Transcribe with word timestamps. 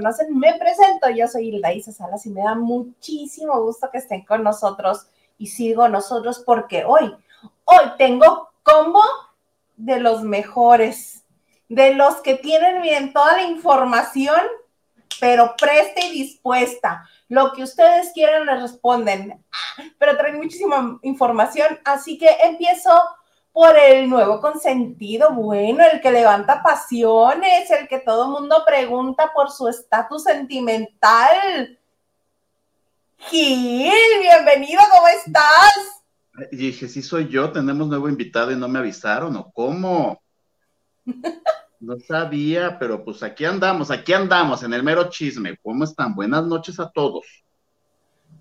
conocen, 0.00 0.38
me 0.38 0.54
presento. 0.54 1.10
Yo 1.10 1.28
soy 1.28 1.48
Hilda 1.48 1.72
Isa 1.74 1.92
Salas 1.92 2.24
y 2.24 2.30
me 2.30 2.42
da 2.42 2.54
muchísimo 2.54 3.60
gusto 3.62 3.90
que 3.90 3.98
estén 3.98 4.24
con 4.24 4.42
nosotros 4.42 5.06
y 5.36 5.48
sigo 5.48 5.88
nosotros 5.88 6.42
porque 6.44 6.84
hoy, 6.84 7.14
hoy 7.64 7.84
tengo 7.98 8.48
combo 8.62 9.02
de 9.76 10.00
los 10.00 10.22
mejores, 10.22 11.24
de 11.68 11.94
los 11.94 12.16
que 12.16 12.34
tienen 12.34 12.80
bien 12.80 13.12
toda 13.12 13.36
la 13.36 13.42
información, 13.42 14.40
pero 15.20 15.54
presta 15.58 16.00
y 16.00 16.10
dispuesta. 16.12 17.06
Lo 17.28 17.52
que 17.52 17.62
ustedes 17.62 18.10
quieran 18.14 18.46
les 18.46 18.62
responden, 18.62 19.44
pero 19.98 20.16
traen 20.16 20.38
muchísima 20.38 20.98
información, 21.02 21.78
así 21.84 22.16
que 22.16 22.28
empiezo 22.42 22.90
por 23.52 23.76
el 23.76 24.08
nuevo 24.08 24.40
consentido, 24.40 25.32
bueno, 25.32 25.84
el 25.92 26.00
que 26.00 26.10
levanta 26.10 26.62
pasiones, 26.62 27.70
el 27.70 27.88
que 27.88 27.98
todo 28.00 28.28
mundo 28.28 28.62
pregunta 28.66 29.30
por 29.34 29.50
su 29.50 29.68
estatus 29.68 30.24
sentimental. 30.24 31.78
Gil, 33.18 33.92
bienvenido, 34.20 34.80
¿cómo 34.92 35.08
estás? 35.08 36.00
dije, 36.50 36.88
sí 36.88 37.02
soy 37.02 37.28
yo, 37.28 37.52
tenemos 37.52 37.86
nuevo 37.86 38.08
invitado 38.08 38.50
y 38.50 38.56
no 38.56 38.68
me 38.68 38.78
avisaron, 38.78 39.36
¿o 39.36 39.50
cómo? 39.50 40.20
No 41.80 41.98
sabía, 41.98 42.78
pero 42.78 43.02
pues 43.02 43.22
aquí 43.22 43.46
andamos, 43.46 43.90
aquí 43.90 44.12
andamos, 44.12 44.62
en 44.62 44.74
el 44.74 44.82
mero 44.82 45.08
chisme. 45.08 45.56
¿Cómo 45.62 45.84
están? 45.84 46.14
Buenas 46.14 46.44
noches 46.44 46.78
a 46.78 46.90
todos. 46.90 47.24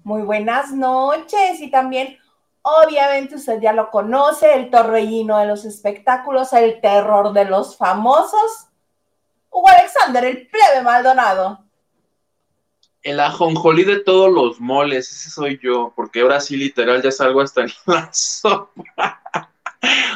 Muy 0.03 0.23
buenas 0.23 0.73
noches 0.73 1.61
y 1.61 1.71
también 1.71 2.17
Obviamente 2.61 3.35
usted 3.35 3.59
ya 3.61 3.73
lo 3.73 3.89
conoce, 3.89 4.53
el 4.53 4.69
torbellino 4.69 5.37
de 5.37 5.45
los 5.47 5.65
espectáculos, 5.65 6.53
el 6.53 6.81
terror 6.81 7.33
de 7.33 7.45
los 7.45 7.77
famosos. 7.77 8.67
Hugo 9.49 9.67
Alexander, 9.69 10.25
el 10.25 10.47
plebe 10.47 10.83
Maldonado. 10.83 11.63
El 13.01 13.19
ajonjolí 13.21 13.85
de 13.85 14.01
todos 14.01 14.31
los 14.31 14.59
moles, 14.59 15.09
ese 15.09 15.29
soy 15.29 15.59
yo, 15.63 15.93
porque 15.95 16.21
ahora 16.21 16.41
sí 16.41 16.57
literal 16.57 17.01
ya 17.01 17.11
salgo 17.11 17.41
hasta 17.41 17.61
en 17.61 17.71
la 17.85 18.09
sopa. 18.13 19.23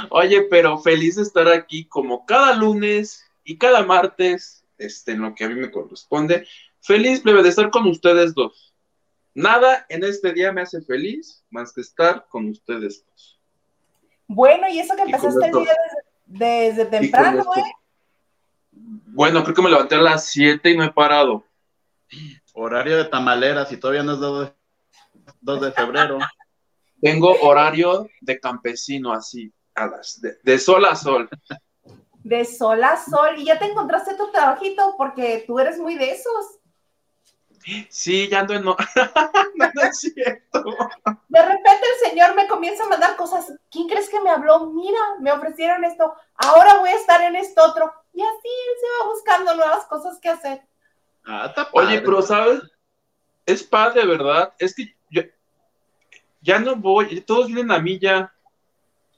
Oye, 0.09 0.44
pero 0.44 0.78
feliz 0.78 1.16
de 1.16 1.23
estar 1.23 1.47
aquí 1.47 1.85
como 1.85 2.25
cada 2.25 2.53
lunes 2.53 3.25
y 3.45 3.57
cada 3.57 3.84
martes, 3.84 4.66
este, 4.78 5.13
en 5.13 5.22
lo 5.22 5.34
que 5.34 5.45
a 5.45 5.50
mí 5.50 5.56
me 5.56 5.72
corresponde. 5.72 6.45
Feliz, 6.81 7.22
plebe, 7.22 7.41
de 7.41 7.50
estar 7.50 7.72
con 7.72 7.88
ustedes 7.88 8.34
dos. 8.34 8.72
Nada 9.35 9.85
en 9.89 10.03
este 10.03 10.31
día 10.31 10.51
me 10.51 10.61
hace 10.61 10.81
feliz 10.81 11.44
más 11.49 11.73
que 11.73 11.81
estar 11.81 12.25
con 12.29 12.49
ustedes 12.49 13.03
dos. 13.05 13.39
Bueno, 14.27 14.67
y 14.69 14.79
eso 14.79 14.95
que 14.95 15.01
empezaste 15.01 15.45
el 15.45 15.51
día 15.51 15.75
desde, 16.25 16.85
temprano, 16.85 17.44
güey. 17.44 17.63
Bueno, 18.71 19.44
creo 19.44 19.55
que 19.55 19.61
me 19.61 19.69
levanté 19.69 19.95
a 19.95 20.01
las 20.01 20.27
7 20.27 20.69
y 20.69 20.77
no 20.77 20.83
he 20.83 20.91
parado. 20.91 21.44
Horario 22.53 22.97
de 22.97 23.05
tamaleras 23.05 23.71
y 23.71 23.77
todavía 23.77 24.03
no 24.03 24.13
es 24.13 24.19
2 25.41 25.61
de, 25.61 25.71
febrero. 25.71 26.19
Tengo 27.01 27.35
horario 27.41 28.07
de 28.21 28.39
campesino 28.39 29.11
así, 29.11 29.51
a 29.75 29.88
las 29.88 30.21
de, 30.21 30.38
de, 30.44 30.59
sol 30.59 30.85
a 30.85 30.95
sol. 30.95 31.29
De 32.23 32.45
sol 32.45 32.83
a 32.83 32.97
sol. 32.97 33.35
Y 33.38 33.45
ya 33.45 33.59
te 33.59 33.65
encontraste 33.65 34.15
tu 34.15 34.31
trabajito 34.31 34.95
porque 34.97 35.44
tú 35.45 35.59
eres 35.59 35.77
muy 35.79 35.95
de 35.95 36.11
esos. 36.11 36.59
Sí, 37.90 38.28
ya 38.29 38.40
ando 38.41 38.53
en... 38.53 38.63
No, 38.66 38.75
no, 39.74 39.81
es 39.84 40.00
cierto. 40.00 40.63
De 41.29 41.41
repente 41.41 41.85
el 41.94 42.09
Señor 42.09 42.35
me 42.35 42.47
comienza 42.47 42.84
a 42.84 42.90
mandar 42.90 43.16
cosas. 43.16 43.53
¿Quién 43.72 43.88
crees 43.88 44.09
que 44.09 44.19
me 44.19 44.29
habló? 44.29 44.68
Mira, 44.72 45.00
me 45.19 45.31
ofrecieron 45.31 45.84
esto. 45.85 46.13
Ahora 46.35 46.79
voy 46.79 46.90
a 46.90 46.96
estar 46.96 47.22
en 47.22 47.35
esto 47.35 47.63
otro. 47.63 47.94
Y 48.13 48.22
así 48.22 48.47
él 48.47 48.75
se 48.81 48.88
va 48.88 49.12
buscando 49.12 49.56
nuevas 49.56 49.85
cosas 49.85 50.19
que 50.19 50.29
hacer. 50.29 50.62
Ah, 51.25 51.53
Oye, 51.72 52.01
pero 52.01 52.22
¿sabes? 52.22 52.62
Es 53.46 53.63
padre, 53.63 54.06
¿verdad? 54.06 54.53
Es 54.57 54.75
que 54.75 54.95
yo 55.09 55.22
ya 56.41 56.59
no 56.59 56.75
voy. 56.75 57.22
Todos 57.22 57.47
vienen 57.47 57.72
a 57.72 57.80
mí 57.80 58.00
ya. 58.00 58.34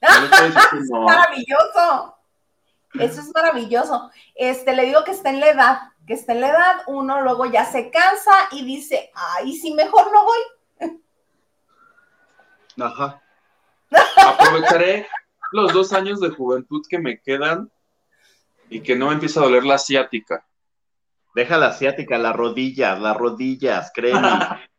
es 0.00 0.90
maravilloso. 0.90 2.15
Eso 2.94 3.20
es 3.20 3.30
maravilloso. 3.34 4.10
Este, 4.34 4.74
le 4.74 4.86
digo 4.86 5.04
que 5.04 5.10
está 5.10 5.30
en 5.30 5.40
la 5.40 5.50
edad 5.50 5.78
que 6.06 6.14
está 6.14 6.32
en 6.32 6.40
la 6.40 6.50
edad, 6.50 6.82
uno 6.86 7.20
luego 7.22 7.46
ya 7.46 7.64
se 7.64 7.90
cansa 7.90 8.30
y 8.52 8.64
dice, 8.64 9.10
ay, 9.14 9.52
si 9.54 9.74
mejor 9.74 10.12
no 10.12 10.24
voy. 10.24 11.02
Ajá. 12.80 13.22
Aprovecharé 14.16 15.08
los 15.52 15.72
dos 15.72 15.92
años 15.92 16.20
de 16.20 16.30
juventud 16.30 16.82
que 16.88 16.98
me 16.98 17.20
quedan 17.20 17.70
y 18.68 18.80
que 18.80 18.94
no 18.94 19.08
me 19.08 19.14
empieza 19.14 19.40
a 19.40 19.44
doler 19.44 19.64
la 19.64 19.74
asiática. 19.74 20.46
Deja 21.34 21.58
la 21.58 21.68
asiática, 21.68 22.18
las 22.18 22.36
rodillas, 22.36 23.00
las 23.00 23.16
rodillas, 23.16 23.90
créeme. 23.92 24.20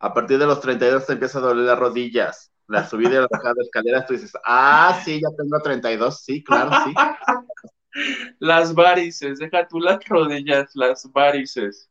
a 0.00 0.14
partir 0.14 0.38
de 0.38 0.46
los 0.46 0.60
32 0.60 1.06
te 1.06 1.14
empieza 1.14 1.38
a 1.38 1.42
doler 1.42 1.64
las 1.64 1.78
rodillas. 1.78 2.52
La 2.70 2.88
subida 2.88 3.10
y 3.10 3.14
la 3.14 3.26
bajada 3.28 3.54
de 3.56 3.64
escaleras, 3.64 4.06
tú 4.06 4.12
dices, 4.12 4.32
ah, 4.44 5.00
sí, 5.04 5.20
ya 5.20 5.28
tengo 5.36 5.60
32, 5.60 6.22
sí, 6.22 6.44
claro, 6.44 6.70
sí. 6.84 6.94
Las 8.38 8.72
varices, 8.72 9.40
deja 9.40 9.66
tú 9.66 9.80
las 9.80 10.04
rodillas, 10.04 10.70
las 10.74 11.10
varices. 11.10 11.90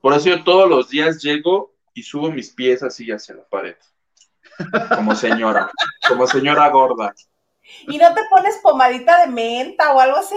Por 0.00 0.14
eso 0.14 0.28
yo 0.28 0.44
todos 0.44 0.70
los 0.70 0.88
días 0.88 1.20
llego 1.20 1.74
y 1.92 2.04
subo 2.04 2.30
mis 2.30 2.50
pies 2.50 2.84
así 2.84 3.10
hacia 3.10 3.34
la 3.34 3.48
pared. 3.48 3.74
Como 4.94 5.16
señora, 5.16 5.68
como 6.06 6.28
señora 6.28 6.68
gorda. 6.68 7.12
¿Y 7.88 7.98
no 7.98 8.14
te 8.14 8.20
pones 8.30 8.60
pomadita 8.62 9.22
de 9.22 9.32
menta 9.32 9.92
o 9.92 9.98
algo 9.98 10.18
así? 10.18 10.36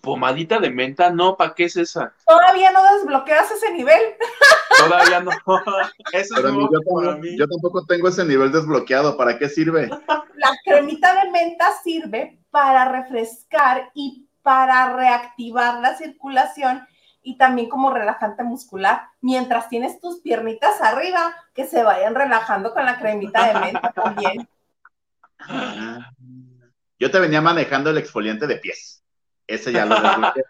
Pomadita 0.00 0.58
de 0.58 0.70
menta, 0.70 1.10
no, 1.10 1.36
¿para 1.36 1.54
qué 1.54 1.64
es 1.64 1.76
esa? 1.76 2.12
Todavía 2.26 2.70
no 2.70 2.82
desbloqueas 2.94 3.50
ese 3.50 3.72
nivel. 3.72 4.00
Todavía 4.78 5.20
no. 5.20 5.30
Eso 6.12 6.36
es 6.36 6.42
yo, 6.42 7.20
yo 7.36 7.48
tampoco 7.48 7.84
tengo 7.86 8.08
ese 8.08 8.24
nivel 8.24 8.52
desbloqueado. 8.52 9.16
¿Para 9.16 9.38
qué 9.38 9.48
sirve? 9.48 9.88
La 9.88 10.50
cremita 10.64 11.24
de 11.24 11.30
menta 11.30 11.72
sirve 11.82 12.38
para 12.50 12.86
refrescar 12.86 13.90
y 13.94 14.28
para 14.42 14.94
reactivar 14.94 15.80
la 15.80 15.96
circulación 15.96 16.86
y 17.26 17.36
también 17.36 17.68
como 17.68 17.92
relajante 17.92 18.44
muscular, 18.44 19.08
mientras 19.20 19.68
tienes 19.68 20.00
tus 20.00 20.20
piernitas 20.20 20.80
arriba, 20.80 21.34
que 21.54 21.66
se 21.66 21.82
vayan 21.82 22.14
relajando 22.14 22.72
con 22.72 22.84
la 22.84 23.00
cremita 23.00 23.48
de 23.48 23.60
menta 23.60 23.92
también. 23.96 24.48
Yo 27.00 27.10
te 27.10 27.18
venía 27.18 27.40
manejando 27.40 27.90
el 27.90 27.98
exfoliante 27.98 28.46
de 28.46 28.58
pies. 28.58 28.95
Ese 29.46 29.72
ya 29.72 29.86
lo 29.86 29.94
desbloqueé. 30.00 30.44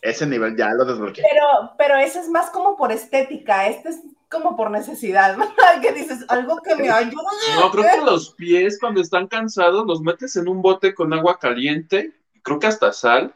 Ese 0.00 0.26
nivel 0.26 0.56
ya 0.56 0.70
lo 0.70 0.84
desbloqueé. 0.84 1.24
Pero, 1.28 1.72
pero 1.76 1.96
ese 1.96 2.20
es 2.20 2.28
más 2.28 2.50
como 2.50 2.76
por 2.76 2.92
estética. 2.92 3.66
Este 3.66 3.90
es 3.90 4.00
como 4.28 4.56
por 4.56 4.70
necesidad, 4.70 5.36
que 5.82 5.92
dices, 5.92 6.24
algo 6.28 6.60
que 6.62 6.76
me 6.76 6.90
ayude. 6.90 7.14
No, 7.58 7.70
creo 7.70 7.84
que 7.90 8.04
los 8.04 8.34
pies 8.34 8.78
cuando 8.78 9.00
están 9.00 9.26
cansados 9.26 9.86
los 9.86 10.00
metes 10.02 10.36
en 10.36 10.48
un 10.48 10.60
bote 10.60 10.94
con 10.94 11.12
agua 11.12 11.38
caliente, 11.38 12.12
creo 12.42 12.58
que 12.58 12.66
hasta 12.66 12.92
sal, 12.92 13.34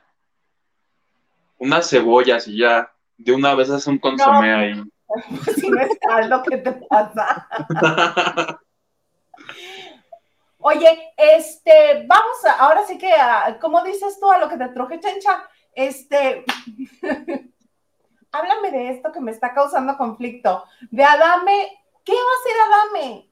unas 1.59 1.88
cebollas 1.88 2.47
y 2.47 2.59
ya, 2.59 2.93
de 3.17 3.33
una 3.33 3.55
vez 3.55 3.71
haces 3.71 3.87
un 3.87 3.99
consomé 3.99 4.53
ahí. 4.53 4.83
Pues 5.45 5.56
si 5.56 5.69
no 5.69 5.79
es 5.79 5.91
caldo, 6.00 6.43
¿qué 6.43 6.56
te 6.56 6.73
pasa? 6.73 7.47
Oye, 10.64 11.12
este, 11.17 12.06
vamos 12.06 12.44
a, 12.44 12.53
ahora 12.64 12.87
sí 12.87 12.97
que, 12.97 13.12
a, 13.12 13.59
¿cómo 13.61 13.82
dices 13.82 14.19
tú 14.20 14.31
a 14.31 14.38
lo 14.38 14.49
que 14.49 14.56
te 14.56 14.69
truje, 14.69 15.00
chencha? 15.00 15.43
Este, 15.75 16.44
háblame 18.32 18.70
de 18.70 18.91
esto 18.91 19.11
que 19.11 19.20
me 19.20 19.32
está 19.32 19.53
causando 19.55 19.97
conflicto. 19.97 20.62
De 20.91 21.03
Adame, 21.03 21.69
¿qué 22.05 22.12
va 22.12 22.19
a 22.19 22.41
hacer 22.41 22.97
Adame? 22.97 23.29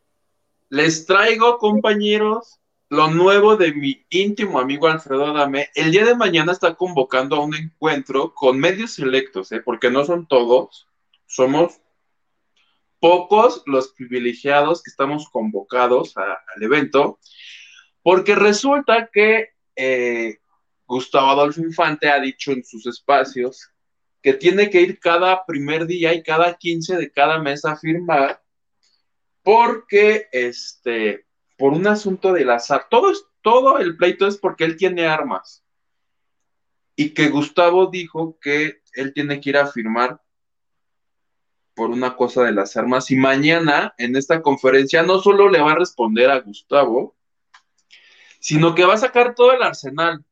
Les 0.71 1.07
traigo, 1.07 1.59
compañeros, 1.59 2.61
lo 2.89 3.09
nuevo 3.09 3.57
de 3.57 3.75
mi 3.75 4.05
íntimo 4.11 4.59
amigo 4.59 4.89
Alfredo 4.89 5.27
Adame. 5.27 5.69
El 5.77 5.93
día 5.93 6.05
de 6.05 6.17
mañana 6.17 6.51
está 6.51 6.75
convocando 6.75 7.37
a 7.37 7.45
un 7.45 7.55
encuentro 7.55 8.35
con 8.35 8.59
medios 8.59 8.95
selectos, 8.95 9.53
¿eh? 9.53 9.61
porque 9.65 9.89
no 9.89 10.05
son 10.05 10.27
todos, 10.27 10.89
somos 11.27 11.81
pocos 13.01 13.63
los 13.67 13.93
privilegiados 13.93 14.83
que 14.83 14.91
estamos 14.91 15.29
convocados 15.31 16.17
al 16.17 16.63
evento, 16.63 17.19
porque 18.03 18.35
resulta 18.35 19.09
que 19.13 19.49
eh, 19.75 20.39
Gustavo 20.87 21.31
Adolfo 21.31 21.61
Infante 21.63 22.09
ha 22.09 22.21
dicho 22.21 22.53
en 22.53 22.65
sus 22.65 22.87
espacios 22.87 23.71
que 24.23 24.35
tiene 24.35 24.69
que 24.69 24.83
ir 24.83 24.99
cada 24.99 25.45
primer 25.47 25.87
día 25.87 26.13
y 26.13 26.23
cada 26.23 26.57
15 26.57 26.97
de 26.97 27.11
cada 27.11 27.39
mes 27.39 27.65
a 27.65 27.77
firmar, 27.77 28.43
porque, 29.43 30.29
este, 30.31 31.25
por 31.57 31.73
un 31.73 31.87
asunto 31.87 32.33
del 32.33 32.51
azar, 32.51 32.87
todo, 32.91 33.11
es, 33.11 33.25
todo 33.41 33.79
el 33.79 33.97
pleito 33.97 34.27
es 34.27 34.37
porque 34.37 34.65
él 34.65 34.77
tiene 34.77 35.07
armas. 35.07 35.65
Y 36.97 37.11
que 37.15 37.29
Gustavo 37.29 37.87
dijo 37.87 38.39
que 38.41 38.83
él 38.93 39.15
tiene 39.15 39.41
que 39.41 39.51
ir 39.51 39.57
a 39.57 39.67
firmar 39.67 40.21
por 41.75 41.91
una 41.91 42.17
cosa 42.17 42.45
de 42.45 42.53
las 42.53 42.77
armas. 42.77 43.11
Y 43.11 43.17
mañana, 43.17 43.95
en 43.99 44.17
esta 44.17 44.43
conferencia, 44.43 45.03
no 45.03 45.19
solo 45.21 45.49
le 45.49 45.61
va 45.61 45.73
a 45.73 45.79
responder 45.79 46.31
a 46.31 46.41
Gustavo, 46.41 47.17
sino 48.39 48.75
que 48.75 48.85
va 48.85 48.95
a 48.95 48.99
sacar 48.99 49.35
todo 49.35 49.53
el 49.53 49.63
arsenal 49.63 50.25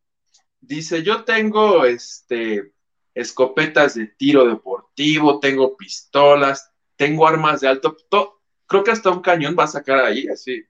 Dice, 0.61 1.03
yo 1.03 1.25
tengo 1.25 1.85
este 1.85 2.73
escopetas 3.15 3.95
de 3.95 4.07
tiro 4.07 4.47
deportivo, 4.47 5.41
tengo 5.41 5.77
pistolas, 5.77 6.73
tengo 6.97 7.27
armas 7.27 7.61
de 7.61 7.69
alto, 7.69 7.97
creo 8.67 8.85
que 8.85 8.91
hasta 8.91 9.11
un 9.11 9.23
cañón 9.23 9.57
va 9.59 9.65
a 9.65 9.69
sacar 9.69 9.99
ahí, 9.99 10.29
así. 10.29 10.65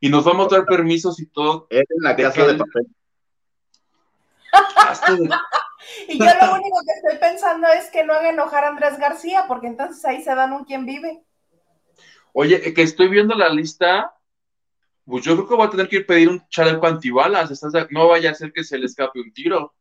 Y 0.00 0.08
nos 0.08 0.24
vamos 0.24 0.52
a 0.52 0.56
dar 0.56 0.66
permisos 0.66 1.20
y 1.20 1.26
todo. 1.26 1.66
Es 1.70 1.84
en 1.88 2.02
la 2.02 2.16
casa 2.16 2.46
de 2.46 2.54
papel. 2.54 2.86
Y 6.08 6.18
yo 6.18 6.24
lo 6.24 6.54
único 6.54 6.78
que 6.86 6.92
estoy 6.92 7.18
pensando 7.18 7.66
es 7.68 7.90
que 7.90 8.04
no 8.04 8.14
haga 8.14 8.30
enojar 8.30 8.64
a 8.64 8.68
Andrés 8.68 8.98
García, 8.98 9.44
porque 9.48 9.66
entonces 9.68 10.04
ahí 10.04 10.22
se 10.22 10.34
dan 10.34 10.52
un 10.52 10.64
quien 10.64 10.86
vive. 10.86 11.22
Oye, 12.32 12.72
que 12.74 12.82
estoy 12.82 13.08
viendo 13.08 13.34
la 13.34 13.48
lista, 13.48 14.14
pues 15.04 15.24
yo 15.24 15.34
creo 15.34 15.48
que 15.48 15.56
voy 15.56 15.66
a 15.66 15.70
tener 15.70 15.88
que 15.88 15.96
ir 15.96 16.04
a 16.04 16.06
pedir 16.06 16.28
un 16.28 16.46
chaleco 16.48 16.86
antibalas. 16.86 17.60
No 17.90 18.08
vaya 18.08 18.30
a 18.30 18.34
ser 18.34 18.52
que 18.52 18.62
se 18.62 18.78
le 18.78 18.86
escape 18.86 19.20
un 19.20 19.32
tiro. 19.32 19.74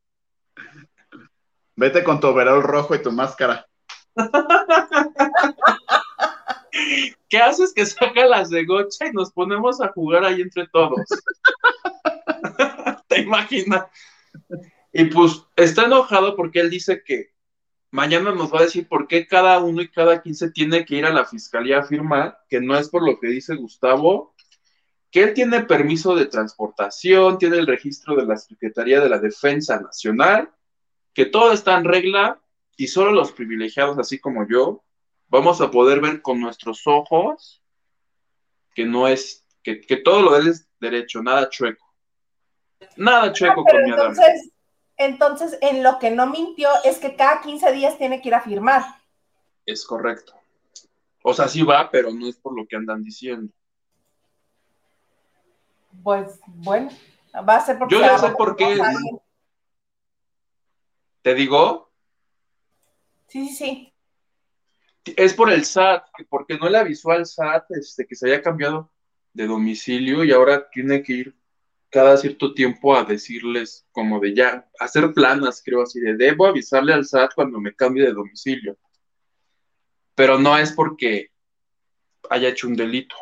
Vete 1.76 2.04
con 2.04 2.20
tu 2.20 2.28
overol 2.28 2.64
rojo 2.64 2.96
y 2.96 3.02
tu 3.02 3.12
máscara. 3.12 3.68
¿Qué 7.30 7.38
haces 7.38 7.74
que 7.74 7.86
saca 7.86 8.26
las 8.26 8.50
de 8.50 8.66
gocha 8.66 9.08
y 9.08 9.12
nos 9.12 9.32
ponemos 9.32 9.80
a 9.82 9.90
jugar 9.90 10.26
ahí 10.26 10.42
entre 10.42 10.68
todos? 10.68 11.06
¿Te 13.08 13.22
imaginas? 13.22 13.86
Y 14.92 15.06
pues 15.06 15.44
está 15.56 15.86
enojado 15.86 16.36
porque 16.36 16.60
él 16.60 16.70
dice 16.70 17.04
que 17.04 17.32
mañana 17.92 18.32
nos 18.32 18.54
va 18.54 18.60
a 18.60 18.64
decir 18.64 18.88
por 18.88 19.08
qué 19.08 19.28
cada 19.28 19.60
uno 19.60 19.82
y 19.82 19.90
cada 19.90 20.22
quince 20.22 20.52
tiene 20.52 20.86
que 20.86 20.96
ir 20.96 21.06
a 21.06 21.14
la 21.14 21.26
fiscalía 21.26 21.80
a 21.80 21.84
firmar, 21.84 22.40
que 22.50 22.62
no 22.62 22.78
es 22.78 22.90
por 22.90 23.08
lo 23.08 23.20
que 23.20 23.28
dice 23.28 23.56
Gustavo, 23.56 24.36
que 25.12 25.24
él 25.24 25.34
tiene 25.34 25.64
permiso 25.64 26.16
de 26.16 26.26
transportación, 26.26 27.38
tiene 27.38 27.58
el 27.58 27.68
registro 27.68 28.16
de 28.16 28.26
la 28.26 28.38
Secretaría 28.38 29.00
de 29.00 29.10
la 29.10 29.20
Defensa 29.20 29.80
Nacional, 29.80 30.52
que 31.14 31.26
todo 31.26 31.52
está 31.52 31.78
en 31.78 31.86
regla 31.86 32.40
y 32.78 32.88
solo 32.88 33.12
los 33.12 33.32
privilegiados, 33.32 33.98
así 33.98 34.20
como 34.20 34.48
yo, 34.48 34.84
vamos 35.28 35.62
a 35.62 35.72
poder 35.72 36.00
ver 36.00 36.22
con 36.22 36.40
nuestros 36.40 36.86
ojos 36.86 37.62
que 38.74 38.86
no 38.86 39.08
es, 39.08 39.46
que, 39.64 39.76
todo 40.04 40.22
lo 40.22 40.34
de 40.34 40.40
él 40.42 40.48
es 40.50 40.70
derecho, 40.80 41.22
nada 41.22 41.50
chueco. 41.50 41.86
Nada 42.96 43.34
chueco 43.34 43.64
con 43.66 43.84
mi 43.84 43.90
entonces, 43.90 44.52
entonces, 45.00 45.58
en 45.62 45.82
lo 45.82 45.98
que 45.98 46.12
no 46.12 46.28
mintió 46.28 46.70
es 46.84 47.00
que 47.00 47.16
cada 47.16 47.42
15 47.42 47.72
días 47.72 47.98
tiene 47.98 48.22
que 48.22 48.28
ir 48.28 48.36
a 48.36 48.42
firmar. 48.42 48.84
Es 49.66 49.84
correcto. 49.86 50.34
O 51.24 51.34
sea, 51.34 51.48
sí 51.48 51.64
va, 51.64 51.90
pero 51.90 52.12
no 52.14 52.28
es 52.28 52.38
por 52.38 52.56
lo 52.56 52.68
que 52.68 52.76
andan 52.76 53.04
diciendo. 53.04 53.52
Pues 56.04 56.40
bueno, 56.46 56.92
va 57.36 57.56
a 57.56 57.66
ser 57.66 57.80
porque. 57.80 57.96
Yo 57.96 58.02
ya 58.02 58.18
sé 58.20 58.30
por 58.30 58.56
qué. 58.56 58.80
¿Te 61.24 61.34
digo? 61.34 61.90
Sí, 63.28 63.50
sí, 63.50 63.56
sí 63.56 63.94
es 65.16 65.34
por 65.34 65.52
el 65.52 65.66
SAT, 65.66 66.04
porque 66.30 66.58
no 66.58 66.70
le 66.70 66.78
avisó 66.78 67.12
al 67.12 67.26
SAT 67.26 67.72
este, 67.72 68.06
que 68.06 68.16
se 68.16 68.28
haya 68.28 68.42
cambiado 68.42 68.92
de 69.34 69.48
domicilio 69.48 70.24
y 70.24 70.32
ahora 70.32 70.70
tiene 70.70 71.04
que 71.04 71.14
ir 71.14 71.39
cada 71.90 72.18
cierto 72.18 72.54
tiempo 72.54 72.96
a 72.96 73.04
decirles 73.04 73.86
como 73.92 74.20
de 74.20 74.36
ya, 74.36 74.68
hacer 74.80 75.12
planas, 75.14 75.62
creo 75.64 75.82
así, 75.82 76.00
de 76.00 76.16
debo 76.16 76.46
avisarle 76.46 76.94
al 76.94 77.06
SAT 77.06 77.34
cuando 77.34 77.60
me 77.60 77.76
cambie 77.76 78.06
de 78.06 78.14
domicilio. 78.14 78.78
Pero 80.16 80.38
no 80.38 80.58
es 80.58 80.72
porque 80.72 81.32
haya 82.30 82.50
hecho 82.50 82.68
un 82.68 82.76
delito. 82.76 83.16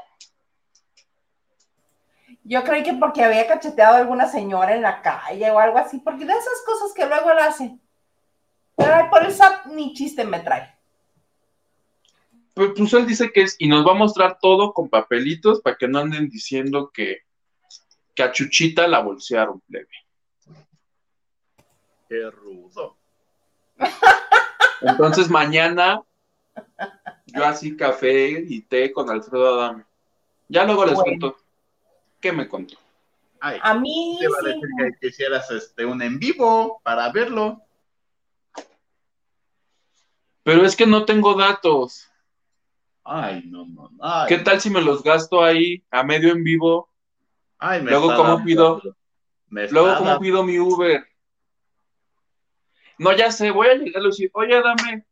Yo 2.43 2.63
creí 2.63 2.83
que 2.83 2.93
porque 2.93 3.23
había 3.23 3.47
cacheteado 3.47 3.95
a 3.95 3.99
alguna 3.99 4.27
señora 4.27 4.75
en 4.75 4.81
la 4.81 5.01
calle 5.01 5.49
o 5.51 5.59
algo 5.59 5.77
así, 5.77 5.99
porque 5.99 6.25
de 6.25 6.33
esas 6.33 6.61
cosas 6.65 6.93
que 6.93 7.05
luego 7.05 7.31
él 7.31 7.39
hace. 7.39 7.77
Pero 8.75 9.09
por 9.09 9.23
el 9.23 9.31
SAT 9.31 9.65
ni 9.67 9.93
chiste 9.93 10.23
me 10.23 10.39
trae. 10.39 10.73
Pues, 12.53 12.71
pues, 12.75 12.93
él 12.93 13.05
dice 13.05 13.31
que 13.31 13.43
es, 13.43 13.55
y 13.59 13.67
nos 13.67 13.85
va 13.85 13.91
a 13.91 13.95
mostrar 13.95 14.39
todo 14.41 14.73
con 14.73 14.89
papelitos 14.89 15.61
para 15.61 15.77
que 15.77 15.87
no 15.87 15.99
anden 15.99 16.29
diciendo 16.29 16.89
que, 16.93 17.26
que 18.17 18.23
a 18.23 18.31
Chuchita 18.31 18.87
la 18.87 18.99
bolsearon, 18.99 19.61
plebe. 19.61 19.87
Qué 22.09 22.31
rudo. 22.31 22.97
Entonces 24.81 25.29
mañana 25.29 26.01
yo 27.27 27.45
así 27.45 27.77
café 27.77 28.43
y 28.47 28.61
té 28.61 28.91
con 28.91 29.07
Alfredo 29.11 29.53
Adame. 29.53 29.85
Ya 30.47 30.65
luego 30.65 30.85
les 30.87 30.95
cuento 30.95 31.37
qué 32.19 32.31
me 32.31 32.47
contó. 32.47 32.75
a 33.39 33.75
mí 33.75 34.17
te 34.19 34.27
va 34.27 34.37
a 34.39 34.47
decir 34.47 34.69
que 34.79 35.07
quisieras 35.07 35.51
este, 35.51 35.85
un 35.85 36.01
en 36.01 36.17
vivo 36.17 36.81
para 36.83 37.11
verlo. 37.11 37.61
Pero 40.41 40.65
es 40.65 40.75
que 40.75 40.87
no 40.87 41.05
tengo 41.05 41.36
datos. 41.36 42.09
Ay, 43.03 43.43
no, 43.45 43.67
no. 43.67 43.91
¿Qué 44.27 44.39
tal 44.39 44.59
si 44.59 44.71
me 44.71 44.81
los 44.81 45.03
gasto 45.03 45.43
ahí 45.43 45.83
a 45.91 46.01
medio 46.01 46.31
en 46.31 46.43
vivo? 46.43 46.89
Ay, 47.59 47.81
me 47.81 47.91
Luego, 47.91 48.15
¿cómo 48.15 48.43
pido? 48.43 48.81
Luego, 49.49 49.97
¿cómo 49.97 50.19
pido 50.19 50.43
mi 50.43 50.59
Uber? 50.59 51.05
No, 52.99 53.13
ya 53.13 53.31
sé, 53.31 53.51
voy 53.51 53.67
a 53.67 53.75
llegar 53.75 54.01
a 54.01 54.05
decir, 54.05 54.29
oye, 54.33 54.61
dame, 54.61 55.05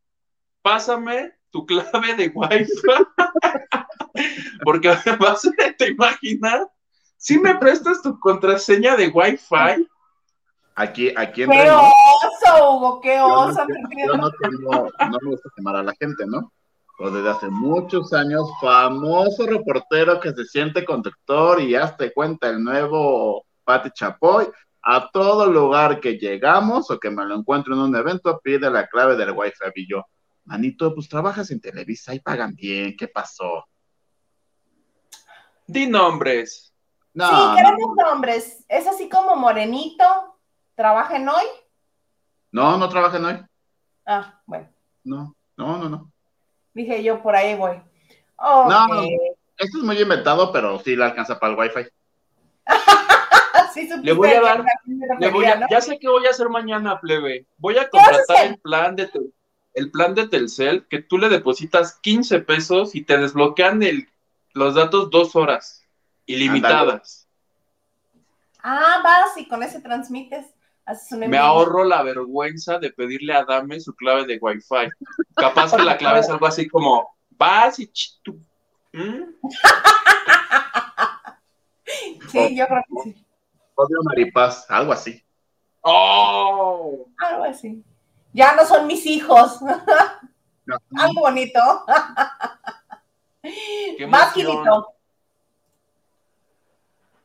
pásame 0.61 1.33
tu 1.51 1.65
clave 1.65 2.15
de 2.15 2.31
Wi-Fi. 2.33 2.67
Porque 4.63 4.89
vas 5.19 5.45
a 5.45 5.85
imaginar, 5.85 6.67
si 7.17 7.39
me 7.39 7.55
prestas 7.55 8.01
tu 8.01 8.19
contraseña 8.19 8.95
de 8.95 9.07
Wi-Fi. 9.07 9.87
Aquí, 10.75 11.13
aquí 11.15 11.43
en 11.43 11.51
¡Qué 11.51 11.71
oso, 11.71 12.71
Hugo! 12.71 13.01
¡Qué 13.01 13.19
oso! 13.19 13.65
Yo 14.05 14.17
no, 14.17 14.29
tengo, 14.31 14.89
no 14.99 15.17
me 15.21 15.29
gusta 15.29 15.49
quemar 15.55 15.77
a 15.77 15.83
la 15.83 15.93
gente, 15.93 16.25
¿no? 16.25 16.51
O 16.97 17.09
desde 17.09 17.29
hace 17.29 17.49
muchos 17.49 18.13
años, 18.13 18.49
famoso 18.61 19.45
reportero 19.45 20.19
que 20.19 20.31
se 20.31 20.45
siente 20.45 20.85
conductor 20.85 21.61
y 21.61 21.75
hazte 21.75 22.13
cuenta 22.13 22.49
el 22.49 22.63
nuevo 22.63 23.45
Pati 23.63 23.91
Chapoy, 23.91 24.47
a 24.81 25.09
todo 25.11 25.47
lugar 25.47 25.99
que 25.99 26.17
llegamos 26.17 26.89
o 26.91 26.99
que 26.99 27.09
me 27.09 27.25
lo 27.25 27.35
encuentro 27.35 27.73
en 27.73 27.81
un 27.81 27.95
evento, 27.95 28.39
pide 28.43 28.69
la 28.69 28.87
clave 28.87 29.15
del 29.15 29.31
Wi-Fi 29.31 29.71
y 29.75 29.89
yo, 29.89 30.05
manito, 30.45 30.93
pues 30.93 31.09
trabajas 31.09 31.49
en 31.51 31.59
Televisa 31.59 32.13
y 32.13 32.19
pagan 32.19 32.55
bien, 32.55 32.95
¿qué 32.95 33.07
pasó? 33.07 33.65
Di 35.67 35.87
nombres. 35.87 36.71
No, 37.13 37.27
sí, 37.27 37.55
queremos 37.55 37.95
nombres. 37.95 38.65
Es 38.67 38.85
así 38.85 39.09
como 39.09 39.35
Morenito, 39.35 40.05
¿trabaja 40.75 41.15
en 41.15 41.29
hoy? 41.29 41.45
No, 42.51 42.77
no 42.77 42.87
trabaja 42.87 43.17
en 43.17 43.25
hoy. 43.25 43.45
Ah, 44.05 44.39
bueno. 44.45 44.69
No, 45.03 45.35
no, 45.57 45.77
no, 45.77 45.89
no. 45.89 46.11
Dije 46.75 47.01
yo, 47.01 47.24
por 47.24 47.36
ahí 47.36 47.55
voy. 47.55 47.82
No, 48.38 49.03
esto 49.58 49.77
es 49.77 49.84
muy 49.84 50.00
inventado, 50.00 50.51
pero 50.51 50.77
sí 50.79 50.96
le 50.96 51.05
alcanza 51.05 51.39
para 51.39 51.53
el 51.53 51.60
wifi. 51.60 51.89
sí, 53.74 53.89
le 54.03 54.12
voy 54.12 54.29
a 54.29 54.41
dar, 54.41 54.65
ya 55.72 55.82
sé 55.82 55.98
qué 55.98 56.10
voy 56.10 56.27
a 56.27 56.32
hacer 56.32 56.50
mañana, 56.50 57.00
plebe. 57.00 57.46
Voy 57.58 57.77
a 57.77 57.89
contratar 57.89 58.48
el 58.48 58.60
plan 58.60 58.96
de 58.96 59.10
el 59.74 59.91
plan 59.91 60.15
de 60.15 60.27
Telcel, 60.27 60.86
que 60.88 61.01
tú 61.01 61.17
le 61.17 61.27
depositas 61.27 62.00
15 62.01 62.39
pesos 62.41 62.96
y 62.96 63.03
te 63.03 63.17
desbloquean 63.17 63.84
el, 63.84 64.08
los 64.53 64.75
datos 64.75 65.10
dos 65.10 65.36
horas, 65.36 65.84
ilimitadas. 66.25 67.27
Ah, 68.63 69.01
vas 69.03 69.38
y 69.38 69.48
con 69.48 69.63
ese 69.63 69.82
transmites. 69.82 70.46
Me 71.27 71.38
ahorro 71.38 71.84
la 71.84 72.04
vergüenza 72.04 72.77
de 72.77 72.92
pedirle 72.92 73.34
a 73.34 73.44
Dame 73.44 73.80
su 73.80 73.96
clave 73.96 74.25
de 74.25 74.38
Wi-Fi. 74.39 74.89
Capaz 75.36 75.75
que 75.75 75.84
la 75.84 75.98
clave 75.98 76.20
es 76.20 76.30
algo 76.30 76.46
así 76.46 76.68
como, 76.68 77.15
vas 77.32 77.80
y 77.80 77.92
tú. 78.24 78.39
¿Mm? 78.94 79.24
Sí, 82.32 82.56
yo 82.56 82.68
creo 82.68 82.84
que 82.88 83.04
sí. 83.04 83.25
Odio 83.75 84.00
Maripaz, 84.04 84.65
algo 84.70 84.92
así. 84.92 85.24
¡Oh! 85.82 87.06
Algo 87.18 87.44
así. 87.44 87.84
Ya 88.34 88.56
no 88.56 88.65
son 88.65 88.88
mis 88.88 89.06
hijos. 89.06 89.60
algo 90.98 91.22
bonito. 91.22 91.60
Más 94.08 94.34
quilito. 94.34 94.94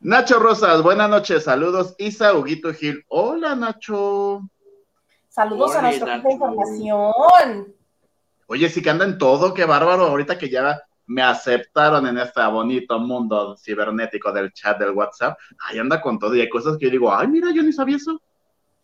Nacho 0.03 0.39
Rosas, 0.39 0.81
buenas 0.81 1.07
noches, 1.07 1.43
saludos. 1.43 1.93
Isa 1.99 2.33
Huguito 2.33 2.73
Gil, 2.73 3.05
hola 3.07 3.53
Nacho. 3.53 4.41
Saludos 5.29 5.75
a 5.75 5.83
nuestro 5.83 6.11
equipo 6.11 6.27
de 6.27 6.33
información. 6.33 7.75
Oye, 8.47 8.67
sí 8.67 8.81
que 8.81 8.89
anda 8.89 9.05
en 9.05 9.19
todo, 9.19 9.53
qué 9.53 9.63
bárbaro. 9.63 10.07
Ahorita 10.07 10.39
que 10.39 10.49
ya 10.49 10.81
me 11.05 11.21
aceptaron 11.21 12.07
en 12.07 12.17
este 12.17 12.43
bonito 12.47 12.97
mundo 12.97 13.55
cibernético 13.55 14.31
del 14.31 14.51
chat 14.53 14.79
del 14.79 14.89
WhatsApp, 14.89 15.37
ahí 15.69 15.77
anda 15.77 16.01
con 16.01 16.17
todo 16.17 16.33
y 16.33 16.41
hay 16.41 16.49
cosas 16.49 16.79
que 16.79 16.85
yo 16.85 16.91
digo, 16.91 17.13
ay, 17.13 17.27
mira, 17.27 17.51
yo 17.53 17.61
ni 17.61 17.71
sabía 17.71 17.97
eso. 17.97 18.19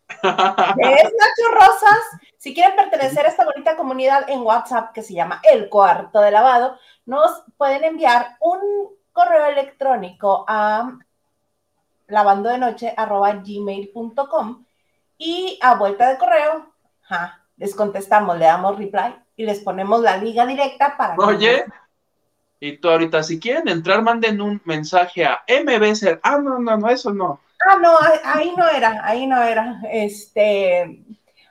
Es 0.22 0.22
Nacho 0.22 1.52
Rosas. 1.52 1.98
Si 2.36 2.54
quieren 2.54 2.76
pertenecer 2.76 3.26
a 3.26 3.30
esta 3.30 3.44
bonita 3.44 3.76
comunidad 3.76 4.30
en 4.30 4.42
WhatsApp 4.42 4.92
que 4.92 5.02
se 5.02 5.14
llama 5.14 5.42
El 5.52 5.68
Cuarto 5.68 6.20
de 6.20 6.30
Lavado, 6.30 6.78
nos 7.06 7.42
pueden 7.56 7.82
enviar 7.82 8.36
un 8.38 8.96
correo 9.12 9.46
electrónico 9.46 10.44
a 10.46 10.96
lavando 12.08 12.48
de 12.48 12.58
noche 12.58 12.94
arroba 12.96 13.32
gmail.com 13.34 14.64
y 15.18 15.58
a 15.62 15.74
vuelta 15.74 16.10
de 16.10 16.18
correo, 16.18 16.66
les 17.56 17.74
contestamos, 17.74 18.38
le 18.38 18.46
damos 18.46 18.78
reply 18.78 19.14
y 19.36 19.44
les 19.44 19.60
ponemos 19.60 20.00
la 20.02 20.16
liga 20.16 20.46
directa 20.46 20.96
para 20.96 21.14
que 21.14 21.22
Oye, 21.22 21.64
y 22.60 22.78
tú 22.78 22.88
ahorita, 22.88 23.22
si 23.22 23.38
quieren 23.38 23.68
entrar, 23.68 24.02
manden 24.02 24.40
un 24.40 24.60
mensaje 24.64 25.24
a 25.24 25.42
MBC. 25.48 26.20
Ah, 26.22 26.38
no, 26.38 26.58
no, 26.58 26.76
no, 26.76 26.88
eso 26.88 27.12
no. 27.12 27.40
Ah, 27.68 27.76
no, 27.80 27.96
ahí 28.24 28.52
no 28.56 28.68
era, 28.68 29.00
ahí 29.04 29.26
no 29.26 29.40
era. 29.40 29.80
Este, 29.90 31.04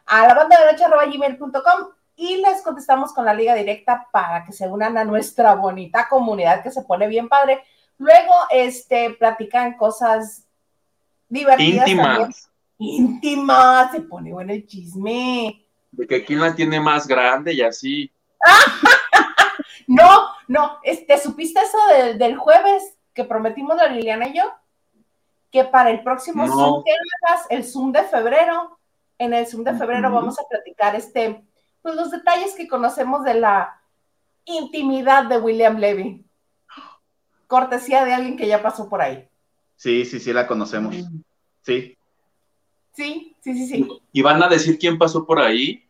a 0.05 0.27
la 0.27 0.33
banda 0.33 0.59
de 0.59 0.71
noche 0.71 0.83
arroba 0.83 1.05
gmail.com 1.05 1.89
y 2.17 2.37
les 2.37 2.61
contestamos 2.61 3.13
con 3.13 3.25
la 3.25 3.33
liga 3.33 3.53
directa 3.53 4.07
para 4.11 4.43
que 4.43 4.51
se 4.51 4.67
unan 4.67 4.97
a 4.97 5.05
nuestra 5.05 5.53
bonita 5.53 6.07
comunidad 6.09 6.63
que 6.63 6.71
se 6.71 6.81
pone 6.81 7.07
bien 7.07 7.29
padre. 7.29 7.63
Luego, 7.99 8.33
este, 8.49 9.11
platican 9.11 9.77
cosas 9.77 10.46
divertidas. 11.29 11.87
Íntimas. 11.87 12.49
Íntimas, 12.79 13.91
se 13.91 14.01
pone 14.01 14.31
bueno 14.31 14.53
el 14.53 14.65
chisme. 14.67 15.65
De 15.91 16.07
que 16.07 16.23
quién 16.23 16.39
la 16.39 16.53
tiene 16.55 16.79
más 16.79 17.07
grande 17.07 17.53
y 17.53 17.61
así. 17.61 18.11
no, 19.87 20.27
no, 20.47 20.77
este, 20.83 21.17
¿supiste 21.17 21.59
eso 21.59 21.77
del 22.17 22.37
jueves 22.37 22.97
que 23.13 23.23
prometimos 23.23 23.77
la 23.77 23.87
Liliana 23.87 24.27
y 24.27 24.37
yo? 24.37 24.43
Que 25.51 25.63
para 25.63 25.89
el 25.89 26.03
próximo 26.03 26.45
Zoom 26.45 26.83
que 26.83 26.91
hagas, 26.91 27.47
el 27.49 27.63
Zoom 27.63 27.91
de 27.91 28.03
febrero, 28.03 28.77
en 29.17 29.33
el 29.33 29.47
Zoom 29.47 29.63
de 29.63 29.73
febrero 29.73 30.11
vamos 30.11 30.39
a 30.39 30.47
platicar 30.47 30.95
este, 30.95 31.43
pues 31.81 31.95
los 31.95 32.11
detalles 32.11 32.53
que 32.53 32.67
conocemos 32.67 33.23
de 33.23 33.35
la 33.35 33.81
intimidad 34.45 35.25
de 35.25 35.39
William 35.39 35.77
Levy. 35.77 36.23
Cortesía 37.47 38.03
de 38.03 38.13
alguien 38.13 38.37
que 38.37 38.47
ya 38.47 38.61
pasó 38.61 38.89
por 38.89 39.01
ahí. 39.01 39.27
Sí, 39.77 40.03
sí, 40.05 40.19
sí, 40.19 40.33
la 40.33 40.47
conocemos. 40.47 40.95
Sí. 41.61 41.97
Sí, 42.93 43.35
sí, 43.41 43.53
sí, 43.53 43.67
sí. 43.67 43.87
¿Y 44.11 44.21
van 44.23 44.41
a 44.41 44.49
decir 44.49 44.77
quién 44.79 44.97
pasó 44.97 45.25
por 45.25 45.39
ahí? 45.39 45.87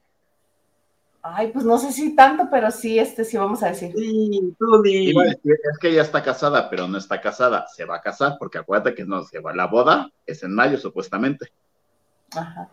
Ay, 1.22 1.52
pues 1.52 1.66
no 1.66 1.78
sé 1.78 1.92
si 1.92 2.16
tanto, 2.16 2.48
pero 2.50 2.70
sí, 2.70 3.00
este 3.00 3.26
sí 3.26 3.38
vamos 3.38 3.64
a 3.64 3.70
decir. 3.70 3.94
Sí, 3.96 4.56
tú 4.60 4.84
es 4.84 5.78
que 5.80 5.90
ella 5.90 6.02
está 6.02 6.22
casada, 6.22 6.70
pero 6.70 6.88
no 6.88 6.98
está 6.98 7.20
casada. 7.20 7.66
Se 7.68 7.86
va 7.86 7.98
a 7.98 8.02
casar, 8.02 8.36
porque 8.38 8.58
acuérdate 8.58 8.94
que 8.94 9.06
no 9.06 9.24
se 9.24 9.40
va. 9.40 9.54
La 9.54 9.68
boda 9.68 10.12
es 10.26 10.44
en 10.44 10.54
mayo, 10.54 10.78
supuestamente. 10.78 11.52
Ajá. 12.32 12.70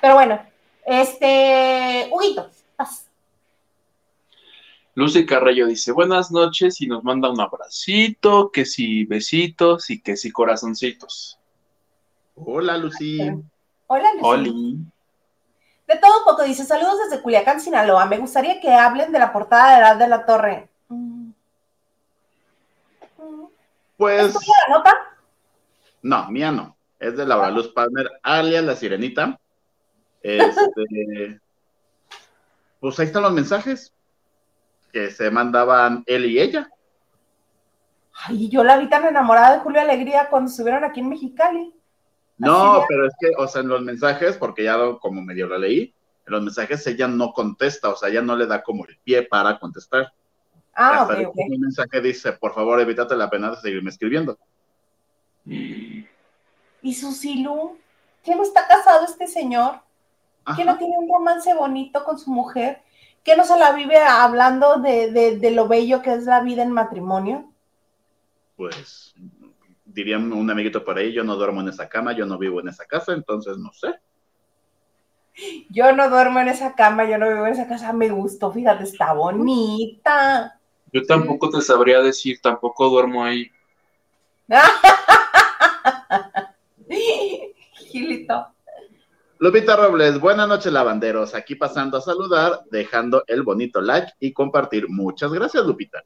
Pero 0.00 0.14
bueno, 0.14 0.40
este, 0.86 2.08
Huguito, 2.12 2.50
paz. 2.76 3.07
Lucy 4.98 5.24
Carrello 5.24 5.68
dice, 5.68 5.92
buenas 5.92 6.32
noches 6.32 6.80
y 6.80 6.88
nos 6.88 7.04
manda 7.04 7.30
un 7.30 7.40
abracito, 7.40 8.50
que 8.50 8.64
si 8.64 9.04
besitos 9.04 9.90
y 9.90 10.02
que 10.02 10.16
si 10.16 10.32
corazoncitos. 10.32 11.38
Hola, 12.34 12.76
Lucy. 12.76 13.20
Hola, 13.86 14.08
Lucy. 14.14 14.76
De 15.86 15.96
todo 15.98 16.18
un 16.18 16.24
poco, 16.24 16.42
dice, 16.42 16.64
saludos 16.64 16.96
desde 17.04 17.22
Culiacán, 17.22 17.60
Sinaloa. 17.60 18.06
Me 18.06 18.18
gustaría 18.18 18.60
que 18.60 18.72
hablen 18.72 19.12
de 19.12 19.20
la 19.20 19.32
portada 19.32 19.70
de 19.70 19.78
Edad 19.78 19.96
de 19.98 20.08
la 20.08 20.26
Torre. 20.26 20.68
Pues... 23.96 24.34
¿Es 24.34 24.34
la 24.34 24.78
nota? 24.78 24.96
No, 26.02 26.28
mía 26.28 26.50
no. 26.50 26.76
Es 26.98 27.16
de 27.16 27.24
Laura 27.24 27.52
Luz 27.52 27.68
Palmer, 27.68 28.10
alias 28.24 28.64
La 28.64 28.74
Sirenita. 28.74 29.38
Este... 30.24 31.40
pues 32.80 32.98
ahí 32.98 33.06
están 33.06 33.22
los 33.22 33.32
mensajes 33.32 33.92
que 34.98 35.10
se 35.12 35.30
mandaban 35.30 36.02
él 36.06 36.26
y 36.26 36.40
ella. 36.40 36.70
Ay, 38.12 38.48
yo 38.48 38.64
la 38.64 38.78
vi 38.78 38.88
tan 38.88 39.04
enamorada 39.04 39.54
de 39.54 39.60
Julio 39.60 39.80
Alegría 39.80 40.28
cuando 40.28 40.50
estuvieron 40.50 40.82
aquí 40.82 41.00
en 41.00 41.08
Mexicali. 41.08 41.72
No, 42.36 42.84
pero 42.88 43.06
es 43.06 43.14
que, 43.20 43.30
o 43.36 43.46
sea, 43.46 43.62
en 43.62 43.68
los 43.68 43.82
mensajes, 43.82 44.36
porque 44.36 44.64
ya 44.64 44.76
como 45.00 45.22
medio 45.22 45.46
lo 45.46 45.58
leí, 45.58 45.94
en 46.26 46.32
los 46.32 46.42
mensajes 46.42 46.84
ella 46.86 47.06
no 47.06 47.32
contesta, 47.32 47.90
o 47.90 47.96
sea, 47.96 48.08
ella 48.08 48.22
no 48.22 48.36
le 48.36 48.46
da 48.46 48.62
como 48.62 48.86
el 48.86 48.98
pie 48.98 49.22
para 49.22 49.58
contestar. 49.58 50.12
Ah, 50.74 51.04
ok, 51.04 51.28
ok. 51.28 51.36
Un 51.48 51.60
mensaje 51.60 52.00
dice, 52.00 52.32
por 52.32 52.54
favor, 52.54 52.80
evítate 52.80 53.16
la 53.16 53.30
pena 53.30 53.50
de 53.50 53.56
seguirme 53.56 53.90
escribiendo. 53.90 54.36
¿Y 55.44 56.94
Susilu? 56.94 57.78
¿Qué 58.24 58.34
no 58.34 58.42
está 58.42 58.66
casado 58.66 59.04
este 59.04 59.26
señor? 59.26 59.80
¿Que 60.56 60.64
no 60.64 60.76
tiene 60.76 60.96
un 60.98 61.08
romance 61.08 61.54
bonito 61.54 62.04
con 62.04 62.18
su 62.18 62.30
mujer? 62.30 62.82
¿Que 63.24 63.36
no 63.36 63.44
se 63.44 63.58
la 63.58 63.72
vive 63.72 63.98
hablando 63.98 64.76
de, 64.76 65.38
de 65.38 65.50
lo 65.50 65.68
bello 65.68 66.02
que 66.02 66.14
es 66.14 66.24
la 66.24 66.40
vida 66.40 66.62
en 66.62 66.72
matrimonio? 66.72 67.52
Pues 68.56 69.14
diría 69.98 70.18
un 70.18 70.50
amiguito 70.50 70.84
por 70.84 70.98
ahí, 70.98 71.12
yo 71.12 71.24
no 71.24 71.36
duermo 71.36 71.60
en 71.60 71.68
esa 71.68 71.88
cama, 71.88 72.12
yo 72.12 72.26
no 72.26 72.38
vivo 72.38 72.60
en 72.60 72.68
esa 72.68 72.84
casa, 72.84 73.12
entonces 73.12 73.58
no 73.58 73.72
sé. 73.72 73.94
Yo 75.70 75.92
no 75.92 76.08
duermo 76.08 76.40
en 76.40 76.48
esa 76.48 76.74
cama, 76.74 77.08
yo 77.08 77.18
no 77.18 77.28
vivo 77.28 77.46
en 77.46 77.52
esa 77.52 77.68
casa, 77.68 77.92
me 77.92 78.08
gustó, 78.08 78.52
fíjate, 78.52 78.84
está 78.84 79.12
bonita. 79.12 80.58
Yo 80.92 81.04
tampoco 81.04 81.50
te 81.50 81.60
sabría 81.60 82.00
decir, 82.00 82.40
tampoco 82.40 82.88
duermo 82.88 83.24
ahí. 83.24 83.50
Gilito. 87.74 88.46
Lupita 89.40 89.76
Robles, 89.76 90.18
buenas 90.18 90.48
noches, 90.48 90.72
lavanderos. 90.72 91.32
Aquí 91.32 91.54
pasando 91.54 91.98
a 91.98 92.00
saludar, 92.00 92.64
dejando 92.72 93.22
el 93.28 93.44
bonito 93.44 93.80
like 93.80 94.14
y 94.18 94.32
compartir. 94.32 94.88
Muchas 94.88 95.32
gracias, 95.32 95.64
Lupita. 95.64 96.02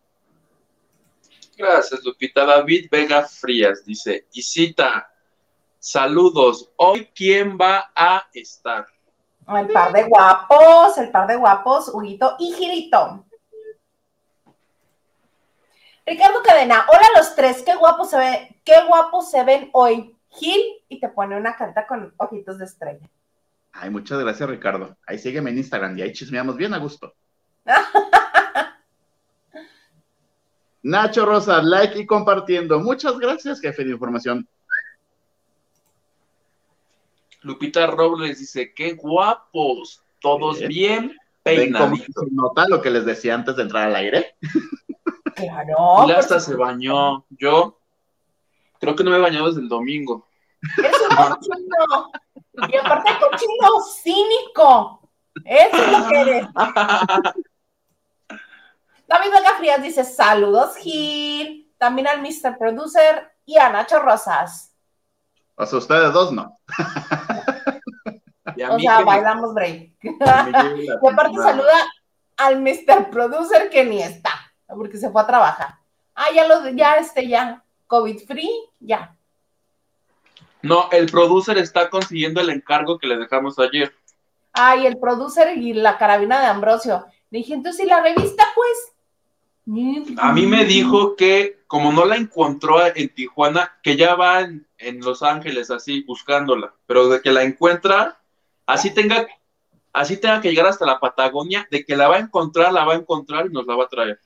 Gracias, 1.56 2.04
Lupita. 2.04 2.44
David 2.44 2.88
Vega 2.90 3.22
Frías 3.22 3.86
dice, 3.86 4.26
Isita, 4.34 5.10
saludos. 5.78 6.72
Hoy, 6.76 7.08
¿quién 7.14 7.56
va 7.58 7.90
a 7.96 8.26
estar? 8.34 8.86
El 9.48 9.68
par 9.68 9.92
de 9.94 10.04
guapos, 10.04 10.98
el 10.98 11.10
par 11.10 11.26
de 11.26 11.36
guapos, 11.36 11.88
Huguito 11.88 12.36
y 12.38 12.52
Gilito. 12.52 13.24
Ricardo 16.04 16.42
Cadena, 16.42 16.84
hola 16.86 17.06
a 17.14 17.18
los 17.18 17.34
tres, 17.34 17.62
qué 17.62 17.76
guapos 17.76 18.10
se 18.10 18.18
ven, 18.18 18.60
qué 18.62 18.84
guapos 18.86 19.30
se 19.30 19.42
ven 19.42 19.70
hoy. 19.72 20.14
Gil, 20.28 20.62
y 20.88 21.00
te 21.00 21.08
pone 21.08 21.36
una 21.36 21.56
carta 21.56 21.86
con 21.86 22.12
ojitos 22.18 22.58
de 22.58 22.64
estrella. 22.66 23.08
Ay, 23.73 23.91
muchas 23.91 24.21
gracias, 24.21 24.49
Ricardo. 24.49 24.97
Ahí 25.07 25.19
sígueme 25.19 25.50
en 25.50 25.59
Instagram 25.59 25.99
y 25.99 26.02
ahí 26.02 26.12
chismeamos 26.12 26.57
bien 26.57 26.75
a 26.75 26.79
gusto. 26.79 27.14
Nacho 30.83 31.25
Rosa, 31.25 31.62
like 31.62 31.99
y 31.99 32.07
compartiendo. 32.07 32.81
Muchas 32.81 33.19
gracias, 33.19 33.61
jefe 33.61 33.85
de 33.85 33.93
información. 33.93 34.49
Lupita 37.43 37.87
Robles 37.87 38.38
dice, 38.38 38.73
qué 38.75 38.93
guapos, 38.93 40.02
todos 40.21 40.61
bien, 40.61 41.17
peinados. 41.43 42.00
¿Nota 42.31 42.69
lo 42.69 42.81
que 42.81 42.91
les 42.91 43.05
decía 43.05 43.35
antes 43.35 43.57
de 43.57 43.62
entrar 43.62 43.88
al 43.88 43.97
aire? 43.97 44.37
Claro. 45.35 46.07
Y 46.07 46.12
hasta 46.12 46.38
se 46.38 46.55
bañó. 46.55 47.25
Yo 47.31 47.79
creo 48.79 48.95
que 48.95 49.02
no 49.02 49.11
me 49.11 49.17
he 49.17 49.21
bañado 49.21 49.49
desde 49.49 49.62
el 49.62 49.69
domingo. 49.69 50.29
Es 50.76 50.93
un 51.11 51.17
cochino. 51.17 52.12
Y 52.54 52.76
aparte 52.76 53.12
cochino 53.18 53.80
cínico. 54.02 55.11
Eso 55.44 55.76
es 55.76 55.92
lo 55.92 56.09
que 56.09 56.21
eres. 56.21 56.47
David 59.06 59.30
Vega 59.30 59.56
Frías 59.59 59.82
dice, 59.82 60.04
saludos 60.04 60.76
Gil, 60.76 61.71
también 61.78 62.09
al 62.09 62.23
Mr. 62.23 62.56
Producer 62.59 63.30
y 63.44 63.59
a 63.59 63.68
Nacho 63.68 63.99
Rosas. 63.99 64.75
O 65.54 65.66
sea, 65.66 65.78
ustedes 65.78 66.12
dos 66.12 66.32
no. 66.32 66.59
o 68.71 68.78
sea, 68.78 69.00
bailamos 69.00 69.52
break. 69.54 69.92
y 70.02 70.88
aparte 70.90 71.37
saluda 71.37 71.75
al 72.37 72.61
Mr. 72.61 73.11
Producer 73.11 73.68
que 73.71 73.85
ni 73.85 74.02
está, 74.02 74.30
porque 74.66 74.97
se 74.97 75.11
fue 75.11 75.21
a 75.23 75.26
trabajar. 75.26 75.78
Ah, 76.14 76.28
ya 76.35 76.47
lo, 76.47 76.68
ya 76.71 76.94
este, 76.94 77.28
ya, 77.28 77.62
COVID 77.87 78.26
free, 78.26 78.50
ya. 78.80 79.16
No, 80.62 80.88
el 80.92 81.07
producer 81.07 81.59
está 81.59 81.90
consiguiendo 81.90 82.40
el 82.40 82.50
encargo 82.50 82.99
que 82.99 83.07
le 83.07 83.16
dejamos 83.16 83.59
ayer. 83.59 83.92
Ay, 84.52 84.87
el 84.87 84.99
producer 84.99 85.57
y 85.57 85.73
la 85.73 85.99
carabina 85.99 86.40
de 86.40 86.47
Ambrosio. 86.47 87.07
Le 87.31 87.38
dije, 87.38 87.54
entonces, 87.54 87.85
¿y 87.85 87.88
la 87.88 88.02
revista, 88.02 88.45
pues? 88.54 88.92
A 90.19 90.33
mí 90.33 90.47
me 90.47 90.64
dijo 90.64 91.14
que 91.14 91.62
como 91.69 91.92
no 91.92 92.04
la 92.04 92.16
encontró 92.16 92.85
en 92.95 93.09
Tijuana, 93.09 93.78
que 93.83 93.97
ya 93.97 94.14
va 94.14 94.40
en, 94.40 94.66
Los 95.00 95.23
Ángeles 95.23 95.71
así 95.71 96.02
buscándola, 96.02 96.75
pero 96.85 97.09
de 97.09 97.23
que 97.23 97.31
la 97.31 97.45
encuentra, 97.45 98.19
así 98.66 98.92
tenga, 98.92 99.26
así 99.92 100.19
tenga 100.19 100.40
que 100.40 100.50
llegar 100.50 100.66
hasta 100.66 100.85
la 100.85 100.99
Patagonia, 100.99 101.66
de 101.71 101.85
que 101.85 101.97
la 101.97 102.09
va 102.09 102.16
a 102.16 102.21
encontrar, 102.21 102.73
la 102.73 102.85
va 102.85 102.95
a 102.95 102.97
encontrar 102.97 103.47
y 103.47 103.50
nos 103.50 103.66
la 103.66 103.76
va 103.76 103.85
a 103.85 103.88
traer. 103.88 104.21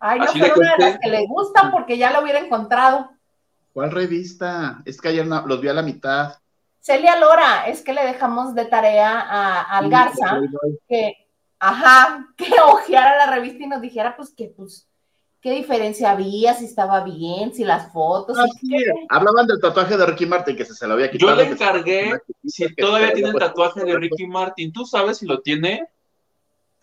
Ay, 0.00 0.18
no, 0.18 0.26
pero 0.34 0.54
una 0.56 0.76
de 0.76 0.84
las 0.84 0.98
que 0.98 1.08
le 1.08 1.26
gustan 1.26 1.70
porque 1.70 1.96
ya 1.96 2.10
la 2.10 2.20
hubiera 2.20 2.40
encontrado. 2.40 3.10
¿Cuál 3.72 3.90
revista? 3.90 4.82
Es 4.84 5.00
que 5.00 5.08
ayer 5.08 5.26
los 5.26 5.60
vi 5.60 5.68
a 5.68 5.72
la 5.74 5.82
mitad. 5.82 6.34
Celia 6.80 7.16
Lora, 7.18 7.66
es 7.68 7.82
que 7.82 7.92
le 7.92 8.04
dejamos 8.04 8.54
de 8.54 8.64
tarea 8.66 9.20
a, 9.20 9.62
al 9.78 9.88
Garza 9.88 10.40
que 10.88 11.16
ajá, 11.58 12.28
que 12.36 12.50
ojeara 12.64 13.16
la 13.16 13.34
revista 13.34 13.62
y 13.64 13.68
nos 13.68 13.80
dijera, 13.80 14.16
pues, 14.16 14.34
que, 14.36 14.52
pues, 14.56 14.88
qué 15.40 15.52
diferencia 15.52 16.10
había, 16.10 16.54
si 16.54 16.64
estaba 16.64 17.02
bien, 17.04 17.54
si 17.54 17.64
las 17.64 17.92
fotos. 17.92 18.36
Ah, 18.38 18.46
Hablaban 19.08 19.46
del 19.46 19.60
tatuaje 19.60 19.96
de 19.96 20.06
Ricky 20.06 20.26
Martin 20.26 20.56
que 20.56 20.64
se, 20.64 20.74
se 20.74 20.86
lo 20.86 20.94
había 20.94 21.10
quitado. 21.10 21.30
Yo 21.32 21.36
le 21.36 21.46
se- 21.46 21.52
encargué 21.52 22.20
si 22.44 22.74
todavía 22.74 23.12
tiene 23.12 23.30
el 23.30 23.38
tatuaje 23.38 23.84
de 23.84 23.96
Ricky 23.96 24.26
Martin. 24.26 24.72
¿Tú 24.72 24.84
sabes 24.84 25.18
si 25.18 25.26
lo 25.26 25.40
tiene? 25.40 25.86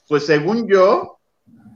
Pues 0.07 0.25
según 0.25 0.67
yo, 0.67 1.18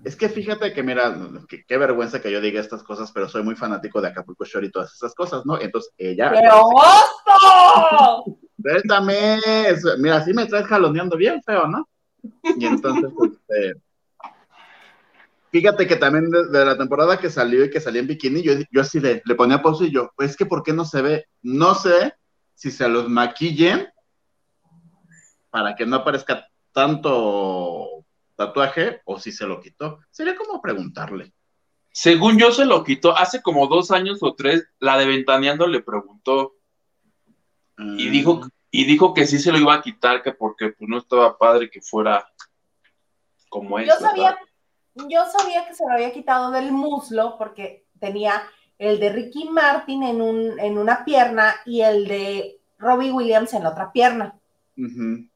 es 0.05 0.15
que 0.15 0.29
fíjate 0.29 0.74
que 0.74 0.83
mira, 0.83 1.15
que- 1.48 1.63
qué 1.65 1.77
vergüenza 1.77 2.22
que 2.22 2.31
yo 2.31 2.41
diga 2.41 2.60
estas 2.60 2.83
cosas, 2.83 3.12
pero 3.12 3.27
soy 3.29 3.43
muy 3.43 3.55
fanático 3.55 4.01
de 4.01 4.10
Acapulco 4.10 4.45
Shore 4.45 4.67
y 4.67 4.72
todas 4.72 4.93
esas 4.93 5.13
cosas, 5.15 5.45
¿no? 5.45 5.60
Entonces 5.60 5.93
ella. 5.98 6.31
¡Pero 6.31 6.62
oso! 6.67 8.39
Suéltame. 8.62 9.39
Mira, 10.00 10.17
así 10.17 10.33
me 10.33 10.45
traes 10.45 10.67
jaloneando 10.67 11.17
bien 11.17 11.41
feo, 11.43 11.67
¿no? 11.67 11.88
Y 12.57 12.65
entonces, 12.65 13.12
este, 13.50 13.81
fíjate 15.51 15.88
que 15.88 15.95
también 15.95 16.29
de, 16.29 16.48
de 16.48 16.65
la 16.65 16.77
temporada 16.77 17.17
que 17.17 17.29
salió 17.29 17.63
y 17.65 17.69
que 17.69 17.81
salía 17.81 18.01
en 18.01 18.07
bikini, 18.07 18.41
yo, 18.41 18.53
yo 18.72 18.81
así 18.81 19.00
le, 19.00 19.22
le 19.25 19.36
ponía 19.36 19.62
pausa 19.62 19.83
y 19.86 19.91
yo, 19.91 20.12
pues 20.15 20.31
es 20.31 20.38
que 20.38 20.45
¿por 20.45 20.63
qué 20.63 20.74
no 20.74 20.86
se 20.86 21.01
ve? 21.01 21.25
No 21.41 21.75
sé 21.75 22.13
si 22.55 22.72
se 22.72 22.88
los 22.88 23.10
maquillen 23.10 23.88
para 25.50 25.75
que 25.75 25.86
no 25.86 25.98
aparezca 25.98 26.48
tanto 26.72 27.83
tatuaje 28.36 29.02
o 29.06 29.20
si 29.20 29.32
se 29.32 29.46
lo 29.46 29.60
quitó. 29.60 30.00
Sería 30.12 30.36
como 30.36 30.62
preguntarle. 30.62 31.34
Según 31.92 32.40
yo 32.40 32.52
se 32.52 32.66
lo 32.66 32.84
quitó 32.84 33.16
hace 33.16 33.42
como 33.42 33.68
dos 33.68 33.92
años 33.92 34.20
o 34.22 34.34
tres, 34.34 34.68
la 34.80 34.98
de 34.98 35.06
Ventaneando 35.06 35.68
le 35.68 35.82
preguntó 35.82 36.56
y 37.78 38.10
dijo, 38.10 38.42
y 38.72 38.86
dijo 38.86 39.13
que 39.13 39.28
sí 39.28 39.38
se 39.40 39.52
lo 39.52 39.60
iba 39.60 39.75
a 39.75 39.82
quitar, 39.82 40.24
que 40.24 40.32
porque 40.32 40.70
pues, 40.70 40.90
no 40.90 40.98
estaba 40.98 41.38
padre 41.38 41.70
que 41.70 41.82
fuera 41.82 42.28
como 43.50 43.78
es. 43.78 43.88
Yo 43.88 43.94
sabía, 44.00 44.36
yo 44.96 45.25
sabía 45.25 45.68
que 45.68 45.75
se 45.75 45.86
lo 45.86 45.94
había 45.94 46.12
quitado 46.12 46.50
del 46.50 46.72
muslo 46.72 47.38
porque 47.38 47.86
tenía 48.00 48.44
el 48.80 49.00
de 49.00 49.10
Ricky 49.10 49.50
Martin 49.50 50.04
en, 50.04 50.22
un, 50.22 50.60
en 50.60 50.78
una 50.78 51.06
pierna 51.06 51.56
y 51.66 51.82
el 51.82 52.08
de 52.08 52.60
Robbie 52.80 53.12
Williams 53.12 53.54
en 53.54 53.63
la 53.63 53.70
otra 53.70 53.92
pierna. 53.92 54.40
ujú. 54.75 55.30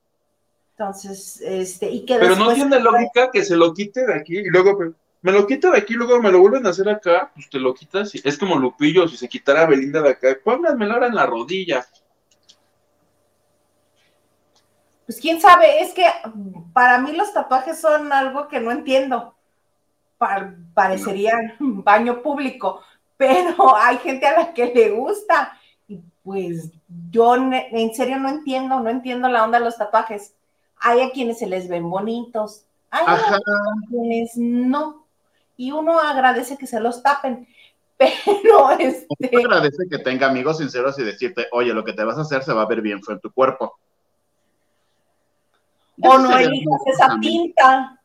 Entonces, 0.79 1.41
este, 1.41 1.89
y 1.89 2.05
que 2.05 2.17
Pero 2.19 2.35
no 2.35 2.53
tiene 2.53 2.79
lógica 2.79 3.31
que 3.31 3.43
se 3.43 3.55
lo 3.55 3.73
quite 3.73 4.05
de 4.05 4.13
aquí 4.13 4.37
y 4.37 4.49
luego 4.49 4.77
me, 4.77 4.91
me 5.23 5.31
lo 5.31 5.47
quite 5.47 5.71
de 5.71 5.77
aquí 5.79 5.95
y 5.95 5.97
luego 5.97 6.21
me 6.21 6.31
lo 6.31 6.39
vuelven 6.39 6.67
a 6.67 6.69
hacer 6.69 6.87
acá, 6.87 7.31
pues 7.33 7.49
te 7.49 7.57
lo 7.57 7.73
quitas. 7.73 8.13
y- 8.13 8.21
Es 8.23 8.37
como 8.37 8.55
Lupillo, 8.57 9.07
si 9.07 9.17
se 9.17 9.27
quitara 9.27 9.65
Belinda 9.65 10.03
de 10.03 10.09
acá, 10.11 10.37
pónganmelo 10.43 10.93
ahora 10.93 11.07
en 11.07 11.15
la 11.15 11.25
rodilla. 11.25 11.83
Pues 15.07 15.19
quién 15.19 15.39
sabe, 15.41 15.81
es 15.81 15.93
que 15.93 16.05
para 16.73 16.99
mí 16.99 17.13
los 17.13 17.33
tatuajes 17.33 17.79
son 17.79 18.11
algo 18.13 18.47
que 18.47 18.59
no 18.59 18.71
entiendo. 18.71 19.33
Pa- 20.19 20.53
parecería 20.75 21.33
un 21.59 21.83
baño 21.83 22.21
público, 22.21 22.81
pero 23.15 23.55
hay 23.77 23.97
gente 23.97 24.27
a 24.27 24.37
la 24.39 24.53
que 24.53 24.65
le 24.73 24.91
gusta. 24.91 25.57
Y 25.87 26.01
pues 26.23 26.69
yo 27.09 27.35
en 27.35 27.95
serio 27.95 28.19
no 28.19 28.29
entiendo, 28.29 28.79
no 28.79 28.89
entiendo 28.91 29.27
la 29.29 29.43
onda 29.43 29.57
de 29.59 29.65
los 29.65 29.77
tatuajes. 29.77 30.35
Hay 30.79 31.01
a 31.01 31.11
quienes 31.11 31.39
se 31.39 31.47
les 31.47 31.67
ven 31.67 31.89
bonitos, 31.89 32.65
hay 32.91 33.03
Ajá. 33.07 33.35
a 33.35 33.39
quienes 33.89 34.31
no. 34.37 35.05
Y 35.57 35.71
uno 35.71 35.99
agradece 35.99 36.57
que 36.57 36.67
se 36.67 36.79
los 36.79 37.01
tapen, 37.01 37.47
pero 37.97 38.71
este, 38.77 39.29
Uno 39.33 39.39
agradece 39.39 39.87
que 39.89 39.97
tenga 39.99 40.27
amigos 40.27 40.59
sinceros 40.59 40.97
y 40.99 41.03
decirte, 41.03 41.47
oye, 41.51 41.73
lo 41.73 41.83
que 41.83 41.93
te 41.93 42.03
vas 42.03 42.17
a 42.17 42.21
hacer 42.21 42.43
se 42.43 42.53
va 42.53 42.61
a 42.61 42.67
ver 42.67 42.81
bien 42.81 43.01
fue 43.01 43.15
en 43.15 43.19
tu 43.21 43.31
cuerpo. 43.31 43.77
o 46.01 46.17
no 46.19 46.37
elijas 46.37 46.81
esa 46.85 47.07
también. 47.07 47.43
tinta. 47.45 47.99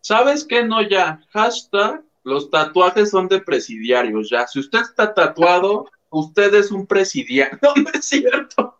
¿Sabes 0.00 0.44
qué? 0.44 0.64
No, 0.64 0.82
ya. 0.82 1.20
Hashtag, 1.32 2.02
los 2.24 2.50
tatuajes 2.50 3.10
son 3.10 3.28
de 3.28 3.40
presidiarios, 3.40 4.28
ya. 4.28 4.46
Si 4.46 4.58
usted 4.60 4.80
está 4.80 5.14
tatuado, 5.14 5.86
usted 6.12 6.54
es 6.54 6.70
un 6.70 6.86
presidiario. 6.86 7.58
No, 7.62 7.74
no 7.74 7.90
es 7.92 8.04
cierto. 8.04 8.78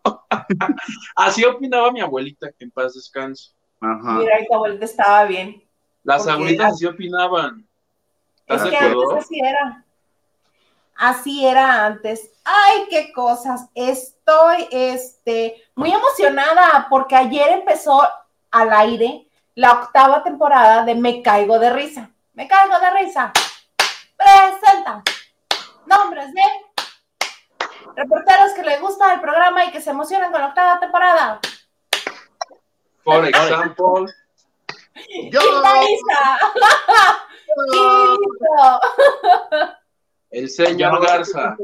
Así 1.16 1.45
opinaba 1.45 1.90
mi 1.90 2.01
abuelita, 2.01 2.53
que 2.53 2.64
en 2.64 2.71
paz 2.71 2.95
descanse. 2.95 3.51
Ajá. 3.81 4.12
Mira, 4.14 4.35
tu 4.47 4.55
abuelita 4.55 4.85
estaba 4.85 5.25
bien. 5.25 5.62
Las 6.05 6.27
abuelitas 6.27 6.75
así 6.75 6.87
opinaban. 6.87 7.66
¿Estás 8.47 8.64
Es 8.64 8.71
que 8.71 8.77
antes 8.77 9.12
así 9.16 9.40
era. 9.40 9.85
Así 10.95 11.47
era 11.47 11.87
antes. 11.87 12.31
Ay, 12.45 12.87
qué 12.90 13.12
cosas. 13.12 13.68
Estoy 13.75 14.68
este, 14.71 15.62
muy 15.75 15.92
emocionada 15.92 16.87
porque 16.90 17.16
ayer 17.16 17.51
empezó 17.51 18.03
al 18.51 18.73
aire 18.73 19.27
la 19.55 19.73
octava 19.73 20.23
temporada 20.23 20.85
de 20.85 20.95
Me 20.95 21.23
Caigo 21.23 21.59
de 21.59 21.73
Risa. 21.73 22.11
Me 22.35 22.47
Caigo 22.47 22.79
de 22.79 22.90
Risa. 23.01 23.33
Presenta 24.16 25.03
nombres 25.87 26.33
de 26.33 26.42
reporteros 27.96 28.52
que 28.55 28.62
les 28.62 28.81
gusta 28.81 29.14
el 29.14 29.20
programa 29.20 29.64
y 29.64 29.70
que 29.70 29.81
se 29.81 29.90
emocionan 29.90 30.33
con 30.33 30.40
la 30.40 30.48
octava 30.48 30.81
temporada. 30.81 31.40
Por 33.05 33.26
ejemplo, 33.26 34.07
Yo, 35.31 35.40
¡Hilda 35.40 35.83
Isa! 35.90 36.38
El 40.31 40.48
señor 40.48 41.05
Garza. 41.05 41.57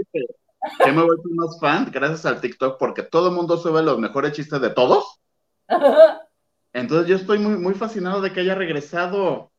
Que 0.84 0.92
me 0.92 1.02
he 1.02 1.04
vuelto 1.04 1.28
más 1.30 1.58
fan 1.60 1.88
gracias 1.92 2.26
al 2.26 2.40
TikTok 2.40 2.78
porque 2.78 3.02
todo 3.02 3.28
el 3.28 3.34
mundo 3.34 3.56
sube 3.56 3.82
los 3.82 3.98
mejores 3.98 4.32
chistes 4.32 4.60
de 4.60 4.70
todos. 4.70 5.20
Entonces 6.72 7.08
yo 7.08 7.16
estoy 7.16 7.38
muy, 7.38 7.56
muy 7.56 7.74
fascinado 7.74 8.20
de 8.20 8.32
que 8.32 8.40
haya 8.40 8.54
regresado. 8.54 9.52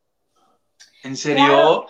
¿En 1.03 1.15
serio? 1.15 1.87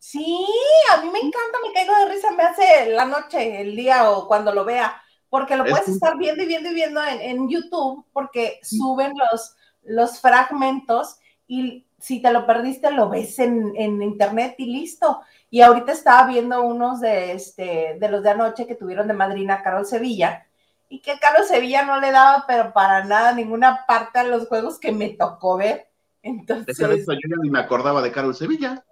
Sí, 0.00 0.46
a 0.92 1.02
mí 1.02 1.10
me 1.10 1.18
encanta, 1.18 1.58
me 1.62 1.74
caigo 1.74 1.94
de 1.94 2.06
risa, 2.06 2.30
me 2.30 2.42
hace 2.42 2.90
la 2.90 3.04
noche, 3.04 3.60
el 3.60 3.76
día 3.76 4.10
o 4.10 4.26
cuando 4.26 4.50
lo 4.50 4.64
vea, 4.64 5.00
porque 5.28 5.56
lo 5.56 5.64
Es 5.66 5.70
puedes 5.70 5.88
estar 5.88 6.16
viendo 6.16 6.42
y 6.42 6.46
viendo 6.46 6.70
y 6.70 6.74
viendo 6.74 7.04
en, 7.04 7.20
en 7.20 7.48
YouTube, 7.50 8.06
porque 8.14 8.60
suben 8.62 9.12
los, 9.30 9.54
los 9.82 10.18
fragmentos 10.18 11.18
y 11.46 11.86
si 11.98 12.22
te 12.22 12.32
lo 12.32 12.46
perdiste 12.46 12.90
lo 12.92 13.10
ves 13.10 13.38
en, 13.40 13.74
en 13.76 14.02
internet 14.02 14.54
y 14.56 14.72
listo. 14.72 15.20
Y 15.50 15.60
ahorita 15.60 15.92
estaba 15.92 16.26
viendo 16.26 16.62
unos 16.62 17.00
de, 17.00 17.32
este, 17.32 17.98
de 18.00 18.08
los 18.08 18.22
de 18.22 18.30
anoche 18.30 18.66
que 18.66 18.76
tuvieron 18.76 19.06
de 19.06 19.12
madrina 19.12 19.56
a 19.56 19.62
Carol 19.62 19.84
Sevilla 19.84 20.46
y 20.88 21.00
que 21.00 21.18
Carol 21.18 21.44
Sevilla 21.44 21.84
no 21.84 22.00
le 22.00 22.10
daba, 22.10 22.44
pero 22.48 22.72
para 22.72 23.04
nada, 23.04 23.32
ninguna 23.32 23.84
parte 23.86 24.18
a 24.18 24.24
los 24.24 24.48
juegos 24.48 24.78
que 24.78 24.92
me 24.92 25.10
tocó 25.10 25.58
ver. 25.58 25.88
Entonces, 26.22 26.78
Esa 26.78 26.88
vez 26.88 27.04
yo 27.06 27.14
ya 27.14 27.36
ni 27.42 27.50
me 27.50 27.60
acordaba 27.60 28.00
de 28.00 28.12
Carol 28.12 28.34
Sevilla. 28.34 28.82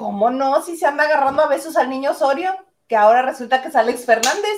¿Cómo 0.00 0.30
no? 0.30 0.62
Si 0.62 0.78
se 0.78 0.86
anda 0.86 1.04
agarrando 1.04 1.42
a 1.42 1.46
besos 1.46 1.76
al 1.76 1.90
niño 1.90 2.12
Osorio, 2.12 2.56
que 2.88 2.96
ahora 2.96 3.20
resulta 3.20 3.60
que 3.60 3.68
es 3.68 3.76
Alex 3.76 4.06
Fernández. 4.06 4.56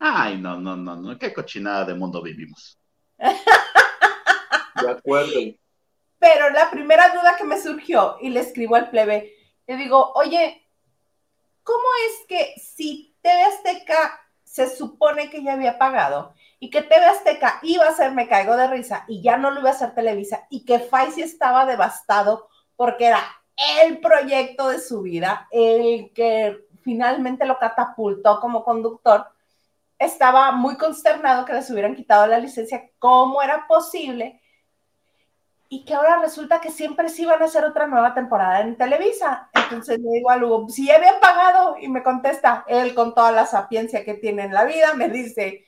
Ay, 0.00 0.36
no, 0.36 0.58
no, 0.58 0.74
no, 0.74 0.96
no, 0.96 1.16
qué 1.16 1.32
cochinada 1.32 1.84
de 1.84 1.94
mundo 1.94 2.20
vivimos. 2.20 2.76
De 3.18 4.90
acuerdo. 4.90 5.32
Pero 6.18 6.50
la 6.50 6.72
primera 6.72 7.10
duda 7.10 7.36
que 7.38 7.44
me 7.44 7.62
surgió, 7.62 8.16
y 8.20 8.30
le 8.30 8.40
escribo 8.40 8.74
al 8.74 8.90
plebe, 8.90 9.32
le 9.68 9.76
digo, 9.76 10.10
oye, 10.16 10.68
¿cómo 11.62 11.86
es 12.08 12.26
que 12.26 12.54
si 12.60 13.16
TV 13.22 13.44
Azteca 13.44 14.20
se 14.42 14.76
supone 14.76 15.30
que 15.30 15.44
ya 15.44 15.52
había 15.52 15.78
pagado 15.78 16.34
y 16.58 16.70
que 16.70 16.82
TV 16.82 17.04
Azteca 17.04 17.60
iba 17.62 17.86
a 17.86 17.94
ser 17.94 18.10
Me 18.10 18.26
Caigo 18.26 18.56
de 18.56 18.66
Risa 18.66 19.04
y 19.06 19.22
ya 19.22 19.36
no 19.36 19.52
lo 19.52 19.60
iba 19.60 19.70
a 19.70 19.74
hacer 19.74 19.94
Televisa 19.94 20.48
y 20.50 20.64
que 20.64 20.80
Faisy 20.80 21.22
estaba 21.22 21.64
devastado 21.64 22.48
porque 22.74 23.06
era 23.06 23.39
el 23.56 23.98
proyecto 24.00 24.68
de 24.68 24.80
su 24.80 25.02
vida, 25.02 25.48
el 25.50 26.12
que 26.14 26.66
finalmente 26.82 27.44
lo 27.46 27.58
catapultó 27.58 28.40
como 28.40 28.64
conductor, 28.64 29.26
estaba 29.98 30.52
muy 30.52 30.76
consternado 30.76 31.44
que 31.44 31.52
les 31.52 31.70
hubieran 31.70 31.94
quitado 31.94 32.26
la 32.26 32.38
licencia. 32.38 32.90
¿Cómo 32.98 33.42
era 33.42 33.66
posible? 33.66 34.40
Y 35.68 35.84
que 35.84 35.94
ahora 35.94 36.20
resulta 36.20 36.60
que 36.60 36.70
siempre 36.70 37.10
sí 37.10 37.22
iban 37.22 37.40
a 37.42 37.44
hacer 37.44 37.64
otra 37.64 37.86
nueva 37.86 38.14
temporada 38.14 38.62
en 38.62 38.76
Televisa. 38.76 39.50
Entonces 39.52 40.00
le 40.00 40.10
digo 40.10 40.30
a 40.30 40.36
Lugo, 40.36 40.68
si 40.68 40.86
ya 40.86 40.96
habían 40.96 41.20
pagado, 41.20 41.76
y 41.78 41.88
me 41.88 42.02
contesta, 42.02 42.64
él 42.66 42.94
con 42.94 43.14
toda 43.14 43.30
la 43.30 43.46
sapiencia 43.46 44.04
que 44.04 44.14
tiene 44.14 44.44
en 44.44 44.54
la 44.54 44.64
vida, 44.64 44.94
me 44.94 45.08
dice, 45.08 45.66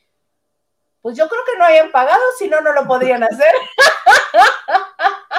pues 1.02 1.16
yo 1.16 1.28
creo 1.28 1.42
que 1.44 1.58
no 1.58 1.64
hayan 1.64 1.92
pagado, 1.92 2.22
si 2.38 2.48
no, 2.48 2.60
no 2.62 2.72
lo 2.72 2.86
podrían 2.86 3.22
hacer. 3.22 3.52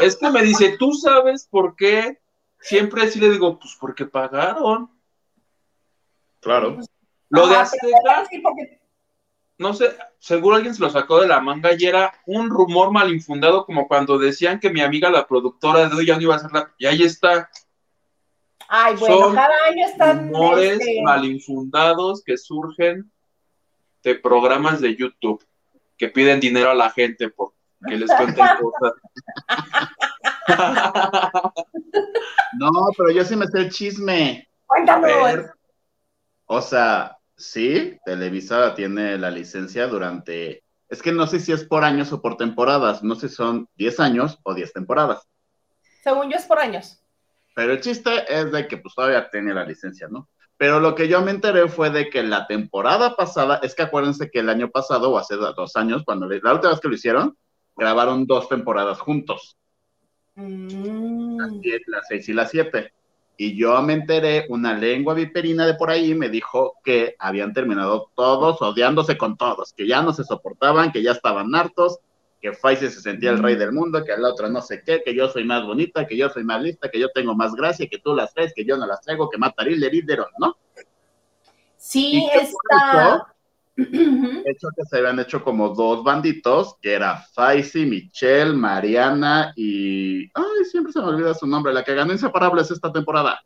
Es 0.01 0.17
que 0.17 0.29
me 0.29 0.41
dice, 0.41 0.75
¿tú 0.77 0.91
sabes 0.93 1.47
por 1.49 1.75
qué? 1.75 2.19
Siempre 2.63 3.07
sí 3.09 3.19
le 3.19 3.29
digo, 3.29 3.59
pues 3.59 3.77
porque 3.79 4.05
pagaron. 4.05 4.89
Claro. 6.39 6.79
Lo 7.29 7.47
de 7.47 7.55
Azteca, 7.55 8.27
porque 8.41 8.81
no 9.57 9.73
sé, 9.73 9.95
seguro 10.19 10.55
alguien 10.55 10.73
se 10.73 10.81
lo 10.81 10.89
sacó 10.89 11.21
de 11.21 11.27
la 11.27 11.39
manga 11.39 11.71
y 11.77 11.85
era 11.85 12.11
un 12.25 12.49
rumor 12.49 12.91
mal 12.91 13.11
infundado, 13.11 13.65
como 13.65 13.87
cuando 13.87 14.17
decían 14.17 14.59
que 14.59 14.71
mi 14.71 14.81
amiga, 14.81 15.09
la 15.09 15.27
productora 15.27 15.87
de 15.87 15.95
hoy, 15.95 16.05
ya 16.05 16.15
no 16.15 16.21
iba 16.21 16.33
a 16.33 16.37
hacer 16.37 16.51
la. 16.51 16.73
Y 16.77 16.85
ahí 16.85 17.03
está, 17.03 17.49
Ay, 18.67 18.95
bueno, 18.95 19.19
Son 19.19 19.35
cada 19.35 19.53
año 19.67 19.85
están. 19.85 20.29
rumores 20.29 20.79
este, 20.79 21.01
mal 21.03 21.25
infundados 21.25 22.23
que 22.23 22.37
surgen 22.37 23.11
de 24.01 24.15
programas 24.15 24.81
de 24.81 24.95
YouTube 24.95 25.45
que 25.97 26.09
piden 26.09 26.39
dinero 26.39 26.71
a 26.71 26.75
la 26.75 26.89
gente 26.89 27.29
por 27.29 27.53
que 27.87 27.97
les 27.97 28.09
cuenten 28.11 28.45
cosas. 28.61 28.93
No, 32.59 32.71
pero 32.97 33.11
yo 33.11 33.23
sí 33.23 33.35
me 33.35 33.47
sé 33.47 33.59
el 33.59 33.71
chisme. 33.71 34.47
Cuéntanos. 34.65 35.47
O 36.45 36.61
sea, 36.61 37.17
sí, 37.35 37.97
Televisa 38.05 38.75
tiene 38.75 39.17
la 39.17 39.31
licencia 39.31 39.87
durante. 39.87 40.63
Es 40.89 41.01
que 41.01 41.11
no 41.11 41.25
sé 41.25 41.39
si 41.39 41.51
es 41.51 41.63
por 41.63 41.83
años 41.83 42.13
o 42.13 42.21
por 42.21 42.37
temporadas. 42.37 43.03
No 43.03 43.15
sé 43.15 43.29
si 43.29 43.35
son 43.35 43.67
10 43.75 43.99
años 43.99 44.39
o 44.43 44.53
10 44.53 44.73
temporadas. 44.73 45.27
Según 46.03 46.29
yo 46.29 46.37
es 46.37 46.45
por 46.45 46.59
años. 46.59 47.01
Pero 47.55 47.73
el 47.73 47.81
chiste 47.81 48.25
es 48.27 48.51
de 48.51 48.67
que 48.67 48.77
pues 48.77 48.93
todavía 48.93 49.29
tiene 49.29 49.53
la 49.53 49.65
licencia, 49.65 50.07
¿no? 50.09 50.29
Pero 50.57 50.79
lo 50.79 50.95
que 50.95 51.07
yo 51.07 51.21
me 51.21 51.31
enteré 51.31 51.67
fue 51.67 51.89
de 51.89 52.09
que 52.09 52.23
la 52.23 52.45
temporada 52.47 53.15
pasada, 53.15 53.59
es 53.63 53.73
que 53.75 53.83
acuérdense 53.83 54.29
que 54.29 54.39
el 54.39 54.49
año 54.49 54.69
pasado 54.69 55.11
o 55.11 55.17
hace 55.17 55.35
dos 55.35 55.75
años, 55.75 56.03
cuando 56.05 56.27
la 56.27 56.53
última 56.53 56.71
vez 56.71 56.79
que 56.79 56.87
lo 56.87 56.95
hicieron, 56.95 57.37
grabaron 57.75 58.25
dos 58.27 58.47
temporadas 58.49 58.99
juntos, 58.99 59.57
Mm. 60.35 61.37
las 61.87 62.07
seis 62.07 62.27
y 62.29 62.33
las 62.33 62.51
siete. 62.51 62.93
Y 63.35 63.57
yo 63.57 63.81
me 63.81 63.93
enteré, 63.93 64.45
una 64.49 64.73
lengua 64.73 65.13
viperina 65.13 65.65
de 65.65 65.73
por 65.73 65.89
ahí 65.89 66.13
me 66.13 66.29
dijo 66.29 66.75
que 66.83 67.15
habían 67.17 67.53
terminado 67.53 68.11
todos 68.15 68.61
odiándose 68.61 69.17
con 69.17 69.37
todos, 69.37 69.73
que 69.73 69.87
ya 69.87 70.01
no 70.01 70.13
se 70.13 70.23
soportaban, 70.23 70.91
que 70.91 71.01
ya 71.01 71.11
estaban 71.11 71.53
hartos, 71.55 71.99
que 72.39 72.53
Faisy 72.53 72.89
se 72.89 73.01
sentía 73.01 73.31
el 73.31 73.41
rey 73.41 73.55
del 73.55 73.71
mundo, 73.71 74.03
que 74.03 74.15
la 74.17 74.29
otra 74.29 74.49
no 74.49 74.61
sé 74.61 74.83
qué, 74.85 75.01
que 75.03 75.15
yo 75.15 75.29
soy 75.29 75.45
más 75.45 75.65
bonita, 75.65 76.05
que 76.05 76.15
yo 76.15 76.29
soy 76.29 76.43
más 76.43 76.61
lista, 76.61 76.89
que 76.89 76.99
yo 76.99 77.09
tengo 77.09 77.33
más 77.33 77.55
gracia, 77.55 77.87
que 77.89 77.99
tú 77.99 78.13
las 78.13 78.33
traes, 78.33 78.53
que 78.53 78.65
yo 78.65 78.77
no 78.77 78.85
las 78.85 79.01
traigo, 79.01 79.29
que 79.29 79.37
mataril, 79.37 79.83
herídero, 79.83 80.27
¿no? 80.37 80.55
Sí, 81.77 82.17
¿Y 82.17 82.29
qué 82.29 82.39
fue 82.39 82.59
está. 82.69 83.32
De 83.75 84.43
hecho, 84.45 84.67
que 84.75 84.85
se 84.85 84.97
habían 84.97 85.19
hecho 85.19 85.43
como 85.43 85.69
dos 85.69 86.03
banditos, 86.03 86.77
que 86.81 86.93
era 86.93 87.17
Faisy, 87.33 87.85
Michelle, 87.85 88.53
Mariana 88.53 89.51
y... 89.55 90.25
Ay, 90.33 90.65
siempre 90.69 90.93
se 90.93 90.99
me 90.99 91.07
olvida 91.07 91.33
su 91.33 91.47
nombre, 91.47 91.73
la 91.73 91.83
que 91.83 91.95
ganó 91.95 92.11
Inseparables 92.11 92.69
esta 92.69 92.91
temporada. 92.91 93.41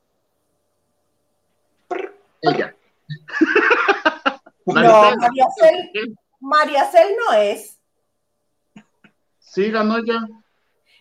Ella. 2.42 2.76
No, 4.68 4.74
Maricel. 4.74 5.18
María 5.18 5.46
Cel, 5.58 6.18
María 6.42 6.92
Cel 6.92 7.16
no 7.18 7.38
es. 7.38 7.80
Sí, 9.40 9.72
ganó 9.72 9.98
ella. 9.98 10.28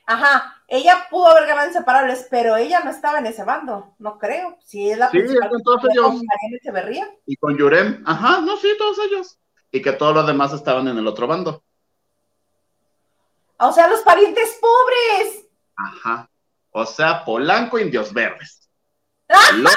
Ajá, 0.06 0.56
ella 0.68 1.07
pudo 1.11 1.26
haber 1.29 1.46
ganado 1.46 1.68
inseparables, 1.68 2.26
pero 2.31 2.57
ella 2.57 2.81
no 2.81 2.90
estaba 2.90 3.18
en 3.18 3.26
ese 3.26 3.44
bando, 3.44 3.94
no 3.98 4.18
creo. 4.18 4.59
Si 4.64 4.90
es 4.90 4.98
la 4.98 5.11
Sí, 5.11 5.18
principal 5.18 5.48
con 5.48 5.62
todos 5.62 5.81
con 5.83 5.90
ellos. 5.92 6.05
Mariana 6.14 6.57
Echeverría. 6.61 7.11
Y 7.26 7.37
con 7.37 7.57
Yurem. 7.57 8.02
Ajá, 8.07 8.40
no, 8.40 8.57
sí, 8.57 8.68
todos 8.79 8.98
ellos. 8.98 9.38
Y 9.70 9.81
que 9.83 9.92
todos 9.92 10.14
los 10.14 10.26
demás 10.26 10.52
estaban 10.52 10.88
en 10.88 10.98
el 10.98 11.07
otro 11.07 11.26
bando. 11.26 11.62
O 13.59 13.72
sea, 13.72 13.88
los 13.88 14.00
parientes 14.00 14.59
pobres. 14.61 15.46
Ajá. 15.76 16.29
O 16.72 16.85
sea, 16.85 17.24
Polanco, 17.24 17.79
Indios 17.79 18.12
Verdes. 18.12 18.68
Lo- 19.57 19.70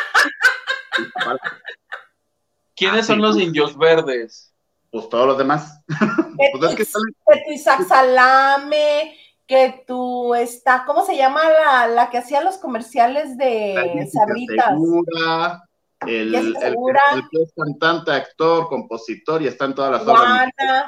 ¿Quiénes 2.76 3.06
Ah, 3.06 3.08
son 3.08 3.16
sí. 3.18 3.22
los 3.22 3.38
indios 3.38 3.78
verdes? 3.78 4.54
Pues 4.92 5.10
todos 5.10 5.28
los 5.28 5.38
demás. 5.38 5.82
Pues 6.54 6.72
es 6.72 6.76
que 6.78 6.86
salen- 6.86 7.86
Salame, 7.88 9.18
que 9.50 9.84
tu 9.88 10.36
está, 10.36 10.84
¿cómo 10.86 11.04
se 11.04 11.18
llama 11.18 11.42
la, 11.50 11.88
la 11.88 12.10
que 12.12 12.20
hacía 12.20 12.40
los 12.44 12.58
comerciales 12.60 13.36
de 13.36 14.08
Sabritas? 14.14 14.68
Segura, 14.70 15.64
el, 16.06 16.36
el- 16.36 16.56
el- 16.62 16.76
que 17.32 17.42
es 17.42 17.52
cantante, 17.56 18.12
actor, 18.12 18.70
compositor 18.70 19.42
y 19.42 19.48
está 19.48 19.66
en 19.66 19.74
todas 19.74 19.92
las 19.92 20.04
obras. 20.04 20.20
Juana, 20.20 20.86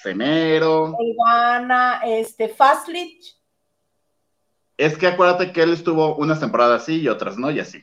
Semero. 0.00 0.94
Iguana, 1.00 2.00
este, 2.04 2.48
Fastlich. 2.48 3.36
Es 4.76 4.96
que 4.96 5.08
acuérdate 5.08 5.52
que 5.52 5.62
él 5.62 5.72
estuvo 5.72 6.14
unas 6.18 6.38
temporadas 6.38 6.82
así 6.82 7.00
y 7.00 7.08
otras 7.08 7.36
no, 7.36 7.50
y 7.50 7.58
así. 7.58 7.82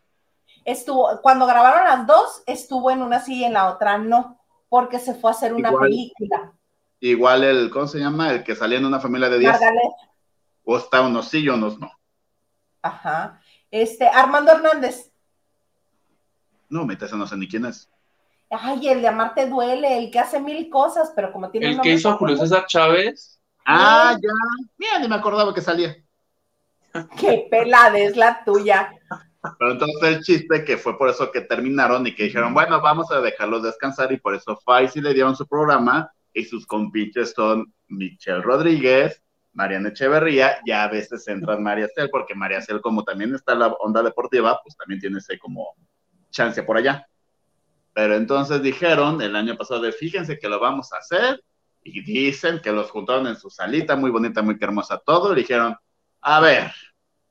Estuvo, 0.63 1.19
cuando 1.21 1.45
grabaron 1.45 1.83
las 1.83 2.07
dos, 2.07 2.41
estuvo 2.47 2.89
en 2.89 3.01
una 3.01 3.19
sí 3.19 3.39
y 3.39 3.43
en 3.43 3.51
la 3.51 3.67
otra 3.69 3.97
no, 3.97 4.39
porque 4.69 4.97
se 4.97 5.13
fue 5.13 5.31
a 5.31 5.33
hacer 5.33 5.53
una 5.53 5.69
Igual. 5.71 5.89
película. 5.89 6.53
Igual 6.99 7.43
el, 7.43 7.69
¿cómo 7.69 7.87
se 7.87 7.99
llama? 7.99 8.31
El 8.31 8.43
que 8.43 8.55
salía 8.55 8.77
en 8.77 8.85
una 8.85 8.99
familia 8.99 9.29
de 9.29 9.39
10. 9.39 9.51
Margaret, 9.51 9.91
O 10.63 10.77
está 10.77 11.01
unos 11.01 11.27
sí 11.27 11.39
y 11.39 11.49
unos 11.49 11.79
no. 11.79 11.91
ajá. 12.81 13.41
Este, 13.71 14.07
Armando 14.07 14.51
Hernández. 14.51 15.11
No, 16.69 16.85
metes, 16.85 17.11
no 17.13 17.27
sé 17.27 17.35
ni 17.37 17.47
quién 17.47 17.65
es. 17.65 17.89
Ay, 18.49 18.87
el 18.87 19.01
de 19.01 19.07
Amarte 19.07 19.47
Duele, 19.47 19.97
el 19.97 20.11
que 20.11 20.19
hace 20.19 20.39
mil 20.39 20.69
cosas, 20.69 21.11
pero 21.15 21.31
como 21.31 21.49
tiene 21.49 21.71
El 21.71 21.81
que 21.81 21.93
hizo 21.93 22.09
a 22.09 22.13
Julio 22.13 22.37
César 22.37 22.65
Chávez. 22.67 23.39
Ah, 23.65 24.15
ya. 24.21 24.29
Mira, 24.77 24.99
ni 24.99 25.07
me 25.07 25.15
acordaba 25.15 25.53
que 25.53 25.61
salía. 25.61 25.95
Qué 27.19 27.47
pelada 27.49 27.97
es 27.97 28.15
la 28.15 28.43
tuya. 28.45 28.93
Pero 29.59 29.71
entonces 29.73 30.03
el 30.03 30.21
chiste 30.21 30.63
que 30.63 30.77
fue 30.77 30.97
por 30.97 31.09
eso 31.09 31.31
que 31.31 31.41
terminaron 31.41 32.05
y 32.07 32.15
que 32.15 32.23
dijeron, 32.23 32.53
bueno, 32.53 32.81
vamos 32.81 33.11
a 33.11 33.19
dejarlos 33.21 33.63
descansar 33.63 34.11
y 34.11 34.17
por 34.17 34.33
eso 34.35 34.57
Faisy 34.63 35.01
le 35.01 35.13
dieron 35.13 35.35
su 35.35 35.45
programa 35.47 36.11
y 36.35 36.45
sus 36.45 36.67
compinches 36.67 37.33
son 37.35 37.73
Michelle 37.87 38.43
Rodríguez, 38.43 39.23
Mariana 39.53 39.89
Echeverría 39.89 40.57
y 40.63 40.71
a 40.71 40.87
veces 40.87 41.27
entran 41.27 41.63
María 41.63 41.87
Cel, 41.95 42.11
porque 42.11 42.35
María 42.35 42.61
Cel 42.61 42.81
como 42.81 43.03
también 43.03 43.33
está 43.33 43.53
en 43.53 43.59
la 43.59 43.67
onda 43.67 44.03
deportiva, 44.03 44.59
pues 44.61 44.77
también 44.77 45.01
tiene 45.01 45.17
ese 45.17 45.39
como 45.39 45.75
chance 46.29 46.61
por 46.61 46.77
allá. 46.77 47.07
Pero 47.93 48.15
entonces 48.15 48.61
dijeron 48.61 49.19
el 49.21 49.35
año 49.35 49.57
pasado, 49.57 49.81
de, 49.81 49.91
fíjense 49.91 50.37
que 50.37 50.49
lo 50.49 50.59
vamos 50.59 50.93
a 50.93 50.97
hacer 50.97 51.43
y 51.81 52.03
dicen 52.03 52.59
que 52.59 52.71
los 52.71 52.91
juntaron 52.91 53.25
en 53.25 53.37
su 53.37 53.49
salita, 53.49 53.95
muy 53.95 54.11
bonita, 54.11 54.43
muy 54.43 54.57
hermosa 54.59 55.01
todo, 55.03 55.33
y 55.33 55.37
dijeron, 55.37 55.75
a 56.21 56.39
ver, 56.41 56.71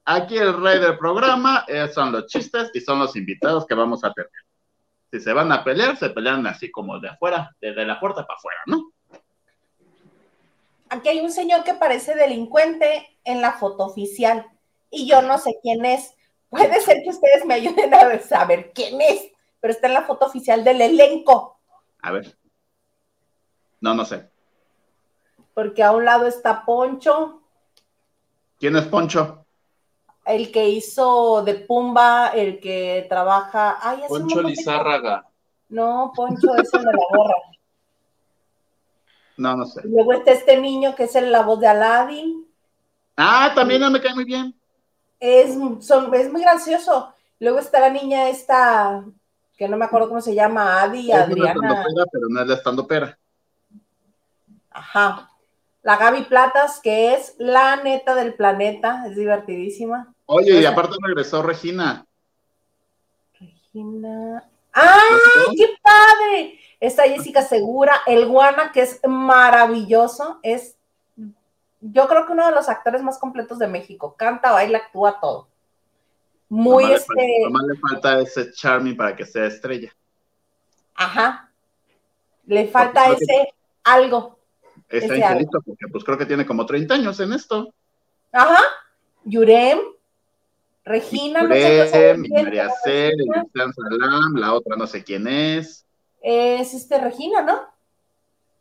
Aquí 0.06 0.36
el 0.36 0.60
rey 0.60 0.80
del 0.80 0.98
programa 0.98 1.64
eh, 1.66 1.88
son 1.88 2.12
los 2.12 2.26
chistes 2.26 2.70
y 2.74 2.80
son 2.80 2.98
los 2.98 3.16
invitados 3.16 3.66
que 3.66 3.74
vamos 3.74 4.04
a 4.04 4.12
tener. 4.12 4.30
Si 5.10 5.18
se 5.18 5.32
van 5.32 5.50
a 5.50 5.64
pelear, 5.64 5.96
se 5.96 6.10
pelean 6.10 6.46
así 6.46 6.70
como 6.70 7.00
de 7.00 7.08
afuera, 7.08 7.50
desde 7.58 7.86
la 7.86 7.98
puerta 7.98 8.26
para 8.26 8.36
afuera, 8.36 8.60
¿no? 8.66 8.92
Aquí 10.94 11.08
hay 11.08 11.20
un 11.20 11.32
señor 11.32 11.64
que 11.64 11.74
parece 11.74 12.14
delincuente 12.14 13.18
en 13.24 13.40
la 13.42 13.52
foto 13.52 13.84
oficial 13.84 14.46
y 14.90 15.06
yo 15.08 15.22
no 15.22 15.38
sé 15.38 15.58
quién 15.62 15.84
es. 15.84 16.14
Puede 16.48 16.80
ser 16.80 17.02
que 17.02 17.10
ustedes 17.10 17.44
me 17.44 17.54
ayuden 17.54 17.92
a 17.92 18.18
saber 18.20 18.72
quién 18.72 19.00
es, 19.00 19.30
pero 19.60 19.72
está 19.72 19.88
en 19.88 19.94
la 19.94 20.02
foto 20.04 20.26
oficial 20.26 20.62
del 20.62 20.80
elenco, 20.80 21.58
A 22.00 22.12
ver. 22.12 22.36
No, 23.80 23.92
no 23.94 24.04
sé. 24.04 24.28
porque 25.52 25.82
a 25.82 25.92
un 25.92 26.04
lado 26.04 26.26
está 26.26 26.64
Poncho, 26.64 27.40
¿Quién 28.58 28.76
es 28.76 28.84
Poncho? 28.86 29.44
el 30.26 30.50
que 30.52 30.68
hizo 30.68 31.42
de 31.42 31.54
Pumba, 31.56 32.28
el 32.28 32.60
que 32.60 33.04
trabaja. 33.08 33.78
Ay, 33.82 34.02
Poncho 34.08 34.42
Lizárraga. 34.42 35.28
No, 35.68 36.12
Poncho 36.14 36.54
es 36.56 36.72
el 36.72 36.80
de 36.84 36.92
la 36.92 36.98
gorra. 37.10 37.34
No, 39.36 39.56
no 39.56 39.66
sé. 39.66 39.80
Y 39.84 39.88
Luego 39.90 40.12
está 40.12 40.32
este 40.32 40.56
niño 40.60 40.94
que 40.94 41.04
es 41.04 41.14
el, 41.16 41.30
la 41.32 41.42
voz 41.42 41.60
de 41.60 41.66
Aladdin. 41.68 42.46
Ah, 43.16 43.52
también 43.54 43.80
no 43.80 43.90
me 43.90 44.00
cae 44.00 44.14
muy 44.14 44.24
bien. 44.24 44.54
Es, 45.20 45.54
son- 45.86 46.12
es 46.14 46.30
muy 46.32 46.42
gracioso. 46.42 47.12
Luego 47.40 47.58
está 47.58 47.80
la 47.80 47.90
niña 47.90 48.28
esta, 48.28 49.04
que 49.56 49.68
no 49.68 49.76
me 49.76 49.84
acuerdo 49.84 50.08
cómo 50.08 50.20
se 50.20 50.34
llama, 50.34 50.82
Adi, 50.82 51.10
Es 51.12 51.18
Adriana. 51.18 51.84
pero 52.12 52.28
no 52.28 52.40
es 52.42 52.46
la 52.48 52.54
estandopera. 52.54 53.18
Ajá. 54.70 55.30
La 55.82 55.96
Gaby 55.96 56.22
Platas, 56.22 56.80
que 56.80 57.14
es 57.14 57.34
la 57.38 57.76
neta 57.76 58.14
del 58.14 58.34
planeta, 58.34 59.04
es 59.06 59.16
divertidísima. 59.16 60.12
Oye, 60.26 60.60
y 60.60 60.64
aparte 60.64 60.96
regresó 61.02 61.42
Regina. 61.42 62.06
Regina. 63.38 64.44
¡Ay, 64.74 65.56
qué 65.56 65.66
padre! 65.82 66.58
Está 66.80 67.04
Jessica 67.04 67.42
Segura, 67.42 67.94
el 68.06 68.26
Guana, 68.26 68.72
que 68.72 68.82
es 68.82 69.00
maravilloso, 69.06 70.38
es, 70.42 70.76
yo 71.80 72.06
creo 72.08 72.26
que 72.26 72.32
uno 72.32 72.46
de 72.46 72.52
los 72.54 72.68
actores 72.68 73.02
más 73.02 73.18
completos 73.18 73.58
de 73.58 73.68
México. 73.68 74.14
Canta, 74.18 74.52
baila, 74.52 74.78
actúa 74.78 75.18
todo. 75.20 75.48
Muy 76.48 76.84
Nomás 76.84 76.90
le 76.90 76.96
este, 76.96 77.14
falta- 77.14 77.44
nomás 77.44 77.62
le 77.66 77.78
falta 77.78 78.20
ese 78.20 78.52
charming 78.52 78.96
para 78.96 79.16
que 79.16 79.24
sea 79.24 79.46
estrella. 79.46 79.94
ajá. 80.94 81.50
Le 82.46 82.68
falta 82.68 83.04
Porque 83.06 83.24
ese 83.24 83.54
algo. 83.84 84.38
Ese 84.90 85.06
Ese 85.06 85.24
angelito, 85.24 85.58
porque 85.64 85.86
pues 85.90 86.04
creo 86.04 86.18
que 86.18 86.26
tiene 86.26 86.44
como 86.44 86.66
30 86.66 86.94
años 86.94 87.18
en 87.20 87.32
esto. 87.32 87.72
Ajá. 88.30 88.58
Yurem, 89.24 89.78
Regina, 90.84 91.42
no 91.42 91.54
sé 91.54 91.88
sabe 91.90 92.16
María. 92.18 92.68
Cristian 92.84 93.72
Salam, 93.72 94.34
la 94.36 94.52
otra 94.52 94.76
no 94.76 94.86
sé 94.86 95.02
quién 95.02 95.26
es. 95.26 95.86
Es 96.20 96.74
este 96.74 96.98
Regina, 96.98 97.42
¿no? 97.42 97.60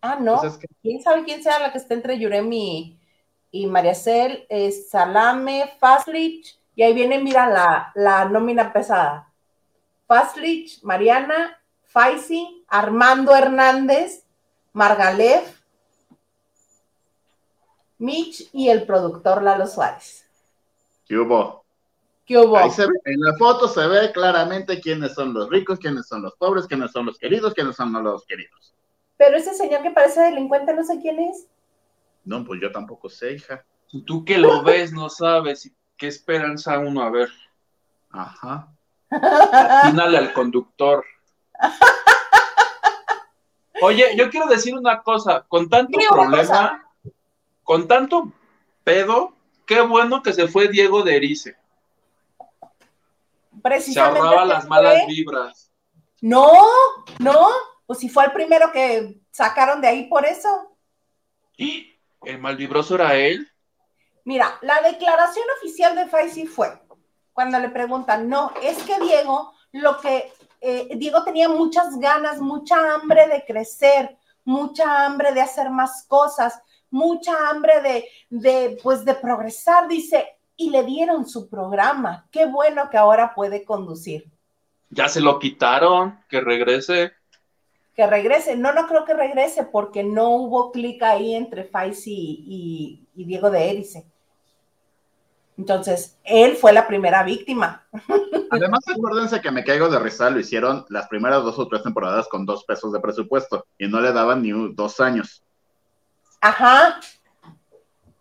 Ah, 0.02 0.18
no. 0.20 0.40
Pues 0.40 0.54
es 0.54 0.60
que- 0.60 0.68
¿Quién 0.82 1.02
sabe 1.02 1.24
quién 1.24 1.44
sea 1.44 1.60
la 1.60 1.72
que 1.72 1.78
está 1.78 1.94
entre 1.94 2.18
Yurem 2.20 2.52
y, 2.52 3.00
y 3.52 3.68
María 3.68 3.96
Cel? 3.96 4.46
Es 4.50 4.90
Salame, 4.90 5.72
Fastlich, 5.80 6.58
y 6.76 6.84
ahí 6.84 6.94
viene, 6.94 7.20
mira, 7.20 7.50
la, 7.50 7.92
la 7.96 8.26
nómina 8.26 8.72
pesada. 8.74 9.32
Fastlich, 10.08 10.82
Mariana, 10.84 11.58
Faisy, 11.86 12.66
Armando 12.68 13.36
Hernández, 13.36 14.26
Margalef, 14.74 15.62
Mitch 17.98 18.50
y 18.52 18.70
el 18.70 18.86
productor 18.86 19.42
Lalo 19.44 19.68
Suárez. 19.68 20.26
¿Qué 21.06 21.18
hubo? 21.18 21.63
¿Qué 22.26 22.38
hubo? 22.38 22.58
Ahí 22.58 22.72
se 22.72 22.86
ve, 22.86 22.94
en 23.06 23.20
la 23.20 23.36
foto 23.38 23.68
se 23.68 23.86
ve 23.88 24.12
claramente 24.14 24.80
quiénes 24.80 25.14
son 25.14 25.34
los 25.34 25.50
ricos, 25.50 25.80
quiénes 25.80 26.08
son 26.08 26.22
los 26.22 26.36
pobres, 26.36 26.68
quiénes 26.68 26.92
son 26.92 27.06
los 27.06 27.18
queridos, 27.18 27.54
quiénes 27.54 27.76
son 27.76 27.92
los 27.92 28.26
queridos. 28.26 28.74
Pero 29.18 29.38
ese 29.38 29.54
señor 29.54 29.82
que 29.82 29.92
parece 29.92 30.22
delincuente, 30.22 30.74
no 30.74 30.84
sé 30.84 31.00
quién 31.02 31.20
es. 31.20 31.48
No, 32.24 32.46
pues 32.46 32.62
yo 32.62 32.72
tampoco 32.72 33.10
sé, 33.10 33.34
hija. 33.34 33.66
Tú 34.06 34.24
que 34.24 34.38
lo 34.38 34.64
ves, 34.64 34.94
no 34.94 35.10
sabes 35.10 35.70
qué 35.98 36.08
esperanza 36.08 36.80
uno 36.80 37.02
a 37.04 37.10
ver. 37.10 37.30
Ajá. 38.10 38.74
Atínale 39.10 40.18
al 40.18 40.34
conductor. 40.34 41.04
Oye, 43.82 44.16
yo 44.16 44.30
quiero 44.30 44.48
decir 44.48 44.76
una 44.76 45.02
cosa, 45.04 45.46
con 45.48 45.70
tanto 45.70 46.00
problema, 46.10 46.90
con 47.64 47.88
tanto 47.88 48.32
pedo, 48.84 49.34
qué 49.66 49.82
bueno 49.82 50.24
que 50.24 50.34
se 50.34 50.48
fue 50.48 50.70
Diego 50.70 51.04
de 51.04 51.18
Erice. 51.18 51.58
Se 53.64 53.70
Precisamente. 53.70 54.20
ahorraba 54.20 54.42
se 54.42 54.48
las 54.54 54.68
malas 54.68 55.04
fue. 55.04 55.14
vibras. 55.14 55.72
No, 56.22 56.52
no. 57.20 57.48
Pues 57.86 58.00
si 58.00 58.10
fue 58.10 58.26
el 58.26 58.32
primero 58.32 58.72
que 58.72 59.22
sacaron 59.32 59.82
de 59.82 59.88
ahí 59.88 60.06
por 60.08 60.26
eso. 60.26 60.78
El 61.58 62.40
malvibroso 62.40 62.96
era 62.96 63.16
él. 63.16 63.48
Mira, 64.26 64.58
la 64.62 64.82
declaración 64.82 65.46
oficial 65.58 65.96
de 65.96 66.08
Faisy 66.08 66.48
fue 66.48 66.80
cuando 67.34 67.60
le 67.60 67.70
preguntan, 67.70 68.30
no, 68.30 68.54
es 68.62 68.78
que 68.84 69.00
Diego, 69.00 69.54
lo 69.72 70.00
que 70.00 70.32
eh, 70.62 70.90
Diego 70.96 71.24
tenía 71.24 71.50
muchas 71.50 72.00
ganas, 72.00 72.40
mucha 72.40 72.94
hambre 72.94 73.28
de 73.28 73.44
crecer, 73.44 74.18
mucha 74.46 75.06
hambre 75.06 75.34
de 75.34 75.42
hacer 75.42 75.70
más 75.72 76.06
cosas, 76.08 76.62
mucha 76.92 77.50
hambre 77.50 77.82
de, 77.82 78.08
de, 78.30 78.80
pues, 78.84 79.04
de 79.04 79.16
progresar, 79.16 79.88
dice, 79.88 80.38
y 80.58 80.70
le 80.70 80.84
dieron 80.84 81.28
su 81.28 81.50
programa. 81.50 82.28
Qué 82.32 82.46
bueno 82.46 82.90
que 82.90 82.98
ahora 82.98 83.34
puede 83.34 83.64
conducir. 83.64 84.30
Ya 84.90 85.08
se 85.08 85.22
lo 85.22 85.40
quitaron, 85.40 86.20
que 86.30 86.42
regrese. 86.42 87.14
Que 87.96 88.08
regrese. 88.08 88.56
No, 88.56 88.74
no 88.74 88.88
creo 88.88 89.06
que 89.06 89.14
regrese 89.14 89.64
porque 89.64 90.04
no 90.04 90.30
hubo 90.30 90.72
clic 90.72 91.02
ahí 91.04 91.36
entre 91.36 91.64
Faisy 91.64 92.12
y, 92.48 93.08
y 93.16 93.26
Diego 93.26 93.50
de 93.50 93.72
Erice. 93.72 94.06
Entonces, 95.58 96.18
él 96.24 96.56
fue 96.56 96.74
la 96.74 96.88
primera 96.88 97.24
víctima. 97.24 97.86
Además, 98.52 98.82
acuérdense 98.88 99.42
que 99.42 99.52
me 99.52 99.64
caigo 99.64 99.90
de 99.90 100.00
risa, 100.00 100.30
lo 100.30 100.40
hicieron 100.40 100.86
las 100.90 101.08
primeras 101.08 101.44
dos 101.44 101.58
o 101.60 101.68
tres 101.68 101.84
temporadas 101.84 102.28
con 102.28 102.46
dos 102.46 102.64
pesos 102.66 102.92
de 102.92 103.00
presupuesto 103.00 103.66
y 103.78 103.88
no 103.88 104.00
le 104.02 104.12
daban 104.14 104.42
ni 104.42 104.52
dos 104.74 105.00
años. 105.00 105.44
Ajá. 106.42 107.00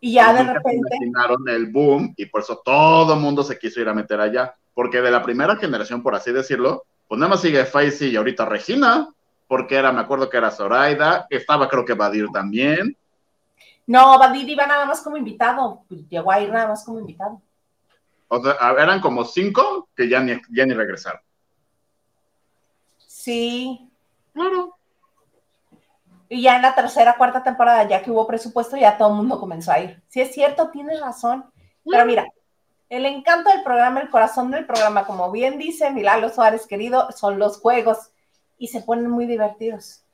Y 0.04 0.14
ya 0.14 0.32
de 0.32 0.42
repente, 0.42 0.96
imaginaron 0.96 1.48
el 1.48 1.70
boom 1.70 2.12
y 2.16 2.26
por 2.26 2.40
eso 2.40 2.60
todo 2.64 3.14
el 3.14 3.20
mundo 3.20 3.44
se 3.44 3.56
quiso 3.56 3.80
ir 3.80 3.88
a 3.88 3.94
meter 3.94 4.20
allá. 4.20 4.52
Porque 4.74 5.00
de 5.00 5.12
la 5.12 5.22
primera 5.22 5.54
generación, 5.54 6.02
por 6.02 6.16
así 6.16 6.32
decirlo, 6.32 6.82
pues 7.06 7.20
nada 7.20 7.30
más 7.30 7.40
sigue 7.40 7.64
Faisy 7.64 8.08
y 8.08 8.16
ahorita 8.16 8.44
Regina, 8.44 9.08
porque 9.46 9.76
era, 9.76 9.92
me 9.92 10.00
acuerdo 10.00 10.28
que 10.28 10.38
era 10.38 10.50
Zoraida, 10.50 11.28
estaba 11.30 11.68
creo 11.68 11.84
que 11.84 11.94
Badir 11.94 12.26
también. 12.32 12.96
no, 13.86 14.18
Badir 14.18 14.48
iba 14.48 14.66
nada 14.66 14.86
más 14.86 15.02
como 15.02 15.16
invitado. 15.16 15.84
Llegó 16.10 16.32
a 16.32 16.40
ir 16.40 16.50
nada 16.50 16.66
más 16.66 16.84
como 16.84 16.98
invitado. 16.98 17.40
O 18.26 18.42
sea, 18.42 18.56
eran 18.80 19.00
como 19.00 19.24
cinco 19.24 19.88
que 19.94 20.08
ya 20.08 20.18
ni, 20.18 20.32
ya 20.50 20.66
ni 20.66 20.74
regresaron. 20.74 21.20
Sí. 22.98 23.88
Claro. 24.32 24.74
Y 26.34 26.40
ya 26.40 26.56
en 26.56 26.62
la 26.62 26.74
tercera, 26.74 27.16
cuarta 27.18 27.42
temporada, 27.42 27.86
ya 27.86 28.02
que 28.02 28.10
hubo 28.10 28.26
presupuesto, 28.26 28.74
ya 28.78 28.96
todo 28.96 29.10
el 29.10 29.16
mundo 29.16 29.38
comenzó 29.38 29.70
a 29.70 29.80
ir. 29.80 30.02
Sí, 30.08 30.22
es 30.22 30.32
cierto, 30.32 30.70
tienes 30.70 30.98
razón. 30.98 31.44
Pero 31.84 32.06
mira, 32.06 32.26
el 32.88 33.04
encanto 33.04 33.50
del 33.50 33.62
programa, 33.62 34.00
el 34.00 34.08
corazón 34.08 34.50
del 34.50 34.64
programa, 34.64 35.04
como 35.04 35.30
bien 35.30 35.58
dice 35.58 35.90
Milalo 35.90 36.30
Suárez, 36.30 36.66
querido, 36.66 37.06
son 37.14 37.38
los 37.38 37.58
juegos 37.58 38.12
y 38.56 38.68
se 38.68 38.80
ponen 38.80 39.10
muy 39.10 39.26
divertidos. 39.26 40.04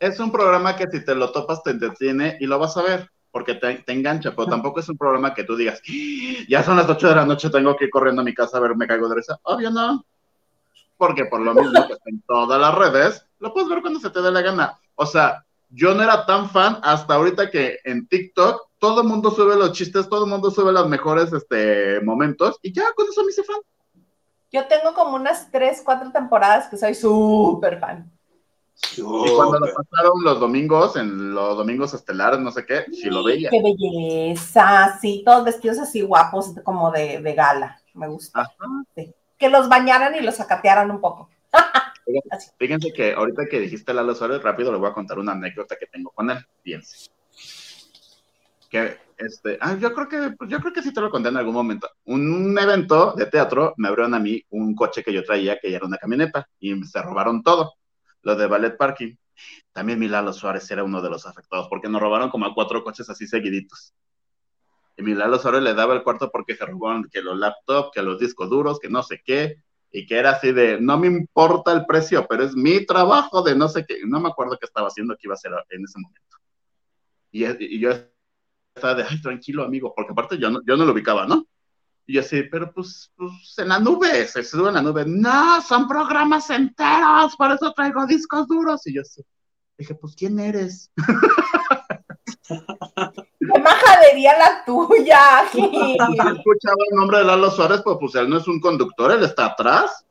Es 0.00 0.18
un 0.18 0.32
programa 0.32 0.74
que 0.74 0.88
si 0.90 1.04
te 1.04 1.14
lo 1.14 1.30
topas 1.30 1.62
te 1.62 1.70
entretiene 1.70 2.36
y 2.40 2.46
lo 2.46 2.58
vas 2.58 2.76
a 2.76 2.82
ver, 2.82 3.08
porque 3.30 3.54
te, 3.54 3.74
te 3.74 3.92
engancha, 3.92 4.32
pero 4.34 4.48
tampoco 4.48 4.80
es 4.80 4.88
un 4.88 4.98
programa 4.98 5.34
que 5.34 5.44
tú 5.44 5.54
digas, 5.54 5.80
"Ah, 5.88 6.44
ya 6.48 6.64
son 6.64 6.78
las 6.78 6.88
8 6.88 7.10
de 7.10 7.14
la 7.14 7.26
noche, 7.26 7.48
tengo 7.48 7.76
que 7.76 7.84
ir 7.84 7.90
corriendo 7.90 8.22
a 8.22 8.24
mi 8.24 8.34
casa 8.34 8.56
a 8.56 8.60
ver, 8.60 8.74
me 8.74 8.88
caigo 8.88 9.08
de 9.08 9.14
risa. 9.14 9.38
Obvio 9.44 9.70
no. 9.70 10.04
Porque 10.98 11.26
por 11.26 11.42
lo 11.42 11.54
mismo 11.54 11.86
que 11.86 11.92
está 11.92 12.10
en 12.10 12.22
todas 12.22 12.60
las 12.60 12.74
redes, 12.74 13.24
lo 13.38 13.52
puedes 13.52 13.68
ver 13.68 13.82
cuando 13.82 14.00
se 14.00 14.10
te 14.10 14.20
dé 14.20 14.32
la 14.32 14.42
gana. 14.42 14.80
O 14.96 15.06
sea, 15.06 15.43
yo 15.74 15.94
no 15.94 16.02
era 16.02 16.24
tan 16.24 16.48
fan 16.48 16.78
hasta 16.82 17.14
ahorita 17.14 17.50
que 17.50 17.78
en 17.84 18.06
TikTok 18.06 18.68
todo 18.78 19.02
el 19.02 19.08
mundo 19.08 19.30
sube 19.30 19.56
los 19.56 19.72
chistes, 19.72 20.08
todo 20.08 20.24
el 20.24 20.30
mundo 20.30 20.50
sube 20.50 20.72
los 20.72 20.88
mejores 20.88 21.32
este, 21.32 22.00
momentos 22.02 22.58
y 22.62 22.72
ya 22.72 22.84
con 22.94 23.06
eso 23.08 23.24
me 23.24 23.30
hice 23.30 23.42
fan. 23.42 23.56
Yo 24.52 24.66
tengo 24.68 24.94
como 24.94 25.16
unas 25.16 25.50
tres, 25.50 25.82
cuatro 25.84 26.12
temporadas 26.12 26.68
que 26.68 26.76
soy 26.76 26.94
súper 26.94 27.80
fan. 27.80 28.10
Y 28.96 29.02
cuando 29.02 29.58
lo 29.58 29.66
pasaron 29.66 30.22
los 30.22 30.38
domingos, 30.38 30.96
en 30.96 31.34
los 31.34 31.56
domingos 31.56 31.94
estelares, 31.94 32.38
no 32.38 32.52
sé 32.52 32.64
qué, 32.64 32.84
sí 32.92 33.08
lo 33.10 33.24
veía. 33.24 33.50
Qué 33.50 33.60
belleza, 33.62 34.98
sí, 35.00 35.22
todos 35.24 35.44
vestidos 35.44 35.78
así 35.78 36.02
guapos, 36.02 36.54
como 36.62 36.90
de, 36.92 37.20
de 37.20 37.34
gala. 37.34 37.80
Me 37.94 38.08
gusta. 38.08 38.48
Que 39.38 39.48
los 39.48 39.68
bañaran 39.68 40.14
y 40.14 40.20
los 40.20 40.38
acatearan 40.38 40.90
un 40.90 41.00
poco. 41.00 41.28
Fíjense 42.58 42.92
que 42.92 43.12
ahorita 43.12 43.46
que 43.50 43.60
dijiste 43.60 43.94
Lalo 43.94 44.14
Suárez, 44.14 44.42
rápido 44.42 44.72
le 44.72 44.78
voy 44.78 44.90
a 44.90 44.94
contar 44.94 45.18
una 45.18 45.32
anécdota 45.32 45.76
que 45.78 45.86
tengo 45.86 46.10
con 46.10 46.30
él. 46.30 46.38
Fíjense. 46.62 47.10
Que 48.70 48.98
este, 49.16 49.58
ah, 49.60 49.76
yo 49.78 49.94
creo 49.94 50.08
que, 50.08 50.36
pues, 50.36 50.50
yo 50.50 50.58
creo 50.60 50.72
que 50.72 50.82
sí 50.82 50.92
te 50.92 51.00
lo 51.00 51.10
conté 51.10 51.28
en 51.28 51.36
algún 51.36 51.54
momento. 51.54 51.88
Un 52.04 52.58
evento 52.58 53.12
de 53.12 53.26
teatro 53.26 53.74
me 53.76 53.88
abrieron 53.88 54.14
a 54.14 54.18
mí 54.18 54.42
un 54.50 54.74
coche 54.74 55.02
que 55.02 55.12
yo 55.12 55.22
traía, 55.24 55.58
que 55.58 55.70
ya 55.70 55.76
era 55.76 55.86
una 55.86 55.98
camioneta, 55.98 56.48
y 56.58 56.82
se 56.84 57.02
robaron 57.02 57.42
todo. 57.42 57.74
Lo 58.22 58.34
de 58.36 58.46
Ballet 58.46 58.76
Parking. 58.76 59.14
También 59.72 59.98
mi 59.98 60.08
Lalo 60.08 60.32
Suárez 60.32 60.70
era 60.70 60.84
uno 60.84 61.02
de 61.02 61.10
los 61.10 61.26
afectados, 61.26 61.68
porque 61.68 61.88
nos 61.88 62.00
robaron 62.00 62.30
como 62.30 62.46
a 62.46 62.54
cuatro 62.54 62.82
coches 62.82 63.08
así 63.10 63.26
seguiditos. 63.26 63.94
Y 64.96 65.02
mi 65.02 65.14
Lalo 65.14 65.38
Suárez 65.38 65.62
le 65.62 65.74
daba 65.74 65.94
el 65.94 66.02
cuarto 66.02 66.30
porque 66.30 66.56
se 66.56 66.64
robaron 66.66 67.08
que 67.10 67.20
los 67.20 67.36
laptops, 67.36 67.90
que 67.92 68.02
los 68.02 68.18
discos 68.18 68.48
duros, 68.48 68.78
que 68.78 68.88
no 68.88 69.02
sé 69.02 69.22
qué, 69.24 69.56
y 69.96 70.06
que 70.06 70.18
era 70.18 70.30
así 70.30 70.50
de, 70.50 70.80
no 70.80 70.98
me 70.98 71.06
importa 71.06 71.72
el 71.72 71.86
precio, 71.86 72.26
pero 72.28 72.42
es 72.42 72.56
mi 72.56 72.84
trabajo 72.84 73.42
de 73.42 73.54
no 73.54 73.68
sé 73.68 73.86
qué, 73.86 74.00
no 74.04 74.18
me 74.18 74.28
acuerdo 74.28 74.58
qué 74.58 74.66
estaba 74.66 74.88
haciendo, 74.88 75.14
qué 75.14 75.28
iba 75.28 75.34
a 75.34 75.36
hacer 75.36 75.52
en 75.70 75.84
ese 75.84 76.00
momento. 76.00 76.36
Y, 77.30 77.76
y 77.76 77.78
yo 77.78 77.92
estaba 78.74 78.96
de, 78.96 79.04
ay, 79.08 79.22
tranquilo, 79.22 79.62
amigo, 79.62 79.92
porque 79.94 80.10
aparte 80.10 80.36
yo 80.36 80.50
no, 80.50 80.60
yo 80.66 80.76
no 80.76 80.84
lo 80.84 80.92
ubicaba, 80.92 81.28
¿no? 81.28 81.46
Y 82.06 82.14
yo 82.14 82.22
así, 82.22 82.42
pero 82.42 82.72
pues, 82.72 83.12
pues 83.14 83.54
en 83.56 83.68
la 83.68 83.78
nube, 83.78 84.26
se 84.26 84.42
sube 84.42 84.66
en 84.66 84.74
la 84.74 84.82
nube, 84.82 85.04
no, 85.06 85.62
son 85.62 85.86
programas 85.86 86.50
enteros, 86.50 87.36
por 87.36 87.52
eso 87.52 87.72
traigo 87.72 88.04
discos 88.04 88.48
duros. 88.48 88.84
Y 88.88 88.94
yo 88.94 89.02
así, 89.02 89.22
dije, 89.78 89.94
pues, 89.94 90.16
¿quién 90.16 90.40
eres? 90.40 90.90
¡Qué 93.52 93.60
majadería 93.60 94.38
la 94.38 94.64
tuya! 94.64 95.46
Gil! 95.52 95.96
escuchaba 96.00 96.76
el 96.90 96.96
nombre 96.96 97.18
de 97.18 97.24
Lalo 97.24 97.50
Suárez, 97.50 97.82
pues, 97.82 97.96
pues 98.00 98.14
él 98.14 98.28
no 98.28 98.38
es 98.38 98.48
un 98.48 98.60
conductor, 98.60 99.12
él 99.12 99.24
está 99.24 99.46
atrás. 99.46 100.04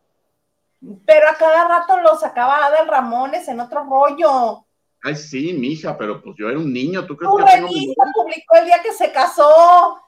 Pero 1.05 1.29
a 1.29 1.35
cada 1.35 1.67
rato 1.67 2.01
lo 2.01 2.17
sacaba 2.17 2.65
Adel 2.65 2.87
Ramones 2.87 3.47
en 3.47 3.59
otro 3.61 3.83
rollo. 3.85 4.65
Ay, 5.01 5.15
sí, 5.15 5.53
mija, 5.53 5.97
pero 5.97 6.21
pues 6.21 6.35
yo 6.37 6.49
era 6.49 6.57
un 6.57 6.71
niño, 6.71 7.05
¿tú 7.05 7.15
crees 7.15 7.31
Tu 7.31 7.37
que 7.37 7.43
revista 7.43 8.03
publicó 8.13 8.55
el 8.57 8.65
día 8.65 8.81
que 8.81 8.93
se 8.93 9.11
casó. 9.11 9.99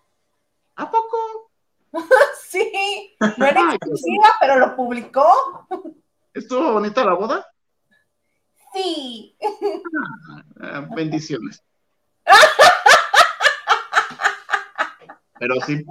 ¿A 0.75 0.91
poco? 0.91 1.17
Sí, 2.47 3.15
no 3.37 3.45
era 3.45 3.73
exclusiva, 3.73 4.33
pero 4.39 4.57
lo 4.57 4.75
publicó. 4.75 5.67
¿Estuvo 6.33 6.71
bonita 6.73 7.03
la 7.03 7.13
boda? 7.13 7.45
Sí. 8.73 9.35
Eh, 9.41 10.87
bendiciones. 10.95 11.61
Pero 15.39 15.55
sí, 15.61 15.83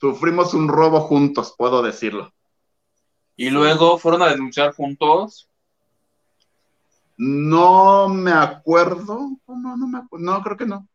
sufrimos 0.00 0.52
un 0.54 0.68
robo 0.68 1.00
juntos, 1.02 1.54
puedo 1.56 1.82
decirlo. 1.82 2.32
Y 3.36 3.50
luego 3.50 3.98
fueron 3.98 4.22
a 4.22 4.28
denunciar 4.28 4.74
juntos. 4.74 5.48
No 7.16 8.08
me 8.08 8.32
acuerdo. 8.32 9.30
No, 9.46 9.76
no 9.76 9.86
me 9.86 9.98
acuerdo. 9.98 10.24
No, 10.26 10.42
creo 10.42 10.56
que 10.56 10.66
no. 10.66 10.88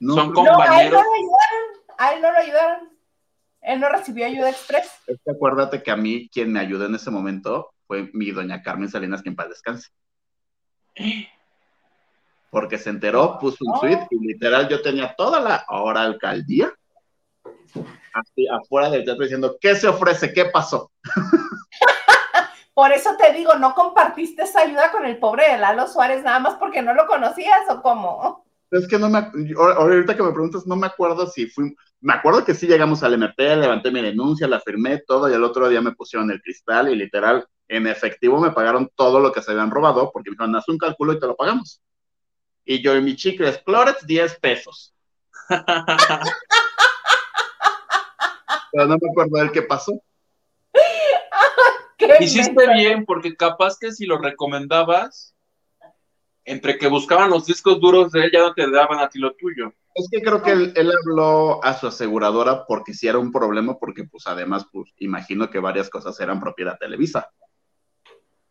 No, 0.00 0.14
Son 0.14 0.32
creo- 0.32 0.44
No, 0.44 0.60
a 0.60 0.82
él 0.82 0.90
no 0.90 0.98
compañeros. 0.98 1.02
lo 1.04 1.12
ayudaron. 1.12 1.80
A 1.98 2.12
él 2.14 2.22
no 2.22 2.32
lo 2.32 2.38
ayudaron. 2.38 2.98
Él 3.62 3.80
no 3.80 3.88
recibió 3.90 4.26
ayuda 4.26 4.50
express. 4.50 4.90
es 5.06 5.20
que 5.24 5.30
acuérdate 5.30 5.82
que 5.82 5.90
a 5.90 5.96
mí 5.96 6.28
quien 6.32 6.52
me 6.52 6.60
ayudó 6.60 6.86
en 6.86 6.94
ese 6.94 7.10
momento 7.10 7.74
fue 7.86 8.08
mi 8.14 8.30
doña 8.30 8.62
Carmen 8.62 8.88
Salinas, 8.88 9.22
que 9.22 9.28
en 9.30 9.36
paz 9.36 9.48
descanse. 9.48 9.88
Porque 12.50 12.78
se 12.78 12.90
enteró, 12.90 13.38
puso 13.38 13.58
un 13.60 13.80
tweet 13.80 14.06
y 14.10 14.26
literal 14.26 14.68
yo 14.68 14.82
tenía 14.82 15.14
toda 15.16 15.40
la 15.40 15.64
hora 15.68 16.02
alcaldía 16.02 16.72
así 18.12 18.46
afuera 18.48 18.90
del 18.90 19.04
teatro 19.04 19.22
diciendo, 19.22 19.56
¿qué 19.60 19.74
se 19.74 19.88
ofrece? 19.88 20.32
¿Qué 20.32 20.46
pasó? 20.46 20.90
Por 22.74 22.92
eso 22.92 23.10
te 23.18 23.32
digo, 23.32 23.54
no 23.56 23.74
compartiste 23.74 24.42
esa 24.42 24.60
ayuda 24.60 24.90
con 24.90 25.04
el 25.04 25.18
pobre 25.18 25.50
de 25.50 25.58
Lalo 25.58 25.86
Suárez 25.86 26.22
nada 26.22 26.38
más 26.38 26.54
porque 26.54 26.82
no 26.82 26.94
lo 26.94 27.06
conocías 27.06 27.68
o 27.68 27.82
cómo. 27.82 28.44
Es 28.70 28.86
que 28.86 28.98
no 28.98 29.08
me, 29.10 29.18
ahorita 29.56 30.16
que 30.16 30.22
me 30.22 30.30
preguntas, 30.30 30.66
no 30.66 30.76
me 30.76 30.86
acuerdo 30.86 31.26
si 31.26 31.46
fui, 31.46 31.74
me 32.00 32.12
acuerdo 32.12 32.44
que 32.44 32.54
sí 32.54 32.68
llegamos 32.68 33.02
al 33.02 33.14
MP, 33.14 33.56
levanté 33.56 33.90
mi 33.90 34.00
denuncia, 34.00 34.46
la 34.46 34.60
firmé, 34.60 35.02
todo, 35.06 35.28
y 35.28 35.34
el 35.34 35.42
otro 35.42 35.68
día 35.68 35.80
me 35.80 35.92
pusieron 35.92 36.30
el 36.30 36.40
cristal 36.40 36.88
y 36.88 36.94
literal, 36.94 37.44
en 37.66 37.88
efectivo 37.88 38.40
me 38.40 38.52
pagaron 38.52 38.88
todo 38.94 39.18
lo 39.18 39.32
que 39.32 39.42
se 39.42 39.50
habían 39.50 39.72
robado, 39.72 40.10
porque 40.12 40.30
me 40.30 40.34
dijeron, 40.34 40.54
haz 40.54 40.68
un 40.68 40.78
cálculo 40.78 41.12
y 41.12 41.18
te 41.18 41.26
lo 41.26 41.34
pagamos. 41.34 41.82
Y 42.70 42.80
yo 42.80 42.94
y 42.94 43.02
mi 43.02 43.16
chicle 43.16 43.60
Clorets, 43.64 44.06
10 44.06 44.38
pesos. 44.38 44.94
Pero 45.48 45.64
no 48.86 48.96
me 48.96 49.10
acuerdo 49.10 49.38
del 49.38 49.50
qué 49.50 49.62
pasó. 49.62 50.00
Hiciste 52.20 52.72
bien, 52.74 53.04
porque 53.06 53.34
capaz 53.34 53.76
que 53.76 53.90
si 53.90 54.06
lo 54.06 54.18
recomendabas, 54.18 55.34
entre 56.44 56.78
que 56.78 56.86
buscaban 56.86 57.30
los 57.30 57.46
discos 57.46 57.80
duros 57.80 58.12
de 58.12 58.26
él, 58.26 58.30
ya 58.32 58.38
no 58.38 58.54
te 58.54 58.70
daban 58.70 59.00
a 59.00 59.08
ti 59.08 59.18
lo 59.18 59.34
tuyo. 59.34 59.74
Es 59.96 60.06
que 60.08 60.22
creo 60.22 60.40
que 60.40 60.52
él, 60.52 60.92
habló 61.04 61.64
a 61.64 61.76
su 61.76 61.88
aseguradora 61.88 62.66
porque 62.66 62.94
sí 62.94 63.08
era 63.08 63.18
un 63.18 63.32
problema, 63.32 63.80
porque 63.80 64.04
pues 64.04 64.28
además, 64.28 64.64
pues 64.70 64.92
imagino 64.98 65.50
que 65.50 65.58
varias 65.58 65.90
cosas 65.90 66.20
eran 66.20 66.38
propiedad 66.38 66.74
de 66.74 66.86
Televisa. 66.86 67.32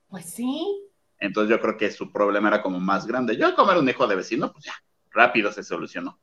Pues 0.09 0.25
sí. 0.25 0.88
Entonces 1.19 1.49
yo 1.49 1.61
creo 1.61 1.77
que 1.77 1.91
su 1.91 2.11
problema 2.11 2.47
era 2.47 2.61
como 2.61 2.79
más 2.79 3.05
grande. 3.05 3.35
Yo 3.35 3.55
como 3.55 3.71
era 3.71 3.79
un 3.79 3.89
hijo 3.89 4.07
de 4.07 4.15
vecino, 4.15 4.51
pues 4.51 4.65
ya, 4.65 4.73
rápido 5.11 5.51
se 5.51 5.63
solucionó. 5.63 6.19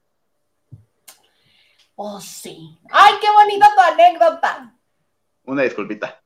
Oh, 1.94 2.20
sí. 2.20 2.78
¡Ay, 2.90 3.14
qué 3.20 3.26
bonita 3.30 3.68
tu 3.74 3.80
anécdota! 3.92 4.74
Una 5.44 5.62
disculpita. 5.62 6.22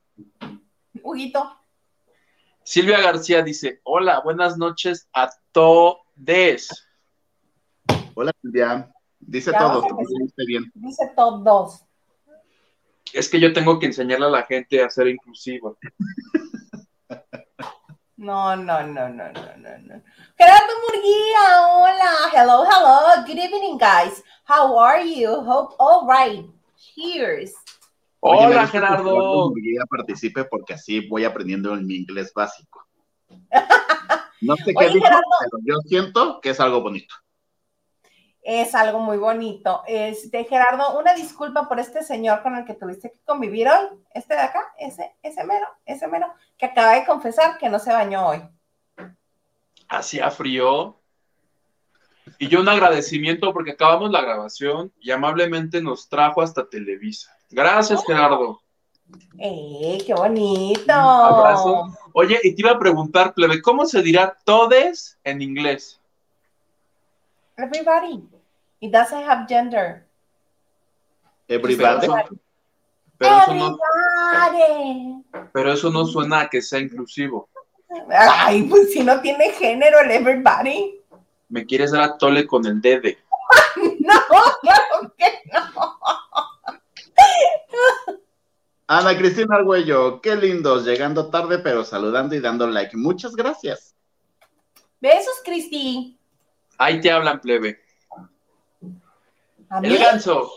Huguito. 1.01 1.57
Silvia 2.63 3.01
García 3.01 3.41
dice, 3.41 3.81
hola, 3.83 4.21
buenas 4.21 4.57
noches 4.57 5.07
a 5.13 5.29
todes. 5.51 6.87
Hola, 8.13 8.31
Silvia. 8.41 8.91
Dice 9.19 9.51
todos, 9.53 9.85
dice 10.19 10.43
bien. 10.45 10.71
Dice 10.73 11.11
todos. 11.15 11.85
Es 13.13 13.29
que 13.29 13.39
yo 13.39 13.53
tengo 13.53 13.79
que 13.79 13.87
enseñarle 13.87 14.25
a 14.25 14.29
la 14.29 14.43
gente 14.43 14.83
a 14.83 14.89
ser 14.89 15.07
inclusivo. 15.07 15.77
No, 18.21 18.55
no, 18.55 18.85
no, 18.85 19.09
no, 19.09 19.31
no, 19.33 19.57
no, 19.57 19.77
no. 19.81 20.01
Gerardo 20.37 20.73
Murguía, 20.85 21.43
hola. 21.73 22.29
Hello, 22.31 22.63
hello. 22.69 23.25
Good 23.25 23.39
evening, 23.39 23.79
guys. 23.79 24.21
How 24.43 24.77
are 24.77 25.01
you? 25.03 25.41
Hope 25.41 25.73
all 25.79 26.05
right. 26.05 26.45
Cheers. 26.77 27.51
Hola, 28.19 28.67
Gerardo. 28.67 29.51
Que 29.55 29.73
participe 29.89 30.43
porque 30.43 30.75
así 30.75 31.07
voy 31.09 31.25
aprendiendo 31.25 31.75
mi 31.77 31.95
inglés 31.95 32.31
básico. 32.33 32.85
No 34.43 34.55
sé 34.55 34.73
qué 34.73 34.87
dijo, 34.89 35.05
pero 35.05 35.63
yo 35.63 35.75
siento 35.85 36.41
que 36.41 36.49
es 36.49 36.59
algo 36.59 36.81
bonito. 36.81 37.13
Es 38.41 38.73
algo 38.73 38.99
muy 38.99 39.17
bonito. 39.17 39.83
Este, 39.87 40.45
Gerardo, 40.45 40.97
una 40.99 41.13
disculpa 41.13 41.67
por 41.67 41.79
este 41.79 42.03
señor 42.03 42.41
con 42.41 42.55
el 42.55 42.65
que 42.65 42.73
tuviste 42.73 43.11
que 43.11 43.19
convivir 43.23 43.67
hoy. 43.67 43.99
Este 44.13 44.33
de 44.33 44.41
acá, 44.41 44.73
ese, 44.79 45.15
ese 45.21 45.43
mero, 45.43 45.67
ese 45.85 46.07
mero, 46.07 46.27
que 46.57 46.65
acaba 46.65 46.93
de 46.93 47.05
confesar 47.05 47.57
que 47.59 47.69
no 47.69 47.77
se 47.77 47.93
bañó 47.93 48.27
hoy. 48.27 48.41
Hacía 49.87 50.31
frío. 50.31 50.97
Y 52.39 52.47
yo 52.47 52.61
un 52.61 52.69
agradecimiento 52.69 53.53
porque 53.53 53.71
acabamos 53.71 54.09
la 54.09 54.21
grabación 54.21 54.91
y 54.99 55.11
amablemente 55.11 55.81
nos 55.81 56.09
trajo 56.09 56.41
hasta 56.41 56.67
Televisa. 56.67 57.31
Gracias, 57.51 58.03
Gerardo. 58.05 58.61
¡Eh, 59.37 59.99
qué 60.05 60.13
bonito! 60.13 60.93
abrazo. 60.93 61.95
Oye, 62.13 62.39
y 62.43 62.55
te 62.55 62.61
iba 62.61 62.71
a 62.71 62.79
preguntar, 62.79 63.33
plebe, 63.33 63.61
¿cómo 63.61 63.85
se 63.85 64.01
dirá 64.01 64.37
todes 64.45 65.19
en 65.23 65.41
inglés? 65.41 66.00
Everybody. 67.61 68.23
It 68.81 68.91
doesn't 68.91 69.23
have 69.23 69.47
gender. 69.47 70.05
Everybody. 71.47 72.07
Pero 73.17 73.37
eso, 73.37 73.53
no, 73.53 73.77
pero 75.53 75.73
eso 75.73 75.91
no 75.91 76.05
suena 76.05 76.41
a 76.41 76.49
que 76.49 76.59
sea 76.59 76.79
inclusivo. 76.79 77.47
Ay, 78.09 78.63
pues 78.63 78.91
si 78.91 79.03
no 79.03 79.21
tiene 79.21 79.51
género 79.51 79.99
el 79.99 80.09
everybody. 80.09 80.99
Me 81.49 81.65
quieres 81.65 81.91
dar 81.91 82.01
a 82.01 82.17
tole 82.17 82.47
con 82.47 82.65
el 82.65 82.81
dede. 82.81 83.19
no, 83.99 84.19
claro 84.61 85.13
que 85.17 85.41
no. 85.53 85.99
Ana 88.87 89.15
Cristina 89.15 89.55
Arguello, 89.55 90.19
qué 90.19 90.35
lindos, 90.35 90.85
llegando 90.85 91.29
tarde 91.29 91.59
pero 91.59 91.85
saludando 91.85 92.33
y 92.33 92.39
dando 92.39 92.65
like. 92.65 92.97
Muchas 92.97 93.35
gracias. 93.35 93.93
Besos, 94.99 95.41
Cristi. 95.45 96.17
Ahí 96.81 96.99
te 96.99 97.11
hablan, 97.11 97.39
plebe. 97.39 97.79
El 99.83 99.97
ganso. 99.99 100.51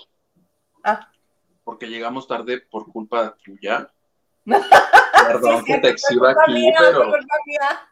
Ah. 0.82 1.10
Porque 1.64 1.86
llegamos 1.86 2.26
tarde 2.26 2.62
por 2.62 2.90
culpa 2.90 3.36
tuya. 3.44 3.92
Perdón 4.46 5.66
que 5.66 5.78
te 5.80 5.90
exhiba 5.90 6.30
aquí, 6.30 6.72
pero. 6.78 7.12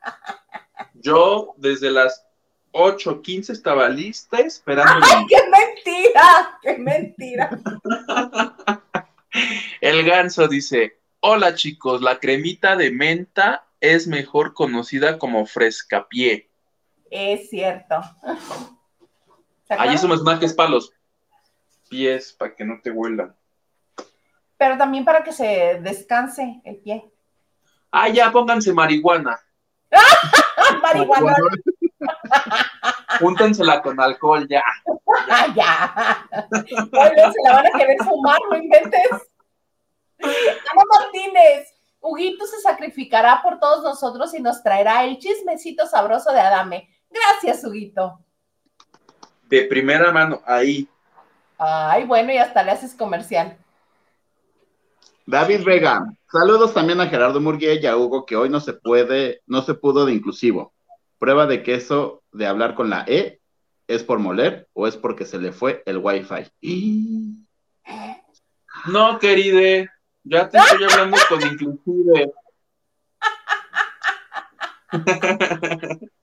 Yo 0.94 1.52
desde 1.58 1.90
las 1.90 2.26
8.15 2.72 3.50
estaba 3.50 3.86
lista 3.90 4.38
esperando. 4.38 5.04
¡Ay, 5.06 5.26
qué 5.28 5.42
mentira! 5.50 6.58
¡Qué 6.62 6.78
mentira! 6.78 7.50
El 9.82 10.06
ganso 10.06 10.48
dice: 10.48 10.98
Hola 11.20 11.54
chicos, 11.54 12.00
la 12.00 12.18
cremita 12.18 12.76
de 12.76 12.92
menta 12.92 13.66
es 13.80 14.06
mejor 14.06 14.54
conocida 14.54 15.18
como 15.18 15.44
frescapié. 15.44 16.48
Es 17.14 17.50
cierto. 17.50 18.00
Ahí 19.68 19.94
eso 19.94 20.08
me 20.08 20.16
suena 20.16 20.38
que 20.40 20.46
es 20.46 20.54
para 20.54 20.70
los 20.70 20.90
pies, 21.90 22.32
para 22.32 22.54
que 22.54 22.64
no 22.64 22.80
te 22.82 22.90
huelan. 22.90 23.36
Pero 24.56 24.78
también 24.78 25.04
para 25.04 25.22
que 25.22 25.30
se 25.30 25.78
descanse 25.82 26.62
el 26.64 26.76
pie. 26.76 27.04
Ah, 27.90 28.08
ya, 28.08 28.32
pónganse 28.32 28.72
marihuana. 28.72 29.38
marihuana. 30.82 31.36
Júntensela 33.20 33.82
con 33.82 34.00
alcohol, 34.00 34.48
ya. 34.48 34.64
ya. 35.54 35.54
ya. 35.54 36.52
se 36.62 37.42
la 37.44 37.52
van 37.52 37.66
a 37.66 37.78
querer 37.78 37.98
fumar, 37.98 38.38
no 38.48 38.56
inventes. 38.56 39.10
Ana 40.18 40.82
Martínez, 40.98 41.74
Huguito 42.00 42.46
se 42.46 42.58
sacrificará 42.62 43.42
por 43.42 43.60
todos 43.60 43.82
nosotros 43.82 44.32
y 44.32 44.40
nos 44.40 44.62
traerá 44.62 45.04
el 45.04 45.18
chismecito 45.18 45.86
sabroso 45.86 46.32
de 46.32 46.40
Adame. 46.40 46.88
Gracias, 47.12 47.64
Huguito. 47.64 48.18
De 49.48 49.64
primera 49.64 50.10
mano, 50.12 50.40
ahí. 50.46 50.88
Ay, 51.58 52.04
bueno, 52.04 52.32
y 52.32 52.38
hasta 52.38 52.62
le 52.62 52.72
haces 52.72 52.94
comercial. 52.94 53.56
David 55.26 55.64
Vega, 55.64 56.04
saludos 56.30 56.74
también 56.74 57.00
a 57.00 57.06
Gerardo 57.06 57.40
Murguía 57.40 57.74
y 57.74 57.86
a 57.86 57.96
Hugo, 57.96 58.26
que 58.26 58.36
hoy 58.36 58.48
no 58.48 58.60
se 58.60 58.72
puede, 58.72 59.42
no 59.46 59.62
se 59.62 59.74
pudo 59.74 60.04
de 60.04 60.14
inclusivo. 60.14 60.74
Prueba 61.18 61.46
de 61.46 61.62
que 61.62 61.74
eso 61.74 62.22
de 62.32 62.46
hablar 62.46 62.74
con 62.74 62.90
la 62.90 63.04
E 63.06 63.40
es 63.86 64.02
por 64.02 64.18
moler 64.18 64.68
o 64.72 64.88
es 64.88 64.96
porque 64.96 65.24
se 65.24 65.38
le 65.38 65.52
fue 65.52 65.82
el 65.86 65.98
wifi. 65.98 66.50
No, 68.86 69.18
queride, 69.20 69.90
ya 70.24 70.48
te 70.48 70.58
estoy 70.58 70.84
hablando 70.84 71.18
con 71.28 71.42
inclusive. 71.42 72.32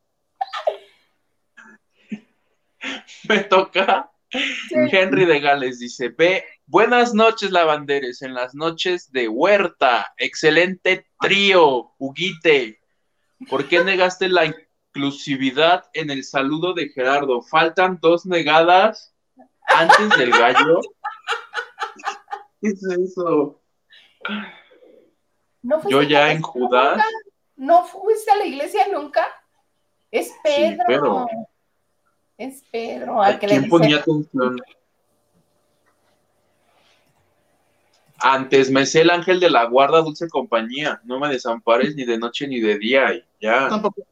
Me 3.29 3.39
toca. 3.39 4.11
Henry 4.71 5.25
de 5.25 5.39
Gales 5.39 5.79
dice: 5.79 6.09
Ve, 6.09 6.45
buenas 6.65 7.13
noches, 7.13 7.51
lavanderes, 7.51 8.21
en 8.21 8.33
las 8.33 8.53
noches 8.53 9.11
de 9.11 9.27
Huerta. 9.27 10.13
Excelente 10.17 11.07
trío, 11.19 11.93
Huguite. 11.97 12.79
¿Por 13.49 13.67
qué 13.67 13.83
negaste 13.83 14.27
la 14.29 14.45
inclusividad 14.45 15.85
en 15.93 16.09
el 16.09 16.23
saludo 16.23 16.73
de 16.73 16.89
Gerardo? 16.89 17.41
Faltan 17.41 17.99
dos 18.01 18.25
negadas 18.25 19.15
antes 19.67 20.09
del 20.17 20.31
gallo. 20.31 20.79
¿Qué 22.61 22.69
es 22.69 22.83
eso? 22.83 23.61
Yo 25.87 26.01
ya 26.03 26.31
en 26.31 26.41
Judas. 26.41 27.01
¿No 27.55 27.85
fuiste 27.85 28.31
a 28.31 28.37
la 28.37 28.45
iglesia 28.45 28.87
nunca? 28.91 29.27
Es 30.11 30.33
Pedro. 30.43 31.27
Es 32.39 32.63
Pedro. 32.71 33.21
Al 33.21 33.37
que 33.37 33.47
¿Quién 33.47 33.67
ponía 33.67 33.97
atención? 33.97 34.61
Antes 38.21 38.71
me 38.71 38.85
sé 38.85 39.01
el 39.01 39.09
ángel 39.09 39.41
de 39.41 39.49
la 39.49 39.65
guarda, 39.65 40.01
dulce 40.01 40.29
compañía. 40.29 41.01
No 41.03 41.19
me 41.19 41.27
desampares 41.27 41.95
ni 41.95 42.05
de 42.05 42.17
noche 42.17 42.47
ni 42.47 42.61
de 42.61 42.77
día. 42.77 43.13
Y 43.13 43.25
ya. 43.41 43.67
Tampoco, 43.67 44.05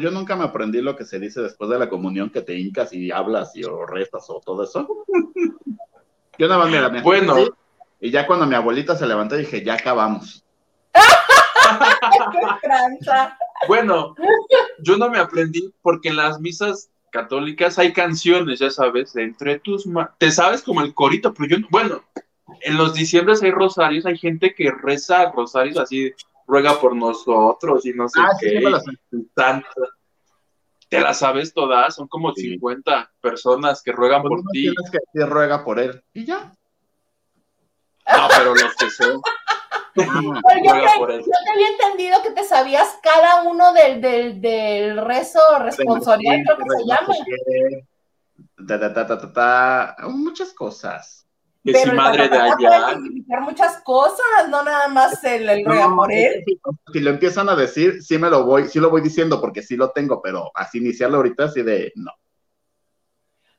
yo 0.00 0.10
nunca 0.10 0.34
me 0.34 0.42
aprendí 0.42 0.80
lo 0.80 0.96
que 0.96 1.04
se 1.04 1.20
dice 1.20 1.42
después 1.42 1.70
de 1.70 1.78
la 1.78 1.88
comunión, 1.88 2.28
que 2.28 2.42
te 2.42 2.58
hincas 2.58 2.92
y 2.92 3.12
hablas 3.12 3.54
y 3.54 3.62
o 3.62 3.86
restas 3.86 4.28
o 4.28 4.40
todo 4.44 4.64
eso. 4.64 4.88
yo 6.38 6.48
nada 6.48 6.58
más 6.58 6.70
me 6.70 6.80
la 6.80 7.02
Bueno. 7.02 7.36
Y 8.00 8.10
ya 8.10 8.26
cuando 8.26 8.46
mi 8.46 8.56
abuelita 8.56 8.96
se 8.96 9.06
levantó 9.06 9.36
dije, 9.36 9.64
ya 9.64 9.74
acabamos. 9.74 10.44
bueno, 13.68 14.16
yo 14.80 14.96
no 14.96 15.08
me 15.08 15.18
aprendí 15.18 15.72
porque 15.82 16.08
en 16.08 16.16
las 16.16 16.40
misas 16.40 16.90
católicas 17.14 17.78
hay 17.78 17.92
canciones, 17.92 18.58
ya 18.58 18.70
sabes, 18.70 19.12
de 19.12 19.22
entre 19.22 19.60
tus 19.60 19.86
manos. 19.86 20.10
Te 20.18 20.32
sabes 20.32 20.62
como 20.62 20.80
el 20.82 20.92
corito, 20.92 21.32
pero 21.32 21.48
yo, 21.48 21.58
no- 21.60 21.68
bueno, 21.70 22.02
en 22.62 22.76
los 22.76 22.92
diciembres 22.92 23.40
hay 23.42 23.52
rosarios, 23.52 24.04
hay 24.04 24.18
gente 24.18 24.52
que 24.54 24.72
reza 24.72 25.30
rosarios 25.30 25.78
así, 25.78 26.12
ruega 26.48 26.80
por 26.80 26.96
nosotros 26.96 27.86
y 27.86 27.92
no 27.94 28.08
sé 28.08 28.20
Ah, 28.20 28.30
sí, 28.40 28.46
qué. 28.48 28.60
sí. 29.10 29.28
Te 30.88 31.00
las 31.00 31.18
sabes 31.20 31.54
todas, 31.54 31.94
son 31.94 32.08
como 32.08 32.32
Sí. 32.34 32.50
50 32.52 33.10
personas 33.20 33.80
que 33.82 33.92
ruegan 33.92 34.22
Pues 34.22 34.42
por 34.42 34.50
ti. 34.52 34.62
tienes 34.62 34.90
que 35.12 35.24
ruega 35.26 35.64
por 35.64 35.78
él. 35.78 36.02
Y 36.12 36.24
ya. 36.24 36.52
No, 38.06 38.28
pero 38.36 38.54
los 38.54 38.74
que 38.76 38.90
son. 38.90 39.20
Pero 39.94 40.10
yo, 40.12 40.72
te, 40.72 41.22
yo 41.22 41.52
había 41.52 41.68
entendido 41.68 42.22
que 42.22 42.30
te 42.30 42.44
sabías 42.44 42.98
cada 43.02 43.42
uno 43.44 43.72
del, 43.72 44.00
del, 44.00 44.40
del 44.40 45.04
rezo 45.04 45.40
responsorial, 45.60 46.42
creo 46.44 46.56
que 46.56 46.64
se 46.76 46.84
llama. 46.84 47.14
Ta, 48.66 48.80
ta, 48.80 48.92
ta, 48.94 49.06
ta, 49.06 49.18
ta, 49.18 49.32
ta. 49.32 49.96
Muchas 50.08 50.52
cosas. 50.52 51.26
Que 51.64 51.72
si 51.72 51.88
el 51.88 51.96
madre 51.96 52.28
de 52.28 52.36
allá. 52.36 52.56
puede 52.56 52.94
significar 52.94 53.40
muchas 53.40 53.80
cosas, 53.82 54.48
no 54.50 54.62
nada 54.62 54.88
más 54.88 55.24
el, 55.24 55.48
el 55.48 55.64
él. 56.10 56.44
Si 56.92 57.00
lo 57.00 57.10
empiezan 57.10 57.48
a 57.48 57.56
decir, 57.56 58.02
sí 58.02 58.18
me 58.18 58.28
lo 58.28 58.44
voy, 58.44 58.68
sí 58.68 58.80
lo 58.80 58.90
voy 58.90 59.00
diciendo 59.00 59.40
porque 59.40 59.62
sí 59.62 59.76
lo 59.76 59.90
tengo, 59.90 60.20
pero 60.20 60.50
así 60.54 60.78
iniciarlo 60.78 61.16
ahorita 61.16 61.44
así 61.44 61.62
de 61.62 61.92
no. 61.94 62.12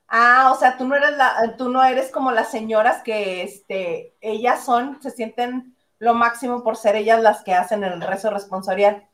Ah, 0.08 0.52
o 0.54 0.58
sea, 0.58 0.78
tú 0.78 0.86
no 0.86 0.94
eres 0.94 1.16
la, 1.16 1.56
tú 1.58 1.68
no 1.68 1.82
eres 1.82 2.12
como 2.12 2.30
las 2.30 2.50
señoras 2.50 3.02
que 3.02 3.42
este, 3.42 4.16
ellas 4.20 4.64
son, 4.64 5.02
se 5.02 5.10
sienten 5.10 5.75
lo 5.98 6.14
máximo 6.14 6.62
por 6.62 6.76
ser 6.76 6.96
ellas 6.96 7.22
las 7.22 7.42
que 7.42 7.54
hacen 7.54 7.84
el 7.84 8.00
rezo 8.00 8.30
responsorial. 8.30 9.06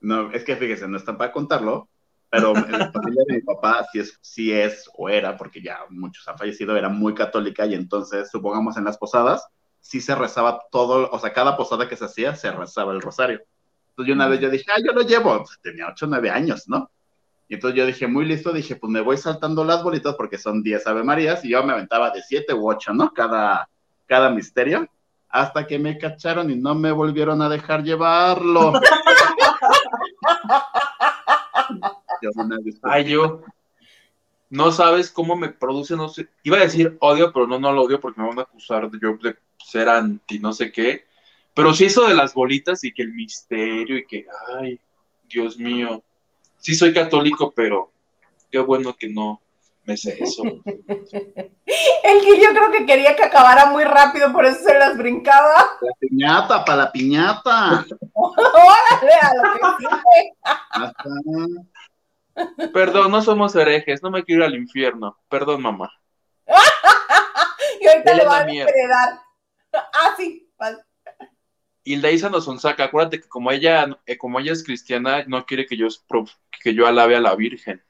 No, 0.00 0.30
es 0.32 0.44
que 0.44 0.56
fíjese, 0.56 0.88
no 0.88 0.96
están 0.96 1.16
para 1.16 1.32
contarlo, 1.32 1.88
pero 2.30 2.56
en 2.56 2.72
la 2.72 2.90
familia 2.92 3.22
de 3.26 3.34
mi 3.34 3.40
papá 3.42 3.86
sí 3.90 4.00
es, 4.00 4.18
sí 4.20 4.52
es 4.52 4.90
o 4.96 5.08
era, 5.08 5.36
porque 5.36 5.62
ya 5.62 5.80
muchos 5.88 6.26
han 6.28 6.36
fallecido, 6.36 6.76
era 6.76 6.88
muy 6.88 7.14
católica 7.14 7.64
y 7.66 7.74
entonces, 7.74 8.30
supongamos 8.30 8.76
en 8.76 8.84
las 8.84 8.98
posadas, 8.98 9.46
sí 9.80 10.00
se 10.00 10.14
rezaba 10.14 10.60
todo, 10.70 11.10
o 11.10 11.18
sea, 11.18 11.32
cada 11.32 11.56
posada 11.56 11.88
que 11.88 11.96
se 11.96 12.06
hacía 12.06 12.34
se 12.34 12.50
rezaba 12.50 12.92
el 12.92 13.00
rosario. 13.00 13.40
Entonces 13.90 14.08
yo 14.08 14.14
una 14.14 14.26
vez 14.26 14.40
yo 14.40 14.50
dije, 14.50 14.64
ah, 14.74 14.80
yo 14.84 14.92
lo 14.92 15.02
llevo, 15.02 15.38
Pues, 15.38 15.58
tenía 15.62 15.86
8 15.88 16.06
o 16.06 16.08
9 16.08 16.30
años, 16.30 16.68
¿no? 16.68 16.90
Y 17.48 17.54
entonces 17.54 17.78
yo 17.78 17.86
dije, 17.86 18.06
muy 18.06 18.24
listo, 18.24 18.52
dije, 18.52 18.76
pues 18.76 18.90
me 18.90 19.00
voy 19.00 19.16
saltando 19.18 19.64
las 19.64 19.82
bolitas 19.82 20.14
porque 20.14 20.38
son 20.38 20.62
10 20.62 20.86
Ave 20.86 21.04
Marías 21.04 21.44
y 21.44 21.50
yo 21.50 21.62
me 21.62 21.74
aventaba 21.74 22.10
de 22.10 22.22
7 22.22 22.54
u 22.54 22.68
8, 22.68 22.94
¿no? 22.94 23.12
Cada, 23.12 23.68
cada 24.06 24.30
misterio, 24.30 24.88
hasta 25.34 25.66
que 25.66 25.80
me 25.80 25.98
cacharon 25.98 26.48
y 26.48 26.54
no 26.54 26.76
me 26.76 26.92
volvieron 26.92 27.42
a 27.42 27.48
dejar 27.48 27.82
llevarlo. 27.82 28.72
Ay, 32.84 33.04
yo. 33.06 33.42
No 34.48 34.70
sabes 34.70 35.10
cómo 35.10 35.34
me 35.34 35.48
produce, 35.48 35.96
no 35.96 36.08
sé. 36.08 36.28
Iba 36.44 36.58
a 36.58 36.60
decir 36.60 36.96
odio, 37.00 37.32
pero 37.32 37.48
no, 37.48 37.58
no 37.58 37.72
lo 37.72 37.82
odio 37.82 38.00
porque 38.00 38.20
me 38.20 38.28
van 38.28 38.38
a 38.38 38.42
acusar 38.42 38.88
de 38.88 39.00
yo 39.02 39.16
de 39.20 39.36
ser 39.58 39.88
anti, 39.88 40.38
no 40.38 40.52
sé 40.52 40.70
qué. 40.70 41.04
Pero 41.52 41.74
sí 41.74 41.86
eso 41.86 42.06
de 42.06 42.14
las 42.14 42.32
bolitas 42.32 42.84
y 42.84 42.92
que 42.92 43.02
el 43.02 43.12
misterio 43.12 43.98
y 43.98 44.06
que, 44.06 44.26
ay, 44.56 44.78
Dios 45.28 45.58
mío. 45.58 46.04
Sí 46.58 46.76
soy 46.76 46.94
católico, 46.94 47.52
pero 47.56 47.90
qué 48.52 48.60
bueno 48.60 48.94
que 48.94 49.08
no 49.08 49.40
me 49.84 49.96
sé 49.96 50.16
eso. 50.22 50.42
El 50.64 52.20
que 52.20 52.40
yo 52.40 52.50
creo 52.50 52.70
que 52.72 52.86
quería 52.86 53.16
que 53.16 53.24
acabara 53.24 53.66
muy 53.66 53.84
rápido, 53.84 54.32
por 54.32 54.46
eso 54.46 54.60
se 54.62 54.78
las 54.78 54.96
brincaba. 54.96 55.78
La 55.80 55.92
piñata, 56.00 56.64
para 56.64 56.84
la 56.84 56.92
piñata. 56.92 57.84
Órale, 58.14 59.12
a 59.22 59.34
lo 59.34 59.42
que 62.56 62.68
Perdón, 62.72 63.12
no 63.12 63.22
somos 63.22 63.54
herejes, 63.54 64.02
no 64.02 64.10
me 64.10 64.24
quiero 64.24 64.42
ir 64.42 64.48
al 64.48 64.56
infierno. 64.56 65.18
Perdón, 65.28 65.62
mamá. 65.62 65.92
Y 67.80 67.86
ahorita 67.86 68.14
le 68.14 68.24
van 68.24 68.48
a 68.48 68.52
heredar. 68.52 69.20
Ah, 69.72 70.14
sí. 70.16 70.48
Hilda 71.82 72.10
Isa 72.10 72.30
nos 72.30 72.46
sonsaca, 72.46 72.84
acuérdate 72.84 73.20
que 73.20 73.28
como 73.28 73.50
ella, 73.50 73.86
eh, 74.06 74.16
como 74.16 74.40
ella 74.40 74.52
es 74.52 74.64
cristiana, 74.64 75.24
no 75.26 75.44
quiere 75.44 75.66
que 75.66 75.76
yo, 75.76 75.88
que 76.62 76.74
yo 76.74 76.86
alabe 76.86 77.16
a 77.16 77.20
la 77.20 77.34
Virgen. 77.34 77.82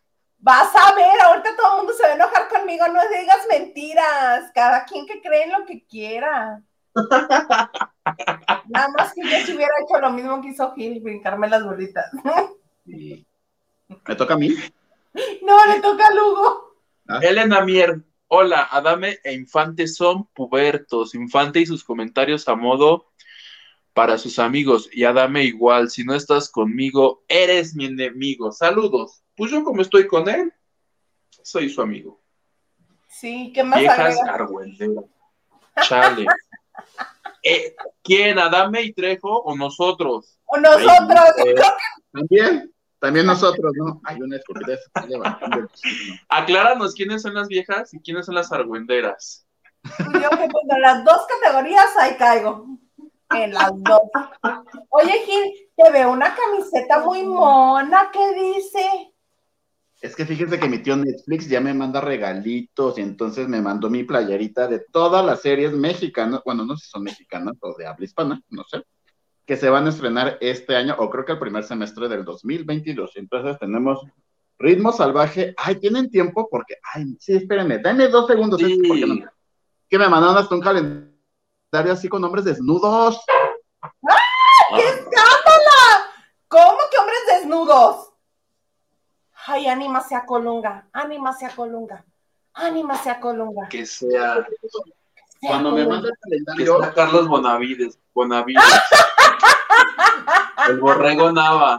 Vas 0.45 0.69
a 0.77 0.95
ver, 0.95 1.23
ahorita 1.23 1.57
todo 1.57 1.71
el 1.71 1.77
mundo 1.79 1.95
se 1.95 2.03
va 2.03 2.11
a 2.11 2.15
enojar 2.17 2.49
conmigo, 2.51 2.87
no 2.89 3.01
digas 3.09 3.47
mentiras, 3.49 4.51
cada 4.55 4.85
quien 4.85 5.07
que 5.07 5.23
cree 5.23 5.45
en 5.45 5.53
lo 5.53 5.65
que 5.65 5.87
quiera. 5.87 6.63
Nada 8.69 8.89
más 8.95 9.15
que 9.15 9.23
yo 9.23 9.39
si 9.47 9.57
hubiera 9.57 9.73
hecho 9.83 9.99
lo 10.03 10.11
mismo 10.11 10.43
que 10.43 10.49
hizo 10.49 10.71
Gil, 10.75 11.01
brincarme 11.01 11.49
las 11.49 11.65
bolitas. 11.65 12.11
y- 12.85 13.27
¿Me 14.07 14.15
toca 14.17 14.35
a 14.35 14.37
mí? 14.37 14.55
No, 15.41 15.65
le 15.65 15.81
toca 15.81 16.09
a 16.09 16.15
Lugo. 16.15 16.75
Elena 17.23 17.65
Mier, 17.65 18.03
hola, 18.29 18.69
Adame 18.71 19.21
e 19.25 19.33
Infante 19.33 19.87
son 19.87 20.27
pubertos. 20.27 21.15
Infante 21.15 21.61
y 21.61 21.67
sus 21.67 21.85
comentarios 21.85 22.47
a 22.49 22.55
modo 22.55 23.07
para 23.95 24.19
sus 24.19 24.39
amigos. 24.39 24.91
Y 24.93 25.05
Adame 25.05 25.45
igual, 25.45 25.89
si 25.89 26.05
no 26.05 26.15
estás 26.15 26.51
conmigo, 26.51 27.25
eres 27.29 27.75
mi 27.75 27.87
enemigo. 27.87 28.53
Saludos. 28.53 29.24
Pues 29.37 29.51
yo 29.51 29.65
como 29.65 29.83
estoy 29.83 30.07
con 30.07 30.29
él, 30.29 30.53
soy 31.43 31.69
su 31.69 31.83
amigo. 31.83 32.21
Sí, 33.09 33.53
¿qué 33.55 33.63
más 33.63 33.79
Viejas 33.79 34.21
argüenderas. 34.21 35.05
Chale. 35.83 36.27
Eh, 37.47 37.77
¿Quién, 38.03 38.39
Adame 38.39 38.81
y 38.81 38.95
Trejo 38.95 39.29
o 39.29 39.55
nosotros? 39.55 40.39
O 40.47 40.57
nosotros. 40.57 41.21
Eh, 41.45 41.55
También, 42.11 42.75
también 42.99 43.27
nosotros, 43.27 43.71
¿no? 43.77 44.01
Hay 44.05 44.19
una 44.23 44.37
estupidez. 44.37 44.81
acláranos 46.31 46.95
quiénes 46.95 47.21
son 47.21 47.35
las 47.35 47.49
viejas 47.49 47.93
y 47.93 48.01
quiénes 48.01 48.25
son 48.25 48.37
las 48.37 48.51
argüenderas. 48.51 49.47
Yo 49.83 50.31
que 50.31 50.45
en 50.45 50.81
las 50.81 51.05
dos 51.05 51.27
categorías 51.27 51.95
ahí 51.99 52.17
caigo. 52.17 52.67
En 53.35 53.53
las 53.53 53.73
dos. 53.75 54.01
Oye, 54.89 55.13
Gil, 55.27 55.71
te 55.77 55.91
veo 55.91 56.13
una 56.13 56.35
camiseta 56.35 57.01
muy 57.01 57.25
mona, 57.25 58.11
¿qué 58.11 58.33
dice? 58.33 59.14
Es 60.05 60.15
que 60.15 60.27
fíjense 60.27 60.61
que 60.61 60.69
mi 60.69 60.81
tío 60.81 60.97
Netflix 60.97 61.49
ya 61.49 61.63
me 61.63 61.73
manda 61.73 61.99
regalitos 61.99 62.99
y 62.99 63.01
entonces 63.01 63.49
me 63.49 63.63
mandó 63.63 63.89
mi 63.89 64.05
playerita 64.05 64.67
de 64.69 64.81
todas 64.81 65.25
las 65.25 65.41
series 65.41 65.73
mexicanas, 65.73 66.43
bueno, 66.45 66.67
no 66.67 66.77
sé 66.77 66.85
si 66.85 66.91
son 66.91 67.05
mexicanas 67.05 67.55
o 67.63 67.75
de 67.75 67.87
habla 67.87 68.05
hispana, 68.05 68.43
no 68.51 68.65
sé, 68.65 68.83
que 69.47 69.57
se 69.57 69.71
van 69.71 69.87
a 69.87 69.89
estrenar 69.89 70.37
este 70.43 70.77
año 70.77 70.95
o 70.99 71.09
creo 71.09 71.25
que 71.25 71.33
el 71.33 71.39
primer 71.39 71.65
semestre 71.65 72.07
del 72.11 72.23
2022. 72.23 73.13
Entonces 73.17 73.59
tenemos 73.59 73.99
Ritmo 74.59 74.93
Salvaje. 74.93 75.55
Ay, 75.57 75.77
¿tienen 75.77 76.11
tiempo? 76.11 76.49
Porque, 76.51 76.75
ay, 76.93 77.17
sí, 77.19 77.37
espérenme, 77.37 77.79
dame 77.79 78.09
dos 78.09 78.27
segundos. 78.27 78.61
porque 78.87 79.07
no- 79.07 79.31
que 79.89 79.99
me 79.99 80.09
mandaron 80.11 80.37
hasta 80.37 80.55
un 80.55 80.61
calendario 80.61 81.93
así 81.93 82.11
con 82.11 82.23
hombres 82.25 82.45
desnudos. 82.45 83.21
¡Qué 84.77 84.83
escándalo! 84.83 86.11
¿Cómo 86.49 86.79
que 86.91 86.99
hombres 86.99 87.21
desnudos? 87.27 88.11
Ay, 89.47 89.67
anímase 89.69 90.15
a 90.15 90.25
Colunga, 90.25 90.87
anímase 90.93 91.45
a 91.47 91.51
Colunga, 91.51 92.05
anímase 92.55 93.11
a 93.11 93.21
Colunga. 93.21 93.69
Que 93.69 93.85
sea, 93.85 94.47
Cuando 95.41 95.73
me 95.73 95.87
manda 95.87 96.09
el 96.09 96.15
que 96.15 96.21
calendario, 96.45 96.79
sea 96.81 96.95
Carlos 96.95 97.29
Bonavides. 97.29 97.99
Bonavides. 98.15 98.63
El 100.69 100.81
borrego 100.81 101.31
Nava. 101.31 101.79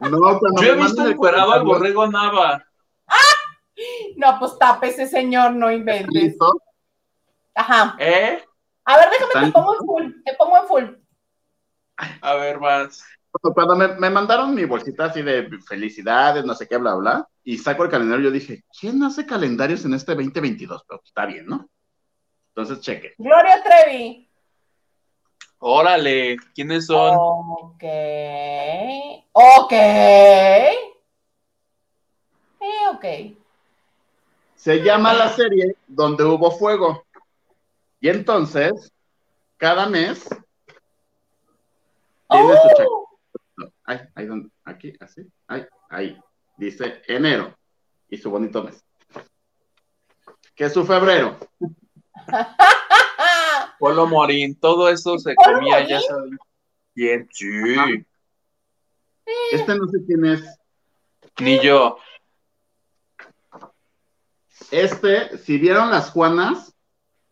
no, 0.00 0.38
cuando 0.38 0.62
Yo 0.62 0.72
he 0.72 0.76
me 0.76 0.82
visto 0.82 1.06
encuerado 1.08 1.52
al 1.52 1.62
borrego 1.62 2.06
Nava. 2.08 2.64
No, 4.16 4.38
pues 4.38 4.58
tápese, 4.58 5.06
señor, 5.06 5.52
no 5.52 5.70
inventes. 5.70 6.08
listo, 6.10 6.52
Ajá. 7.54 7.94
¿Eh? 7.98 8.44
A 8.84 8.96
ver, 8.96 9.10
déjame, 9.10 9.32
te 9.32 9.38
Tan- 9.40 9.52
pongo 9.52 9.74
en 9.74 9.86
full, 9.86 10.12
te 10.24 10.34
pongo 10.34 10.56
en 10.58 10.66
full. 10.66 10.84
A 12.20 12.34
ver, 12.34 12.58
más. 12.60 13.04
Cuando 13.40 13.74
me, 13.74 13.88
me 13.88 14.10
mandaron 14.10 14.54
mi 14.54 14.64
bolsita 14.64 15.06
así 15.06 15.22
de 15.22 15.48
felicidades, 15.66 16.44
no 16.44 16.54
sé 16.54 16.68
qué, 16.68 16.76
bla, 16.76 16.94
bla, 16.94 17.28
y 17.42 17.58
saco 17.58 17.84
el 17.84 17.90
calendario, 17.90 18.26
yo 18.26 18.30
dije, 18.30 18.64
¿quién 18.78 19.02
hace 19.02 19.26
calendarios 19.26 19.84
en 19.84 19.94
este 19.94 20.14
2022? 20.14 20.84
Pero 20.86 21.00
está 21.04 21.26
bien, 21.26 21.46
¿no? 21.46 21.68
Entonces, 22.54 22.80
cheque. 22.80 23.14
Gloria 23.18 23.62
Trevi. 23.62 24.30
Órale, 25.58 26.36
¿quiénes 26.54 26.86
son? 26.86 27.14
Ok. 27.16 27.84
Ok. 29.32 29.72
Sí, 32.60 32.68
ok. 32.92 33.04
Se 34.54 34.82
llama 34.82 35.12
la 35.12 35.30
serie 35.30 35.76
Donde 35.86 36.22
hubo 36.24 36.50
fuego. 36.52 37.04
Y 38.00 38.08
entonces, 38.08 38.92
cada 39.56 39.86
mes, 39.86 40.28
tiene 42.28 42.52
su 42.62 42.68
cheque. 42.68 43.03
Ay, 43.84 44.00
ahí 44.14 44.26
donde, 44.26 44.50
aquí, 44.64 44.92
así, 45.00 45.22
ahí, 45.46 45.66
ahí. 45.90 46.18
Dice 46.56 47.02
enero. 47.06 47.56
Y 48.08 48.16
su 48.18 48.30
bonito 48.30 48.62
mes. 48.62 48.84
Que 50.54 50.64
es 50.64 50.72
su 50.72 50.84
febrero. 50.86 51.36
Polo 53.78 54.06
Morín, 54.06 54.58
todo 54.58 54.88
eso 54.88 55.18
se 55.18 55.34
¿Polo 55.34 55.58
comía, 55.58 55.74
Morín? 55.80 55.88
ya 55.88 56.00
saben. 56.00 56.38
Bien, 56.94 57.28
sí. 57.32 58.06
Este 59.52 59.74
no 59.74 59.86
sé 59.88 59.98
quién 60.06 60.24
es. 60.26 60.58
Ni 61.40 61.58
yo. 61.60 61.98
Este, 64.70 65.36
si 65.38 65.58
vieron 65.58 65.90
las 65.90 66.10
Juanas 66.10 66.74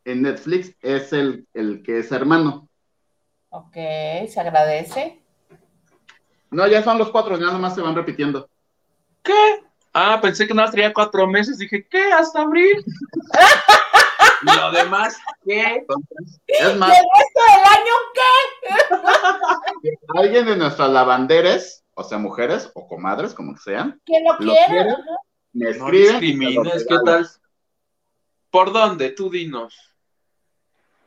en 0.05 0.23
Netflix, 0.23 0.75
es 0.81 1.13
el, 1.13 1.47
el 1.55 1.83
que 1.83 2.01
es 2.01 2.11
hermano. 2.13 2.69
Ok, 3.51 3.75
se 3.75 4.41
agradece. 4.41 5.22
No, 6.53 6.67
ya 6.69 6.83
son 6.83 6.99
los 6.99 7.11
cuatro, 7.11 7.39
ya 7.39 7.47
nomás 7.47 7.75
se 7.75 7.81
van 7.81 7.95
repitiendo. 7.95 8.49
¿Qué? 9.23 9.63
Ah, 9.95 10.19
pensé 10.21 10.47
que 10.47 10.53
nada 10.55 10.67
más 10.67 10.75
tenía 10.75 10.93
cuatro 10.93 11.27
meses. 11.27 11.57
Dije, 11.59 11.87
¿qué? 11.89 12.13
¿Hasta 12.13 12.43
abril? 12.43 12.85
y 14.43 14.57
lo 14.57 14.71
demás, 14.73 15.17
¿qué? 15.45 15.77
Entonces, 15.77 16.41
¿Y 16.47 16.53
es 16.53 16.61
el 16.61 16.79
más, 16.79 16.91
resto 16.91 17.41
del 17.49 17.65
año 17.79 17.95
qué? 18.15 18.27
alguien 20.19 20.47
de 20.47 20.57
nuestras 20.57 20.91
lavanderes, 20.91 21.85
o 21.95 22.05
sea, 22.05 22.19
mujeres 22.19 22.71
o 22.75 22.87
comadres, 22.87 23.35
como 23.35 23.55
que 23.55 23.61
sean, 23.61 24.01
¿Quién 24.05 24.25
lo 24.25 24.33
¿Lo 24.33 24.39
quiere? 24.39 24.67
quiere? 24.67 24.91
Ajá. 24.91 25.03
me 25.53 25.65
No 25.65 25.71
escriben. 25.71 26.21
discrimines, 26.21 26.87
¿qué 26.89 26.97
tal? 27.05 27.29
¿Por 28.51 28.73
dónde? 28.73 29.11
Tú 29.11 29.31
dinos. 29.31 29.75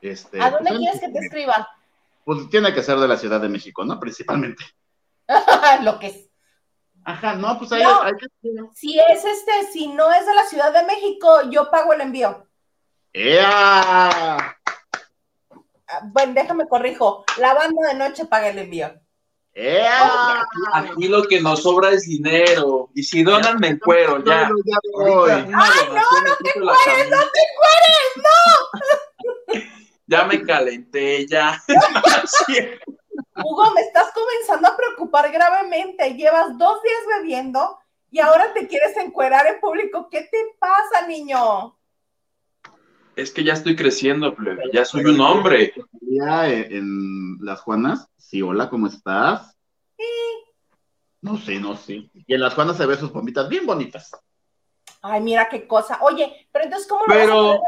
Este, 0.01 0.41
¿A 0.41 0.51
dónde 0.51 0.69
pues, 0.69 0.79
quieres 0.79 0.99
que 1.01 1.09
te 1.09 1.19
escriba? 1.19 1.67
Pues 2.23 2.49
tiene 2.49 2.73
que 2.73 2.83
ser 2.83 2.97
de 2.97 3.07
la 3.07 3.17
Ciudad 3.17 3.41
de 3.41 3.49
México, 3.49 3.83
¿no? 3.85 3.99
Principalmente. 3.99 4.63
lo 5.83 5.99
que 5.99 6.07
es. 6.07 6.29
Ajá, 7.03 7.35
no, 7.35 7.57
pues 7.59 7.71
ahí 7.71 7.83
No. 7.83 8.01
hay 8.01 8.13
que. 8.13 8.27
Si 8.73 8.99
es 8.99 9.23
este, 9.25 9.71
si 9.71 9.87
no 9.89 10.11
es 10.11 10.25
de 10.25 10.33
la 10.33 10.43
Ciudad 10.45 10.73
de 10.73 10.83
México, 10.85 11.41
yo 11.49 11.69
pago 11.69 11.93
el 11.93 12.01
envío. 12.01 12.47
¡Ea! 13.13 13.45
Ah, 15.87 16.01
Bueno, 16.05 16.33
déjame 16.33 16.67
corrijo. 16.67 17.23
La 17.37 17.53
banda 17.53 17.87
de 17.89 17.93
noche 17.95 18.25
paga 18.25 18.49
el 18.49 18.57
envío. 18.59 18.91
¡Ea! 19.53 20.43
Aquí 20.73 21.07
lo 21.07 21.23
que 21.23 21.39
nos 21.41 21.61
sobra 21.63 21.91
es 21.91 22.05
dinero. 22.07 22.89
Y 22.93 23.03
si 23.03 23.23
donan, 23.23 23.57
me 23.59 23.67
encuero, 23.69 24.17
ya. 24.25 24.49
Ya 24.65 24.77
Ahorita 24.79 24.79
voy. 24.91 25.31
una 25.31 25.69
donación 25.85 26.23
me 26.23 26.51
quito 26.51 26.59
la 26.65 26.73
camisa. 26.85 27.23
Ya 30.07 30.23
me 30.25 30.43
calenté, 30.43 31.25
ya. 31.27 31.63
Sí. 33.45 33.51
Hugo, 33.51 33.71
me 33.73 33.81
estás 33.81 34.11
comenzando 34.13 34.67
a 34.67 34.77
preocupar 34.77 35.31
gravemente. 35.31 36.13
Llevas 36.15 36.57
dos 36.57 36.81
días 36.81 37.19
bebiendo 37.19 37.77
y 38.11 38.19
ahora 38.19 38.53
te 38.53 38.67
quieres 38.67 38.95
encuerar 38.97 39.45
en 39.47 39.59
público. 39.59 40.07
¿Qué 40.09 40.21
te 40.21 40.37
pasa, 40.59 41.07
niño? 41.07 41.77
Es 43.15 43.31
que 43.31 43.43
ya 43.43 43.53
estoy 43.53 43.75
creciendo, 43.75 44.35
plebe. 44.35 44.63
Ya 44.73 44.83
soy 44.83 45.05
un 45.05 45.19
hombre. 45.21 45.73
En, 46.01 47.37
Las 47.41 47.61
Juanas, 47.61 48.09
sí, 48.17 48.41
hola, 48.41 48.69
¿cómo 48.69 48.87
estás? 48.87 49.55
No 51.21 51.37
sé, 51.37 51.59
no 51.59 51.75
sé. 51.75 52.09
Y 52.13 52.33
en 52.33 52.41
Las 52.41 52.53
Juanas 52.53 52.77
se 52.77 52.85
ve 52.85 52.97
sus 52.97 53.11
bombitas 53.11 53.47
bien 53.49 53.65
bonitas. 53.65 54.11
Ay, 55.01 55.21
mira 55.21 55.49
qué 55.49 55.67
cosa. 55.67 55.99
Oye, 56.01 56.47
pero 56.51 56.65
entonces, 56.65 56.87
¿cómo 56.87 57.05
lo 57.05 57.13
Pero- 57.13 57.47
vas 57.47 57.57
a 57.57 57.61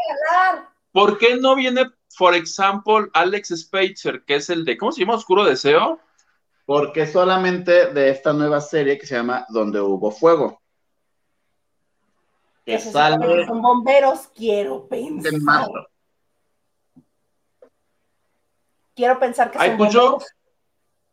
regalar? 0.49 0.69
¿Por 0.91 1.17
qué 1.17 1.38
no 1.38 1.55
viene, 1.55 1.86
por 2.18 2.36
ejemplo, 2.36 3.08
Alex 3.14 3.49
Spacer, 3.55 4.24
que 4.26 4.36
es 4.36 4.49
el 4.49 4.66
de, 4.66 4.78
¿cómo 4.78 4.91
se 4.91 5.01
llama? 5.01 5.16
Oscuro 5.16 5.43
Deseo? 5.43 5.99
Porque 6.66 7.08
solamente 7.08 7.93
de 7.93 8.10
esta 8.10 8.34
nueva 8.34 8.60
serie 8.62 8.97
que 8.97 9.05
se 9.05 9.16
llama 9.16 9.45
Donde 9.49 9.80
hubo 9.80 10.12
fuego. 10.12 10.62
Que 12.66 12.74
que 12.74 12.80
sale 12.80 13.45
son 13.45 13.62
bomberos, 13.62 14.28
quiero 14.36 14.88
pensar. 14.88 15.34
en 15.34 15.43
marzo. 15.43 15.88
Quiero 18.93 19.20
pensar 19.20 19.51
que 19.51 19.58
Ay, 19.60 19.70
son 19.70 19.78
pues 19.78 19.93
yo 19.93 20.01
bomberos. 20.01 20.34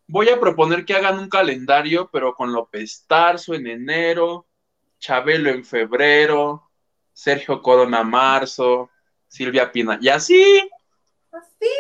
voy 0.09 0.29
a 0.31 0.41
proponer 0.41 0.85
que 0.85 0.95
hagan 0.95 1.19
un 1.19 1.29
calendario, 1.29 2.11
pero 2.11 2.35
con 2.35 2.53
López 2.53 3.05
Tarso 3.07 3.55
en 3.55 3.67
enero, 3.69 4.47
Chabelo 4.99 5.51
en 5.51 5.65
febrero, 5.65 6.71
Sergio 7.13 7.63
Corona 7.63 8.03
marzo, 8.03 8.91
Silvia 9.29 9.71
Pina, 9.71 9.99
y 10.01 10.09
así. 10.09 10.69
Así. 11.37 11.71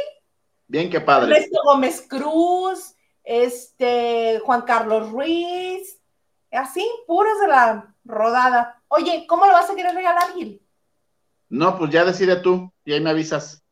Bien 0.67 0.91
que 0.91 1.01
padre. 1.01 1.33
Ernesto 1.33 1.61
Gómez 1.65 2.07
Cruz, 2.09 2.95
este, 3.23 4.41
Juan 4.45 4.63
Carlos 4.63 5.11
Ruiz, 5.11 6.01
así, 6.51 6.89
puros 7.07 7.41
de 7.41 7.49
la 7.49 7.95
rodada. 8.05 8.83
Oye, 8.89 9.27
¿cómo 9.29 9.47
lo 9.47 9.53
vas 9.53 9.71
a 9.71 9.75
querer 9.75 9.95
regalar, 9.95 10.33
Gil? 10.35 10.61
No, 11.49 11.79
pues 11.79 11.91
ya 11.91 12.05
decide 12.05 12.37
tú 12.37 12.73
y 12.85 12.93
ahí 12.93 13.01
me 13.01 13.11
avisas. 13.11 13.63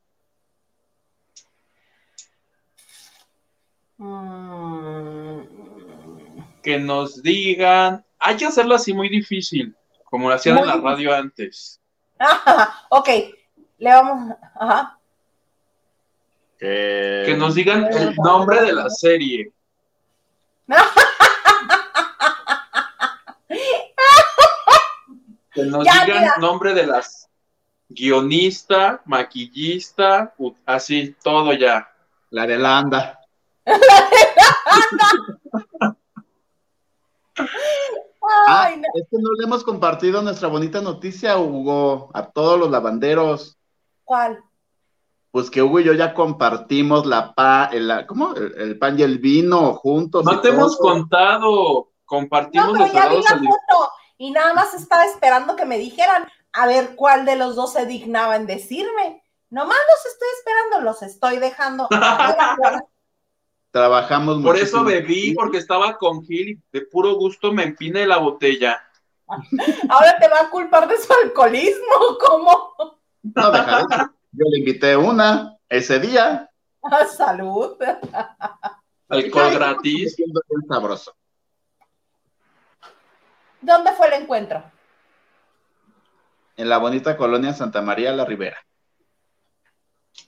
Mm, 3.96 5.40
que 6.62 6.78
nos 6.78 7.22
digan. 7.22 8.04
Hay 8.18 8.36
que 8.36 8.46
hacerlo 8.46 8.74
así 8.74 8.92
muy 8.92 9.08
difícil, 9.08 9.76
como 10.04 10.28
lo 10.28 10.34
hacían 10.34 10.58
en 10.58 10.66
la 10.66 10.76
radio 10.76 11.14
antes. 11.14 11.80
Ajá, 12.18 12.86
ok, 12.90 13.08
le 13.78 13.90
vamos, 13.90 14.36
ajá. 14.54 14.98
Que, 16.62 17.24
Que 17.26 17.34
nos 17.36 17.56
digan 17.56 17.92
el 17.92 18.14
nombre 18.14 18.62
de 18.62 18.72
la 18.72 18.88
serie. 18.88 19.52
Que 25.52 25.64
nos 25.64 25.84
Ya, 25.84 26.04
digan 26.04 26.22
mira. 26.22 26.36
nombre 26.38 26.72
de 26.72 26.86
las 26.86 27.28
guionista, 27.88 29.02
maquillista, 29.04 30.32
así, 30.64 31.14
todo 31.22 31.52
ya. 31.52 31.92
La 32.30 32.46
de 32.46 32.58
la 32.58 32.78
anda. 32.78 33.20
Ah, 38.48 38.64
Ay, 38.66 38.76
no. 38.76 38.82
es 38.94 39.04
que 39.10 39.16
no 39.18 39.30
le 39.38 39.44
hemos 39.44 39.64
compartido 39.64 40.22
nuestra 40.22 40.48
bonita 40.48 40.80
noticia, 40.80 41.36
Hugo, 41.38 42.10
a 42.14 42.26
todos 42.30 42.58
los 42.58 42.70
lavanderos. 42.70 43.56
¿Cuál? 44.04 44.42
Pues 45.32 45.50
que 45.50 45.62
Hugo 45.62 45.80
y 45.80 45.84
yo 45.84 45.94
ya 45.94 46.14
compartimos 46.14 47.06
la 47.06 47.34
pa, 47.34 47.70
el, 47.72 47.88
la- 47.88 48.06
¿cómo? 48.06 48.34
El, 48.36 48.54
el 48.56 48.78
pan 48.78 48.98
y 48.98 49.02
el 49.02 49.18
vino 49.18 49.74
juntos. 49.74 50.24
No 50.24 50.40
te 50.40 50.50
hemos 50.50 50.76
contado. 50.76 51.88
Compartimos 52.04 52.66
No, 52.66 52.72
pero 52.74 52.84
los 52.84 52.92
ya 52.92 53.08
vi 53.08 53.16
la 53.22 53.30
al- 53.30 53.38
foto 53.40 53.90
y 54.18 54.30
nada 54.30 54.52
más 54.54 54.74
estaba 54.74 55.04
esperando 55.06 55.56
que 55.56 55.64
me 55.64 55.78
dijeran 55.78 56.28
a 56.52 56.66
ver 56.66 56.94
cuál 56.96 57.24
de 57.24 57.36
los 57.36 57.56
dos 57.56 57.72
se 57.72 57.86
dignaba 57.86 58.36
en 58.36 58.46
decirme. 58.46 59.22
Nomás 59.48 59.76
los 59.76 60.12
estoy 60.12 60.28
esperando, 60.38 60.80
los 60.84 61.02
estoy 61.02 61.38
dejando. 61.38 61.88
Trabajamos 63.70 64.42
Por 64.42 64.58
eso 64.58 64.84
bebí, 64.84 65.34
porque 65.34 65.56
estaba 65.58 65.96
con 65.96 66.22
Gil 66.24 66.48
y 66.50 66.62
de 66.72 66.82
puro 66.82 67.14
gusto 67.14 67.52
me 67.52 67.62
empiné 67.62 68.06
la 68.06 68.18
botella. 68.18 68.78
Ahora 69.88 70.18
te 70.18 70.28
va 70.28 70.40
a 70.42 70.50
culpar 70.50 70.86
de 70.88 70.98
su 70.98 71.10
alcoholismo, 71.24 72.18
¿cómo? 72.20 72.74
No, 73.22 73.50
deja 73.50 73.76
de 73.78 73.82
eso. 73.94 74.10
Yo 74.32 74.46
le 74.50 74.58
invité 74.58 74.96
una 74.96 75.56
ese 75.68 76.00
día. 76.00 76.50
Ah, 76.82 77.06
Salud. 77.06 77.76
Alcohol 79.08 79.44
Ay, 79.44 79.54
gratis. 79.54 80.16
sabroso. 80.68 81.14
¿Dónde 83.60 83.92
fue 83.92 84.08
el 84.08 84.22
encuentro? 84.22 84.62
En 86.56 86.68
la 86.68 86.78
bonita 86.78 87.16
colonia 87.16 87.52
Santa 87.52 87.82
María 87.82 88.12
la 88.12 88.24
Ribera. 88.24 88.58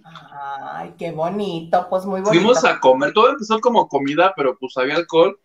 Ay, 0.04 0.94
qué 0.98 1.10
bonito, 1.12 1.86
pues 1.88 2.04
muy 2.04 2.20
bonito. 2.20 2.30
Fuimos 2.30 2.64
a 2.64 2.80
comer, 2.80 3.12
todo 3.12 3.30
empezó 3.30 3.60
como 3.60 3.88
comida, 3.88 4.34
pero 4.36 4.56
pues 4.58 4.76
había 4.76 4.96
alcohol. 4.96 5.38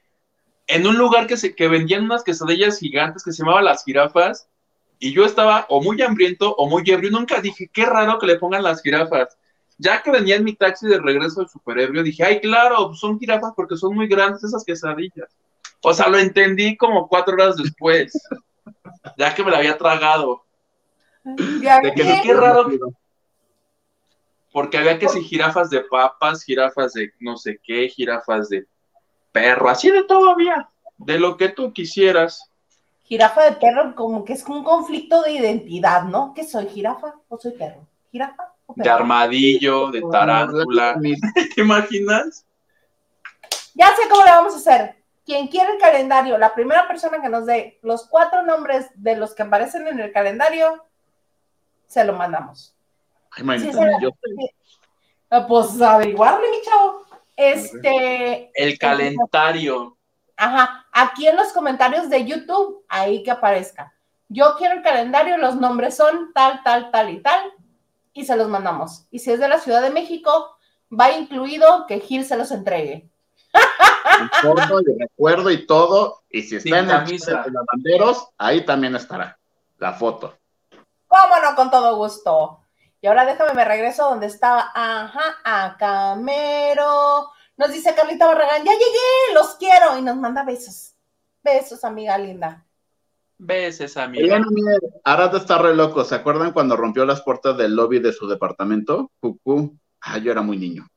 En 0.68 0.86
un 0.86 0.97
lugar 0.97 1.28
que, 1.28 1.38
se, 1.38 1.55
que 1.55 1.68
vendían 1.68 2.03
unas 2.03 2.24
quesadillas 2.24 2.78
gigantes 2.80 3.24
que 3.24 3.32
se 3.32 3.41
llamaban 3.43 3.66
las 3.66 3.84
jirafas. 3.84 4.49
Y 5.00 5.14
yo 5.14 5.26
estaba 5.26 5.66
o 5.70 5.82
muy 5.82 6.02
hambriento 6.02 6.54
o 6.56 6.68
muy 6.68 6.84
ebrio. 6.86 7.10
Nunca 7.12 7.41
dije, 7.41 7.70
qué 7.72 7.86
raro 7.86 8.20
que 8.20 8.28
le 8.28 8.36
pongan 8.36 8.64
las 8.64 8.82
jirafas. 8.82 9.38
Ya 9.78 10.04
que 10.04 10.12
venía 10.12 10.36
en 10.36 10.43
mi 10.43 10.54
taxi 10.54 10.88
de 10.88 11.00
regreso 11.00 11.39
del 11.39 11.50
super 11.50 11.80
ebrio, 11.80 12.04
dije, 12.04 12.24
ay, 12.24 12.41
claro, 12.41 12.93
son 12.93 13.18
jirafas 13.18 13.54
porque 13.56 13.78
son 13.78 13.95
muy 13.95 14.08
grandes 14.08 14.43
esas 14.43 14.66
quesadillas. 14.66 15.30
O 15.82 15.93
sea, 15.93 16.10
lo 16.10 16.18
entendí 16.18 16.76
como 16.76 17.08
cuatro 17.08 17.34
horas 17.34 17.56
después. 17.56 18.12
ya 19.18 19.34
que 19.34 19.43
me 19.43 19.52
la 19.52 19.58
había 19.58 19.78
tragado. 19.78 20.43
Ya 21.62 21.80
De 21.80 21.93
que 21.93 22.22
qué 22.24 22.34
raro. 22.34 22.70
Porque 24.52 24.78
había 24.78 24.97
que 24.97 25.08
si 25.08 25.24
jirafas 25.24 25.70
de 25.70 25.82
papas, 25.82 26.43
jirafas 26.43 26.93
de 26.93 27.14
no 27.20 27.38
sé 27.38 27.60
qué, 27.64 27.88
jirafas 27.88 28.50
de 28.50 28.66
perro, 29.32 29.70
así 29.70 29.91
de 29.91 30.04
todo 30.04 30.32
había, 30.32 30.70
de 30.97 31.20
lo 31.20 31.38
que 31.38 31.50
tú 31.50 31.72
quisieras. 31.72 32.49
Jirafa 33.10 33.43
de 33.45 33.51
perro, 33.53 33.95
como 33.95 34.24
que 34.24 34.34
es 34.34 34.45
un 34.45 34.64
conflicto 34.64 35.22
de 35.24 35.32
identidad, 35.32 36.03
¿no? 36.03 36.32
¿Qué 36.36 36.43
soy, 36.43 36.68
jirafa 36.68 37.16
o 37.28 37.38
soy 37.39 37.53
perro? 37.53 37.88
¿Jirafa 38.12 38.53
o 38.68 38.74
De 38.76 38.84
perro? 38.84 38.95
armadillo, 38.97 39.89
de 39.91 40.01
tarántula. 40.12 40.95
¿Te 41.55 41.62
imaginas? 41.62 42.45
Ya 43.74 43.88
sé 43.95 44.07
cómo 44.10 44.24
le 44.24 44.32
vamos 44.32 44.53
a 44.53 44.57
hacer. 44.57 44.95
Quien 45.26 45.47
quiere 45.47 45.74
el 45.74 45.80
calendario, 45.80 46.38
la 46.38 46.53
primera 46.53 46.88
persona 46.88 47.20
que 47.22 47.30
nos 47.30 47.45
dé 47.47 47.80
los 47.82 48.07
cuatro 48.07 48.43
nombres 48.43 48.88
de 48.95 49.16
los 49.16 49.34
que 49.34 49.43
aparecen 49.43 49.88
en 49.88 49.99
el 49.99 50.12
calendario, 50.12 50.84
se 51.88 52.03
lo 52.03 52.14
mandamos. 52.14 52.76
Ay, 53.32 53.43
manita, 53.43 53.72
Sí, 53.72 53.78
sí. 53.78 53.86
yo- 54.01 54.12
Ah, 55.32 55.45
Pues 55.47 55.80
averiguarle, 55.82 56.47
mi 56.49 56.62
chavo. 56.64 57.03
Este, 57.36 58.51
El 58.53 58.78
calendario. 58.80 59.95
ajá, 60.36 60.86
aquí 61.02 61.28
en 61.28 61.36
los 61.36 61.52
comentarios 61.54 62.10
de 62.10 62.26
YouTube, 62.26 62.84
ahí 62.88 63.24
que 63.24 63.32
aparezca. 63.32 63.93
Yo 64.28 64.56
quiero 64.58 64.76
el 64.76 64.84
calendario, 64.84 65.38
los 65.38 65.56
nombres 65.56 65.95
son 65.95 66.32
tal, 66.34 66.62
tal, 66.64 66.91
tal 66.91 67.10
y 67.10 67.22
tal, 67.22 67.52
y 68.14 68.26
se 68.26 68.36
los 68.36 68.47
mandamos. 68.47 69.06
Y 69.12 69.20
si 69.20 69.32
es 69.32 69.39
de 69.39 69.47
la 69.47 69.60
Ciudad 69.60 69.82
de 69.82 69.89
México, 69.89 70.56
va 70.91 71.12
incluido 71.12 71.86
que 71.88 72.00
Gil 72.00 72.26
se 72.26 72.38
los 72.38 72.52
entregue. 72.52 73.10
Foto 74.41 74.82
y 74.82 75.00
recuerdo 75.00 75.50
y 75.50 75.66
todo. 75.66 76.22
Y 76.30 76.43
si 76.43 76.58
está 76.58 76.80
en 76.80 76.89
el 76.89 77.06
de 77.06 77.52
los 77.52 77.66
banderos, 77.72 78.28
ahí 78.38 78.66
también 78.66 78.95
estará 78.95 79.38
la 79.78 79.93
foto. 79.93 80.38
¿Cómo 81.08 81.36
no? 81.41 81.56
Con 81.56 81.72
todo 81.72 81.95
gusto. 81.95 82.60
Y 83.02 83.08
ahora 83.08 83.26
déjame, 83.26 83.54
me 83.54 83.66
regreso 83.66 84.10
donde 84.10 84.28
estaba. 84.28 84.72
Ajá, 84.76 85.38
a 85.43 85.78
Camero. 85.78 87.32
Nos 87.60 87.74
dice 87.74 87.93
Carlita 87.93 88.26
Barragán, 88.26 88.64
ya 88.64 88.72
llegué, 88.72 89.34
los 89.34 89.55
quiero. 89.55 89.97
Y 89.97 90.01
nos 90.01 90.16
manda 90.16 90.45
besos. 90.45 90.95
Besos, 91.43 91.84
amiga 91.84 92.18
linda. 92.18 92.66
Besos, 93.38 93.97
amiga. 93.97 94.41
Arad 95.03 95.36
está 95.36 95.57
re 95.57 95.76
loco. 95.76 96.05
¿Se 96.05 96.16
acuerdan 96.16 96.53
cuando 96.53 96.78
rompió 96.78 97.05
las 97.05 97.22
puertas 97.22 97.57
del 97.57 97.76
lobby 97.76 97.99
de 97.99 98.14
su 98.14 98.30
departamento? 98.30 99.12
Cucú. 99.20 99.78
Ah, 99.99 100.20
yo 100.20 100.32
era 100.32 100.41
muy 100.41 100.57
niño. 100.57 100.88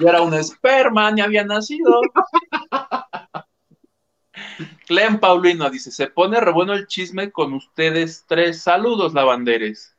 yo 0.00 0.08
era 0.08 0.22
un 0.22 0.34
esperma, 0.34 1.10
ni 1.10 1.22
había 1.22 1.44
nacido. 1.44 2.00
Clem 4.86 5.18
Paulino 5.18 5.68
dice, 5.70 5.90
se 5.90 6.06
pone 6.06 6.40
re 6.40 6.52
bueno 6.52 6.74
el 6.74 6.86
chisme 6.86 7.32
con 7.32 7.52
ustedes 7.52 8.26
tres. 8.28 8.62
Saludos, 8.62 9.12
lavanderes. 9.12 9.96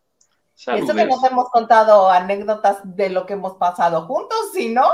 Eso 0.67 0.93
que 0.93 1.05
nos 1.05 1.23
hemos 1.23 1.49
contado 1.49 2.09
anécdotas 2.11 2.79
de 2.83 3.09
lo 3.09 3.25
que 3.25 3.33
hemos 3.33 3.55
pasado 3.55 4.05
juntos, 4.05 4.51
¿sí 4.53 4.69
no? 4.71 4.87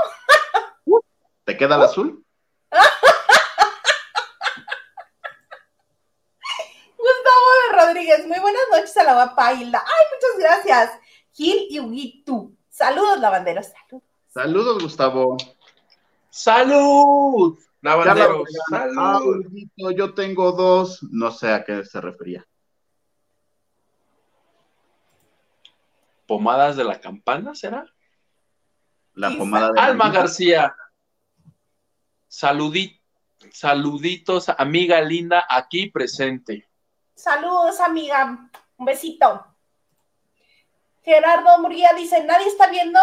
¿Te 1.44 1.58
queda 1.58 1.76
el 1.76 1.82
azul? 1.82 2.24
Gustavo 6.96 7.46
de 7.60 7.84
Rodríguez, 7.84 8.26
muy 8.26 8.38
buenas 8.38 8.62
noches 8.70 8.96
a 8.96 9.04
la 9.04 9.12
guapa 9.12 9.52
Hilda. 9.52 9.84
Ay, 9.84 10.06
muchas 10.14 10.38
gracias. 10.38 10.98
Gil 11.32 11.66
y 11.68 11.80
Huguito. 11.80 12.52
Saludos, 12.70 13.20
lavanderos. 13.20 13.66
Saludos. 13.66 14.08
Saludos, 14.28 14.82
Gustavo. 14.82 15.36
¡Salud! 16.30 17.58
Lavanderos, 17.82 18.48
ah, 18.72 19.20
yo 19.94 20.14
tengo 20.14 20.52
dos. 20.52 21.02
No 21.10 21.30
sé 21.30 21.52
a 21.52 21.62
qué 21.62 21.84
se 21.84 22.00
refería. 22.00 22.46
¿Pomadas 26.28 26.76
de 26.76 26.84
la 26.84 27.00
campana 27.00 27.54
será? 27.54 27.86
La 29.14 29.30
pomada 29.36 29.72
de 29.72 29.80
Alma 29.80 30.10
García. 30.10 30.76
saluditos, 32.28 33.00
amiga 34.50 35.00
linda, 35.00 35.46
aquí 35.48 35.90
presente. 35.90 36.68
Saludos, 37.14 37.80
amiga. 37.80 38.50
Un 38.76 38.84
besito. 38.84 39.42
Gerardo 41.02 41.58
Murguía 41.60 41.94
dice, 41.96 42.22
nadie 42.24 42.48
está 42.48 42.68
viendo 42.68 43.00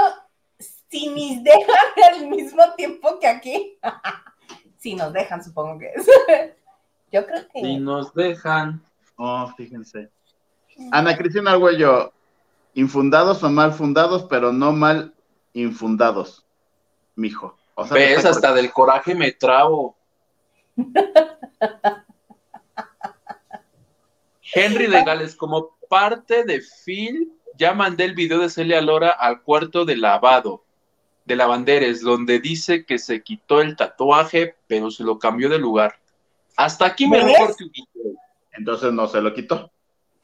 si 0.59 1.09
nos 1.09 1.43
dejan 1.43 1.75
al 2.13 2.27
mismo 2.27 2.61
tiempo 2.77 3.19
que 3.19 3.27
aquí. 3.27 3.79
si 4.77 4.93
nos 4.93 5.11
dejan, 5.11 5.43
supongo 5.43 5.79
que 5.79 5.87
es. 5.95 6.05
Yo 7.11 7.25
creo 7.25 7.47
que... 7.49 7.59
Si 7.59 7.79
nos 7.79 8.13
dejan. 8.13 8.83
Oh, 9.17 9.51
fíjense. 9.57 10.11
Ana 10.91 11.17
Cristina 11.17 11.51
Arguello, 11.51 12.13
infundados 12.75 13.41
o 13.43 13.49
mal 13.49 13.73
fundados, 13.73 14.25
pero 14.29 14.53
no 14.53 14.71
mal 14.71 15.15
infundados, 15.53 16.45
mijo. 17.15 17.57
O 17.73 17.87
sea, 17.87 17.95
¿Ves? 17.95 18.23
Hasta 18.25 18.53
del 18.53 18.71
coraje 18.71 19.15
me 19.15 19.31
trabo. 19.31 19.97
Henry 24.53 24.85
de 24.87 25.03
Gales, 25.03 25.35
como 25.35 25.75
parte 25.89 26.43
de 26.43 26.61
Phil, 26.61 27.33
ya 27.57 27.73
mandé 27.73 28.05
el 28.05 28.13
video 28.13 28.39
de 28.39 28.49
Celia 28.49 28.79
Lora 28.81 29.09
al 29.09 29.41
cuarto 29.41 29.83
de 29.85 29.97
lavado 29.97 30.65
de 31.25 31.35
lavanderes, 31.35 32.01
donde 32.01 32.39
dice 32.39 32.85
que 32.85 32.99
se 32.99 33.23
quitó 33.23 33.59
el 33.59 33.75
tatuaje, 33.75 34.55
pero 34.67 34.91
se 34.91 35.03
lo 35.03 35.17
cambió 35.19 35.49
de 35.49 35.57
lugar. 35.57 35.99
Hasta 36.55 36.85
aquí 36.85 37.07
me 37.07 37.23
mejor 37.23 37.55
Entonces 38.51 38.93
no 38.93 39.07
se 39.07 39.21
lo 39.21 39.33
quitó. 39.33 39.71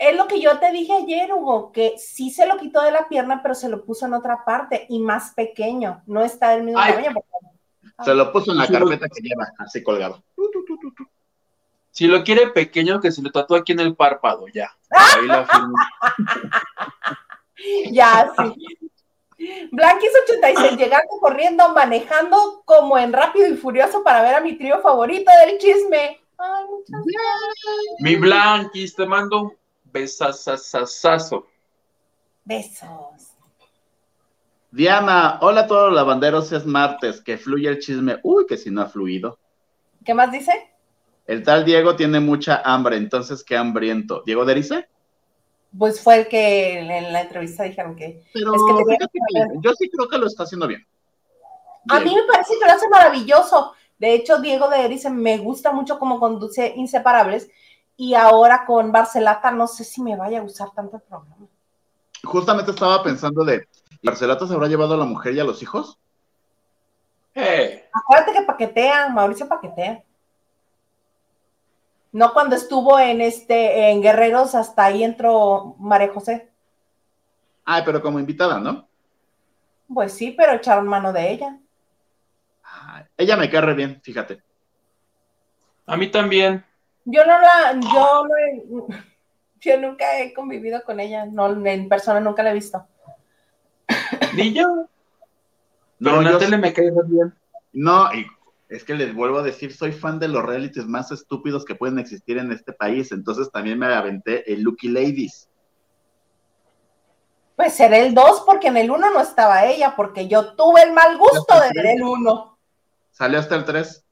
Es 0.01 0.17
lo 0.17 0.27
que 0.27 0.41
yo 0.41 0.57
te 0.57 0.71
dije 0.71 0.93
ayer, 0.93 1.31
Hugo, 1.31 1.71
que 1.71 1.93
sí 1.99 2.31
se 2.31 2.47
lo 2.47 2.57
quitó 2.57 2.81
de 2.81 2.89
la 2.89 3.07
pierna, 3.07 3.43
pero 3.43 3.53
se 3.53 3.69
lo 3.69 3.85
puso 3.85 4.07
en 4.07 4.15
otra 4.15 4.43
parte 4.43 4.87
y 4.89 4.97
más 4.97 5.35
pequeño. 5.35 6.01
No 6.07 6.23
está 6.23 6.49
del 6.49 6.63
mismo 6.63 6.79
tamaño. 6.79 7.13
Se 8.03 8.15
lo 8.15 8.31
puso 8.31 8.51
en 8.51 8.57
la 8.57 8.67
carpeta 8.67 9.07
que 9.07 9.21
lleva, 9.21 9.51
así 9.59 9.83
colgado. 9.83 10.23
Si 11.91 12.07
lo 12.07 12.23
quiere 12.23 12.47
pequeño, 12.47 12.99
que 12.99 13.11
se 13.11 13.21
lo 13.21 13.29
tatúe 13.29 13.57
aquí 13.57 13.73
en 13.73 13.81
el 13.81 13.95
párpado, 13.95 14.47
ya. 14.51 14.75
Ahí 14.89 15.27
la 15.27 15.47
ya, 17.91 18.31
sí. 18.35 18.79
Blanquis86, 19.71 20.77
llegando 20.77 21.19
corriendo, 21.19 21.69
manejando 21.75 22.63
como 22.65 22.97
en 22.97 23.13
rápido 23.13 23.47
y 23.47 23.55
furioso 23.55 24.03
para 24.03 24.23
ver 24.23 24.33
a 24.33 24.41
mi 24.41 24.57
trío 24.57 24.81
favorito 24.81 25.31
del 25.45 25.59
chisme. 25.59 26.19
Ay, 26.39 26.65
muchas 26.71 27.05
gracias. 27.05 27.99
Mi 27.99 28.15
Blanquis, 28.15 28.95
te 28.95 29.05
mando 29.05 29.60
besasasasazo. 29.91 31.47
Besos. 32.43 33.31
Diana, 34.71 35.37
hola 35.41 35.61
a 35.61 35.67
todos 35.67 35.87
los 35.87 35.95
lavanderos, 35.95 36.51
es 36.53 36.65
martes, 36.65 37.21
que 37.21 37.37
fluye 37.37 37.67
el 37.67 37.79
chisme. 37.79 38.19
Uy, 38.23 38.45
que 38.47 38.57
si 38.57 38.71
no 38.71 38.81
ha 38.81 38.87
fluido. 38.87 39.37
¿Qué 40.05 40.13
más 40.13 40.31
dice? 40.31 40.71
El 41.27 41.43
tal 41.43 41.65
Diego 41.65 41.95
tiene 41.95 42.19
mucha 42.19 42.61
hambre, 42.63 42.95
entonces 42.97 43.43
qué 43.43 43.57
hambriento. 43.57 44.23
¿Diego 44.25 44.45
Derice? 44.45 44.87
Pues 45.77 46.01
fue 46.01 46.19
el 46.19 46.27
que 46.27 46.79
en 46.79 47.13
la 47.13 47.21
entrevista 47.21 47.63
dijeron 47.63 47.95
que. 47.95 48.23
Pero 48.33 48.53
yo 49.61 49.73
sí 49.73 49.89
creo 49.89 50.09
que 50.09 50.17
lo 50.17 50.27
está 50.27 50.43
haciendo 50.43 50.67
bien. 50.67 50.85
A 51.89 51.99
mí 51.99 52.13
me 52.13 52.23
parece 52.31 52.53
que 52.59 52.65
lo 52.65 52.71
hace 52.71 52.89
maravilloso. 52.89 53.73
De 53.97 54.13
hecho, 54.13 54.39
Diego 54.39 54.69
Derice 54.69 55.09
me 55.09 55.37
gusta 55.37 55.71
mucho 55.71 55.99
cómo 55.99 56.19
conduce 56.19 56.73
Inseparables 56.75 57.49
y 58.01 58.15
ahora 58.15 58.65
con 58.65 58.91
Barcelata 58.91 59.51
no 59.51 59.67
sé 59.67 59.83
si 59.83 60.01
me 60.01 60.15
vaya 60.15 60.39
a 60.39 60.41
gustar 60.41 60.71
tanto 60.71 60.95
el 60.95 61.03
programa. 61.03 61.47
Justamente 62.23 62.71
estaba 62.71 63.03
pensando 63.03 63.45
de, 63.45 63.67
¿Barcelata 64.01 64.47
se 64.47 64.55
habrá 64.55 64.67
llevado 64.67 64.95
a 64.95 64.97
la 64.97 65.05
mujer 65.05 65.35
y 65.35 65.39
a 65.39 65.43
los 65.43 65.61
hijos? 65.61 65.99
Eh. 67.35 67.87
Acuérdate 67.93 68.33
que 68.33 68.41
paquetea, 68.41 69.09
Mauricio 69.09 69.47
paquetea. 69.47 70.03
No 72.11 72.33
cuando 72.33 72.55
estuvo 72.55 72.97
en 72.97 73.21
este, 73.21 73.91
en 73.91 74.01
Guerreros, 74.01 74.55
hasta 74.55 74.85
ahí 74.85 75.03
entró 75.03 75.75
María 75.77 76.11
José. 76.11 76.49
Ay, 77.65 77.83
pero 77.85 78.01
como 78.01 78.19
invitada, 78.19 78.59
¿no? 78.59 78.87
Pues 79.93 80.11
sí, 80.13 80.31
pero 80.31 80.53
echaron 80.53 80.87
mano 80.87 81.13
de 81.13 81.33
ella. 81.33 81.59
ella 83.15 83.37
me 83.37 83.47
cae 83.47 83.75
bien, 83.75 84.01
fíjate. 84.01 84.41
A 85.85 85.95
mí 85.95 86.09
también. 86.09 86.65
Yo 87.05 87.25
no 87.25 87.39
la, 87.39 87.79
yo 87.79 88.27
no 88.27 88.87
yo 89.61 89.79
nunca 89.79 90.19
he 90.19 90.33
convivido 90.33 90.83
con 90.83 90.99
ella, 90.99 91.25
no, 91.25 91.47
en 91.65 91.87
persona 91.87 92.19
nunca 92.19 92.41
la 92.43 92.51
he 92.51 92.55
visto. 92.55 92.85
Ni 94.33 94.53
yo. 94.53 94.87
Pero 95.99 96.21
no, 96.21 96.41
en 96.41 96.59
me 96.59 96.73
cae 96.73 96.91
bien. 97.05 97.33
No, 97.71 98.11
y 98.13 98.25
es 98.69 98.83
que 98.83 98.95
les 98.95 99.13
vuelvo 99.13 99.39
a 99.39 99.43
decir, 99.43 99.71
soy 99.71 99.91
fan 99.91 100.17
de 100.19 100.27
los 100.27 100.43
realities 100.43 100.87
más 100.87 101.11
estúpidos 101.11 101.63
que 101.63 101.75
pueden 101.75 101.99
existir 101.99 102.39
en 102.39 102.51
este 102.51 102.73
país, 102.73 103.11
entonces 103.11 103.51
también 103.51 103.77
me 103.77 103.85
aventé 103.85 104.51
el 104.51 104.61
Lucky 104.61 104.89
Ladies. 104.89 105.47
Pues 107.55 107.73
será 107.73 107.97
el 107.99 108.15
2 108.15 108.43
porque 108.47 108.69
en 108.69 108.77
el 108.77 108.89
1 108.89 109.11
no 109.11 109.21
estaba 109.21 109.65
ella, 109.65 109.95
porque 109.95 110.27
yo 110.27 110.55
tuve 110.55 110.81
el 110.81 110.93
mal 110.93 111.17
gusto 111.19 111.59
de 111.59 111.69
ver 111.75 111.97
el 111.97 112.01
1. 112.01 112.57
¿Salió 113.11 113.37
hasta 113.37 113.55
el 113.55 113.65
3? 113.65 114.03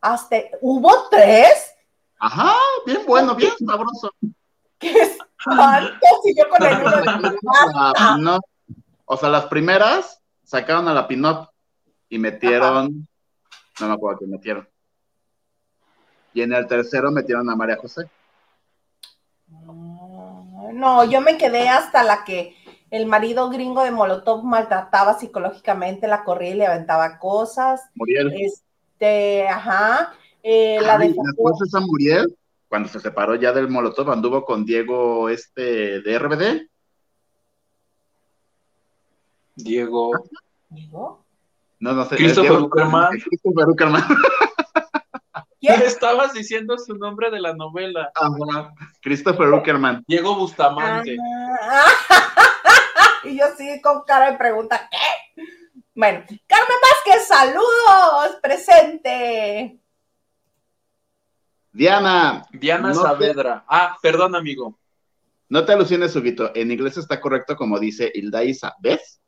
Hasta, 0.00 0.36
¿Hubo 0.60 1.08
3? 1.10 1.77
Ajá, 2.18 2.54
bien 2.86 3.02
bueno, 3.06 3.34
bien 3.34 3.52
sabroso. 3.64 4.12
¿Qué 4.78 4.90
es? 4.90 5.18
si 6.24 6.34
yo 6.36 6.48
con 6.48 6.62
el 6.66 6.76
1 8.18 8.40
O 9.06 9.16
sea, 9.16 9.28
las 9.28 9.46
primeras 9.46 10.20
sacaron 10.44 10.88
a 10.88 10.94
la 10.94 11.06
Pinot 11.08 11.48
y 12.08 12.18
metieron 12.18 13.08
no 13.80 13.88
me 13.88 13.94
acuerdo 13.94 14.18
quién 14.18 14.30
metieron. 14.30 14.68
Y 16.34 16.42
en 16.42 16.52
el 16.52 16.66
tercero 16.66 17.10
metieron 17.10 17.48
a 17.50 17.56
María 17.56 17.76
José. 17.76 18.08
No, 19.46 21.04
yo 21.04 21.20
me 21.20 21.38
quedé 21.38 21.68
hasta 21.68 22.02
la 22.04 22.24
que 22.24 22.56
el 22.90 23.06
marido 23.06 23.50
gringo 23.50 23.82
de 23.82 23.90
Molotov 23.90 24.44
maltrataba 24.44 25.18
psicológicamente, 25.18 26.06
la 26.06 26.24
corría 26.24 26.50
y 26.50 26.54
le 26.54 26.66
aventaba 26.66 27.18
cosas. 27.18 27.82
Muriel. 27.94 28.32
Este, 28.34 29.48
ajá. 29.48 30.12
Eh, 30.42 30.78
la 30.80 30.98
de 30.98 31.08
después 31.08 31.56
esa 31.66 31.80
Muriel, 31.80 32.36
cuando 32.68 32.88
se 32.88 33.00
separó 33.00 33.34
ya 33.34 33.52
del 33.52 33.68
Molotov, 33.68 34.10
anduvo 34.10 34.44
con 34.44 34.64
Diego 34.64 35.28
este 35.28 36.00
de 36.00 36.18
RBD. 36.18 36.68
Diego. 39.56 40.12
¿Diego? 40.68 41.24
No, 41.80 41.92
no 41.92 42.04
sé. 42.04 42.16
Christopher 42.16 42.52
Uckerman. 42.52 43.18
Christopher 43.18 43.68
Uckerman. 43.68 44.04
¿Quién? 45.60 45.82
Estabas 45.82 46.32
diciendo 46.32 46.78
su 46.78 46.94
nombre 46.94 47.30
de 47.30 47.40
la 47.40 47.54
novela. 47.54 48.12
Ajá. 48.14 48.72
Christopher 49.00 49.48
Uckerman. 49.48 50.04
Diego 50.06 50.36
Bustamante. 50.36 51.16
Ah. 51.62 51.84
y 53.24 53.38
yo 53.38 53.46
sí 53.56 53.80
con 53.82 54.02
cara 54.04 54.32
de 54.32 54.38
pregunta, 54.38 54.88
¿qué? 54.90 55.42
Bueno, 55.94 56.24
Carmen 56.46 56.78
Vázquez, 56.80 57.26
saludos, 57.26 58.38
presente. 58.40 59.80
Diana, 61.72 62.44
Diana 62.52 62.88
No 62.88 62.94
te- 62.94 63.00
Saavedra. 63.00 63.64
Ah, 63.68 63.96
perdón, 64.02 64.34
amigo. 64.34 64.78
no 65.48 65.64
te 65.64 65.72
alucines, 65.72 66.14
Huguito. 66.16 66.50
En 66.54 66.70
inglés 66.70 66.96
está 66.96 67.20
correcto 67.20 67.56
como 67.56 67.78
dice 67.78 68.10
Hilda 68.14 68.44
Isa. 68.44 68.74
¿Ves? 68.80 69.20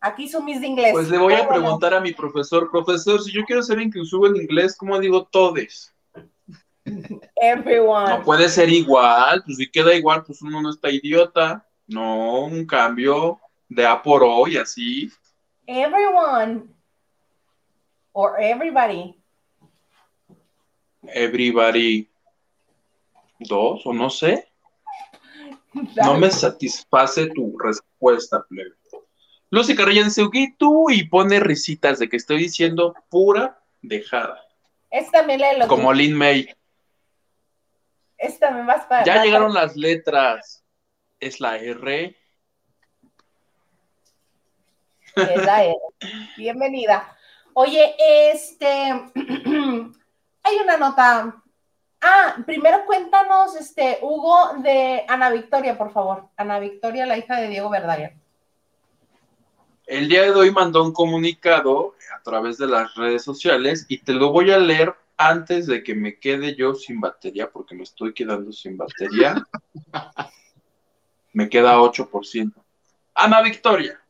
Aquí 0.00 0.28
son 0.28 0.44
mis 0.44 0.60
de 0.60 0.66
inglés. 0.66 0.92
Pues 0.92 1.08
le 1.08 1.16
voy 1.18 1.32
a 1.34 1.38
bueno, 1.46 1.62
preguntar 1.62 1.94
a 1.94 2.00
mi 2.00 2.12
profesor, 2.12 2.70
profesor, 2.70 3.22
si 3.22 3.32
yo 3.32 3.42
quiero 3.44 3.62
ser 3.62 3.80
inclusivo 3.80 4.26
en 4.26 4.36
inglés, 4.36 4.76
¿cómo 4.76 4.98
digo 4.98 5.24
todes? 5.26 5.94
Everyone. 7.36 8.10
No 8.10 8.22
puede 8.22 8.48
ser 8.50 8.68
igual, 8.68 9.42
pues 9.44 9.56
si 9.56 9.70
queda 9.70 9.94
igual, 9.94 10.22
pues 10.24 10.42
uno 10.42 10.60
no 10.60 10.70
está 10.70 10.90
idiota. 10.90 11.66
No, 11.86 12.40
un 12.44 12.66
cambio 12.66 13.40
de 13.68 13.86
A 13.86 14.02
por 14.02 14.22
O 14.22 14.46
y 14.46 14.56
así. 14.58 15.10
Everyone. 15.66 16.64
Or 18.12 18.34
everybody. 18.38 19.18
Everybody. 21.12 22.08
Dos, 23.38 23.84
o 23.84 23.92
no 23.92 24.10
sé. 24.10 24.48
No 25.96 26.16
me 26.18 26.30
satisface 26.30 27.26
tu 27.34 27.58
respuesta, 27.58 28.44
plebe. 28.48 28.74
Lucy 29.50 29.74
Carrillo 29.74 30.04
dice 30.04 30.22
"Huguito", 30.22 30.86
y 30.88 31.08
pone 31.08 31.40
risitas 31.40 31.98
de 31.98 32.08
que 32.08 32.16
estoy 32.16 32.38
diciendo 32.38 32.94
pura 33.08 33.60
dejada. 33.82 34.40
Es 34.90 35.10
también 35.10 35.40
la 35.40 35.52
de 35.52 35.58
los. 35.58 35.68
Como 35.68 35.92
Lin 35.92 36.14
May. 36.14 36.48
Es 38.16 38.38
también 38.38 38.66
más 38.66 38.86
para. 38.86 39.04
Ya 39.04 39.22
llegaron 39.22 39.52
las 39.52 39.76
letras. 39.76 40.64
Es 41.20 41.40
la 41.40 41.56
R. 41.58 42.16
es 45.16 45.44
la 45.44 45.64
R. 45.64 45.76
Bienvenida. 46.36 47.16
Oye, 47.54 47.94
este. 47.98 49.10
hay 50.44 50.56
una 50.62 50.76
nota. 50.76 51.42
Ah, 52.00 52.36
primero 52.44 52.84
cuéntanos, 52.86 53.56
este, 53.56 53.98
Hugo, 54.02 54.58
de 54.58 55.04
Ana 55.08 55.30
Victoria, 55.30 55.76
por 55.76 55.92
favor. 55.92 56.28
Ana 56.36 56.58
Victoria, 56.60 57.06
la 57.06 57.16
hija 57.16 57.36
de 57.36 57.48
Diego 57.48 57.70
Verdaguer. 57.70 58.14
El 59.86 60.08
día 60.08 60.22
de 60.22 60.30
hoy 60.30 60.50
mandó 60.50 60.82
un 60.82 60.92
comunicado 60.92 61.94
a 62.14 62.22
través 62.22 62.58
de 62.58 62.66
las 62.66 62.94
redes 62.94 63.22
sociales 63.22 63.86
y 63.88 63.98
te 63.98 64.12
lo 64.12 64.32
voy 64.32 64.50
a 64.50 64.58
leer 64.58 64.94
antes 65.16 65.66
de 65.66 65.82
que 65.82 65.94
me 65.94 66.18
quede 66.18 66.54
yo 66.54 66.74
sin 66.74 67.00
batería, 67.00 67.50
porque 67.50 67.74
me 67.74 67.82
estoy 67.82 68.12
quedando 68.12 68.52
sin 68.52 68.76
batería. 68.76 69.42
me 71.32 71.48
queda 71.48 71.78
8%. 71.78 72.52
Ana 73.14 73.42
Victoria. 73.42 74.00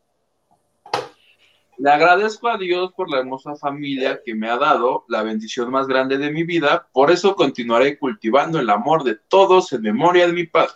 Le 1.77 1.91
agradezco 1.91 2.47
a 2.47 2.57
Dios 2.57 2.93
por 2.93 3.09
la 3.09 3.19
hermosa 3.19 3.55
familia 3.55 4.21
que 4.23 4.33
me 4.33 4.49
ha 4.49 4.57
dado, 4.57 5.05
la 5.09 5.23
bendición 5.23 5.71
más 5.71 5.87
grande 5.87 6.17
de 6.17 6.31
mi 6.31 6.43
vida. 6.43 6.87
Por 6.93 7.11
eso 7.11 7.35
continuaré 7.35 7.97
cultivando 7.97 8.59
el 8.59 8.69
amor 8.69 9.03
de 9.03 9.15
todos 9.15 9.73
en 9.73 9.81
memoria 9.81 10.25
de 10.25 10.33
mi 10.33 10.45
padre. 10.45 10.73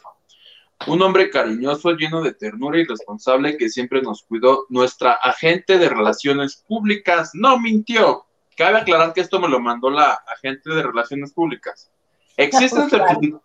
Un 0.87 1.01
hombre 1.01 1.29
cariñoso, 1.29 1.91
lleno 1.91 2.21
de 2.21 2.33
ternura 2.33 2.79
y 2.79 2.85
responsable 2.85 3.57
que 3.57 3.69
siempre 3.69 4.01
nos 4.01 4.23
cuidó. 4.23 4.65
Nuestra 4.69 5.13
agente 5.13 5.77
de 5.77 5.89
relaciones 5.89 6.63
públicas 6.67 7.31
no 7.33 7.59
mintió. 7.59 8.25
Cabe 8.57 8.79
aclarar 8.79 9.13
que 9.13 9.21
esto 9.21 9.39
me 9.39 9.47
lo 9.47 9.59
mandó 9.59 9.89
la 9.89 10.21
agente 10.27 10.69
de 10.69 10.83
relaciones 10.83 11.33
públicas. 11.33 11.91
Existe 12.35 12.79
un, 12.79 13.41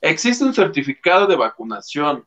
existe 0.00 0.44
un 0.44 0.54
certificado 0.54 1.26
de 1.26 1.36
vacunación. 1.36 2.24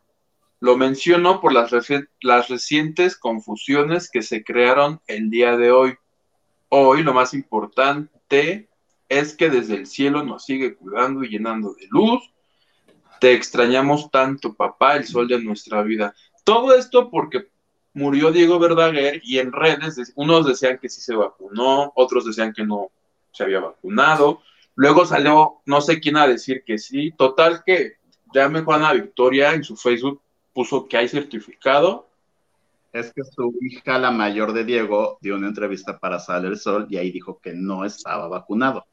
Lo 0.62 0.76
menciono 0.76 1.40
por 1.40 1.54
las, 1.54 1.72
reci- 1.72 2.08
las 2.22 2.50
recientes 2.50 3.16
confusiones 3.16 4.10
que 4.12 4.22
se 4.22 4.44
crearon 4.44 5.00
el 5.08 5.30
día 5.30 5.56
de 5.56 5.72
hoy. 5.72 5.96
Hoy 6.70 7.02
lo 7.04 7.14
más 7.14 7.34
importante 7.34 8.68
es 9.08 9.36
que 9.36 9.50
desde 9.50 9.76
el 9.76 9.88
cielo 9.88 10.24
nos 10.24 10.46
sigue 10.46 10.76
cuidando 10.76 11.24
y 11.24 11.30
llenando 11.30 11.74
de 11.74 11.88
luz. 11.90 12.32
Te 13.20 13.34
extrañamos 13.34 14.12
tanto, 14.12 14.54
papá, 14.54 14.96
el 14.98 15.06
sol 15.06 15.28
de 15.28 15.42
nuestra 15.42 15.82
vida. 15.82 16.14
Todo 16.44 16.76
esto 16.76 17.10
porque 17.10 17.48
murió 17.94 18.32
Diego 18.32 18.60
Verdaguer 18.60 19.22
y 19.24 19.40
en 19.40 19.52
redes 19.52 19.96
de- 19.96 20.04
unos 20.16 20.46
decían 20.46 20.78
que 20.78 20.90
sí 20.90 21.02
se 21.02 21.16
vacunó, 21.16 21.92
otros 21.96 22.26
decían 22.26 22.54
que 22.54 22.66
no 22.66 22.92
se 23.32 23.44
había 23.44 23.62
vacunado. 23.62 24.42
Luego 24.76 25.06
salió 25.06 25.62
no 25.66 25.82
sé 25.82 26.00
quién 26.00 26.18
a 26.18 26.28
decir 26.28 26.64
que 26.66 26.78
sí. 26.78 27.12
Total 27.18 27.64
que 27.66 27.94
ya 28.34 28.48
me 28.50 28.62
Juana 28.62 28.94
Victoria 28.94 29.54
en 29.54 29.64
su 29.64 29.76
Facebook 29.76 30.22
puso 30.60 30.90
que 30.90 30.98
hay 30.98 31.08
certificado. 31.08 32.10
Es 32.92 33.14
que 33.14 33.24
su 33.24 33.56
hija, 33.62 33.98
la 33.98 34.12
mayor 34.12 34.52
de 34.52 34.66
Diego, 34.66 35.18
dio 35.22 35.36
una 35.38 35.48
entrevista 35.48 35.98
para 36.00 36.20
Sale 36.20 36.50
el 36.50 36.60
Sol 36.60 36.86
y 36.90 36.98
ahí 36.98 37.12
dijo 37.12 37.40
que 37.40 37.54
no 37.54 37.86
estaba 37.86 38.28
vacunado. 38.28 38.86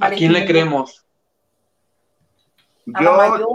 ¿A 0.00 0.10
quién 0.10 0.32
le 0.32 0.44
creemos? 0.44 1.06
Yo, 2.84 3.46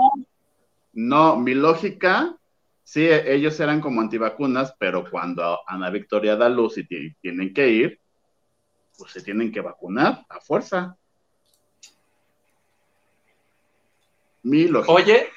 no, 0.93 1.35
mi 1.35 1.53
lógica, 1.53 2.33
sí, 2.81 3.05
ellos 3.05 3.59
eran 3.59 3.81
como 3.81 3.99
antivacunas, 3.99 4.73
pero 4.79 5.03
cuando 5.11 5.59
Ana 5.67 5.89
Victoria 5.89 6.37
da 6.37 6.47
luz 6.47 6.77
y 6.77 6.87
ti- 6.87 7.13
tienen 7.19 7.53
que 7.53 7.67
ir, 7.69 7.99
pues 8.97 9.11
se 9.11 9.21
tienen 9.21 9.51
que 9.51 9.59
vacunar 9.59 10.25
a 10.29 10.39
fuerza. 10.39 10.95
Mi 14.41 14.69
lógica. 14.69 14.93
Oye, 14.93 15.27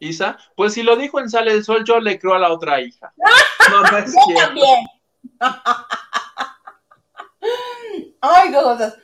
Isa, 0.00 0.38
pues 0.56 0.74
si 0.74 0.82
lo 0.82 0.96
dijo 0.96 1.20
en 1.20 1.28
Sale 1.28 1.52
el 1.52 1.64
Sol, 1.64 1.84
yo 1.84 1.98
le 2.00 2.18
creo 2.18 2.34
a 2.34 2.38
la 2.38 2.52
otra 2.52 2.80
hija. 2.80 3.12
No, 3.70 3.82
no 3.82 3.98
es 3.98 4.14
Yo 4.14 4.20
cierto. 4.26 4.44
también. 4.46 4.86
Ay, 8.20 8.50
qué 8.50 8.56
cosas. 8.62 8.98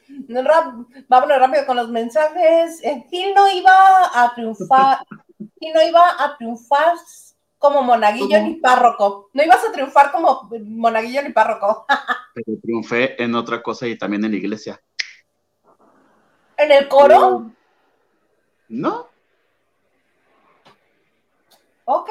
Vámonos 1.09 1.38
rápido 1.38 1.66
con 1.66 1.76
los 1.76 1.88
mensajes. 1.88 2.82
Eh, 2.82 3.05
Gil 3.11 3.34
no 3.34 3.49
iba 3.51 3.72
a 4.12 4.34
triunfar. 4.34 4.99
Gil 5.61 5.72
no 5.72 5.82
iba 5.82 6.03
a 6.18 6.36
triunfar 6.36 6.97
como 7.59 7.82
monaguillo 7.82 8.36
¿Cómo? 8.38 8.49
ni 8.49 8.55
párroco. 8.57 9.30
No 9.32 9.42
ibas 9.42 9.64
a 9.64 9.72
triunfar 9.72 10.12
como 10.12 10.49
monaguillo 10.51 11.22
ni 11.22 11.30
párroco. 11.30 11.86
Pero 12.34 12.59
triunfé 12.62 13.22
en 13.22 13.34
otra 13.34 13.62
cosa 13.62 13.86
y 13.86 13.97
también 13.97 14.24
en 14.24 14.32
la 14.32 14.36
iglesia. 14.36 14.80
¿En 16.57 16.70
el 16.72 16.88
coro? 16.88 17.51
¿No? 18.68 19.09
Ok. 21.85 22.11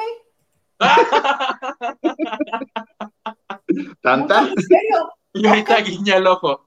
¿Tanta? 4.02 4.40
¿En 4.48 4.62
serio? 4.62 5.12
Y 5.32 5.46
ahorita 5.46 5.80
guiña 5.80 6.16
el 6.16 6.26
ojo. 6.26 6.66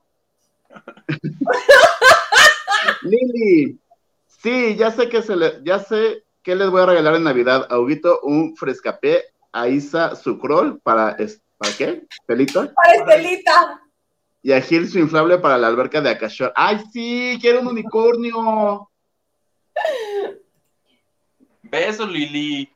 Lili, 3.04 3.80
sí, 4.28 4.76
ya 4.76 4.92
sé 4.92 5.10
que 5.10 5.22
se 5.22 5.36
le, 5.36 5.60
ya 5.64 5.80
sé 5.80 6.24
que 6.44 6.56
les 6.56 6.70
voy 6.70 6.82
a 6.82 6.86
regalar 6.88 7.16
en 7.16 7.24
Navidad 7.24 7.68
a 7.70 7.80
Huguito 7.80 8.20
un 8.24 8.56
frescapé 8.56 9.26
a 9.52 9.68
Isa 9.68 10.16
Sucrol 10.16 10.80
para, 10.82 11.12
es- 11.12 11.42
¿para 11.58 11.74
qué? 11.74 12.06
¿Pelito? 12.26 12.72
Para 12.74 12.94
Estelita. 12.96 13.82
Y 14.44 14.52
a 14.54 14.62
Gil 14.62 14.88
su 14.88 15.00
inflable 15.00 15.38
para 15.40 15.58
la 15.58 15.68
alberca 15.68 16.00
de 16.02 16.10
Acashore. 16.12 16.54
¡Ay, 16.56 16.80
sí! 16.94 17.38
¡Quiero 17.42 17.62
un 17.62 17.68
unicornio! 17.68 18.90
Besos, 21.64 22.10
Lili. 22.10 22.72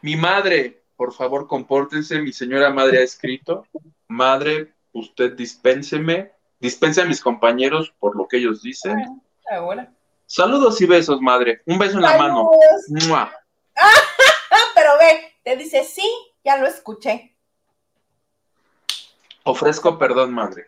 Mi 0.00 0.16
madre, 0.16 0.82
por 0.96 1.12
favor, 1.12 1.46
compórtense. 1.46 2.20
Mi 2.20 2.32
señora 2.32 2.70
madre 2.70 2.98
ha 2.98 3.02
escrito. 3.02 3.66
Madre, 4.08 4.74
usted 4.92 5.32
dispénseme. 5.32 6.32
Dispense 6.58 7.02
a 7.02 7.04
mis 7.04 7.20
compañeros 7.20 7.92
por 7.98 8.16
lo 8.16 8.28
que 8.28 8.38
ellos 8.38 8.62
dicen. 8.62 9.22
Saludos 10.26 10.80
y 10.80 10.86
besos, 10.86 11.20
madre. 11.20 11.62
Un 11.66 11.78
beso 11.78 11.96
en 11.96 12.02
la 12.02 12.16
mano. 12.16 12.50
Pero 14.74 14.90
ve, 14.98 15.34
te 15.44 15.56
dice 15.56 15.84
sí, 15.84 16.08
ya 16.44 16.56
lo 16.56 16.66
escuché. 16.66 17.36
Ofrezco 19.44 19.98
perdón, 19.98 20.32
madre. 20.32 20.66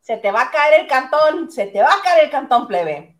Se 0.00 0.18
te 0.18 0.30
va 0.30 0.42
a 0.42 0.50
caer 0.50 0.82
el 0.82 0.86
cantón, 0.86 1.50
se 1.50 1.66
te 1.66 1.80
va 1.80 1.94
a 1.94 2.02
caer 2.02 2.24
el 2.24 2.30
cantón 2.30 2.68
plebe. 2.68 3.13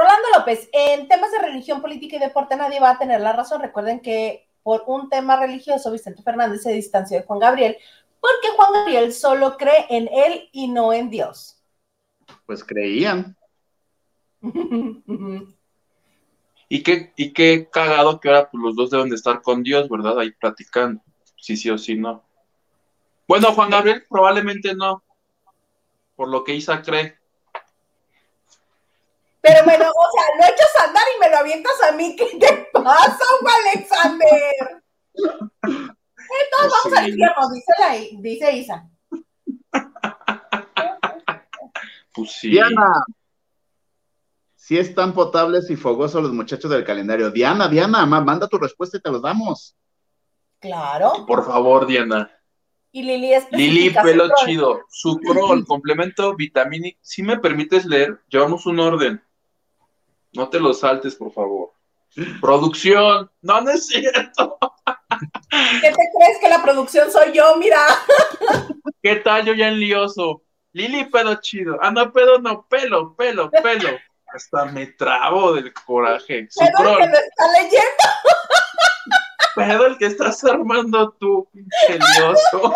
Rolando 0.00 0.28
López, 0.38 0.70
en 0.72 1.08
temas 1.08 1.30
de 1.30 1.40
religión, 1.40 1.82
política 1.82 2.16
y 2.16 2.20
deporte 2.20 2.56
nadie 2.56 2.80
va 2.80 2.92
a 2.92 2.98
tener 2.98 3.20
la 3.20 3.34
razón. 3.34 3.60
Recuerden 3.60 4.00
que 4.00 4.48
por 4.62 4.84
un 4.86 5.10
tema 5.10 5.38
religioso 5.38 5.92
Vicente 5.92 6.22
Fernández 6.22 6.62
se 6.62 6.72
distanció 6.72 7.18
de 7.18 7.26
Juan 7.26 7.38
Gabriel 7.38 7.76
porque 8.18 8.48
Juan 8.56 8.72
Gabriel 8.72 9.12
solo 9.12 9.58
cree 9.58 9.84
en 9.90 10.08
él 10.08 10.48
y 10.52 10.68
no 10.68 10.94
en 10.94 11.10
Dios. 11.10 11.62
Pues 12.46 12.64
creían. 12.64 13.36
Y 16.72 16.84
qué, 16.84 17.12
y 17.16 17.32
qué 17.32 17.68
cagado 17.68 18.20
que 18.20 18.28
ahora 18.28 18.48
pues, 18.48 18.62
los 18.62 18.76
dos 18.76 18.90
deben 18.90 19.08
de 19.08 19.16
estar 19.16 19.42
con 19.42 19.64
Dios, 19.64 19.88
¿verdad? 19.88 20.20
Ahí 20.20 20.30
platicando. 20.30 21.02
sí, 21.36 21.56
sí 21.56 21.68
o 21.68 21.76
sí 21.76 21.96
no. 21.96 22.22
Bueno, 23.26 23.52
Juan 23.54 23.70
Gabriel 23.70 24.04
probablemente 24.08 24.72
no, 24.76 25.02
por 26.14 26.28
lo 26.28 26.44
que 26.44 26.54
Isa 26.54 26.80
cree. 26.80 27.19
Pero 29.42 29.64
bueno, 29.64 29.84
o 29.84 30.10
sea, 30.12 30.24
lo 30.36 30.54
echas 30.54 30.80
a 30.80 30.84
andar 30.84 31.02
y 31.16 31.20
me 31.20 31.30
lo 31.30 31.38
avientas 31.38 31.82
a 31.88 31.92
mí. 31.92 32.14
¿Qué 32.16 32.38
te 32.38 32.68
pasa, 32.72 33.24
Alexander? 33.64 34.82
Entonces 35.14 36.72
vamos 36.84 36.98
al 36.98 37.08
infierno, 37.08 37.50
dice, 37.50 37.72
la, 37.78 38.20
dice 38.20 38.52
Isa. 38.52 38.90
Pues 42.14 42.32
sí. 42.32 42.50
Diana. 42.50 43.04
Si 44.54 44.78
están 44.78 45.14
potables 45.14 45.68
y 45.70 45.76
fogosos 45.76 46.22
los 46.22 46.32
muchachos 46.32 46.70
del 46.70 46.84
calendario. 46.84 47.30
Diana, 47.30 47.66
Diana, 47.66 48.06
manda 48.06 48.46
tu 48.46 48.58
respuesta 48.58 48.98
y 48.98 49.00
te 49.00 49.10
los 49.10 49.22
damos. 49.22 49.76
Claro. 50.60 51.24
Por 51.26 51.44
favor, 51.44 51.86
Diana. 51.86 52.30
Y 52.92 53.02
Lili 53.02 53.32
es 53.32 53.46
Lili, 53.50 53.90
pelo 53.90 54.28
chido. 54.44 54.80
Sucrol, 54.88 55.64
complemento 55.66 56.34
vitamínico. 56.36 56.98
Si 57.02 57.22
me 57.22 57.38
permites 57.38 57.84
leer, 57.84 58.20
llevamos 58.28 58.66
un 58.66 58.80
orden. 58.80 59.22
No 60.32 60.48
te 60.48 60.60
lo 60.60 60.72
saltes, 60.72 61.14
por 61.16 61.32
favor. 61.32 61.72
Producción. 62.40 63.30
No, 63.42 63.60
no 63.60 63.70
es 63.70 63.86
cierto. 63.86 64.58
¿Qué 65.80 65.90
te 65.90 66.10
crees 66.16 66.38
que 66.40 66.48
la 66.48 66.62
producción 66.62 67.10
soy 67.10 67.32
yo? 67.32 67.56
Mira. 67.56 67.84
¿Qué 69.02 69.16
tal 69.16 69.44
yo 69.44 69.54
ya 69.54 69.68
en 69.68 69.80
lioso? 69.80 70.42
Lili, 70.72 71.04
pedo 71.06 71.36
chido. 71.40 71.78
Ah, 71.80 71.90
no, 71.90 72.12
pedo 72.12 72.38
no, 72.38 72.66
pelo, 72.68 73.14
pelo, 73.16 73.50
pelo. 73.50 73.88
Hasta 74.32 74.66
me 74.66 74.86
trabo 74.86 75.52
del 75.52 75.72
coraje. 75.74 76.48
Pedo 76.56 76.90
el 76.90 76.98
que 76.98 77.08
me 77.08 77.18
está 77.18 77.52
leyendo. 77.60 78.04
Pedo 79.56 79.86
el 79.86 79.98
que 79.98 80.06
estás 80.06 80.44
armando 80.44 81.10
tú, 81.18 81.48
pinche 81.52 81.98
lioso. 81.98 82.74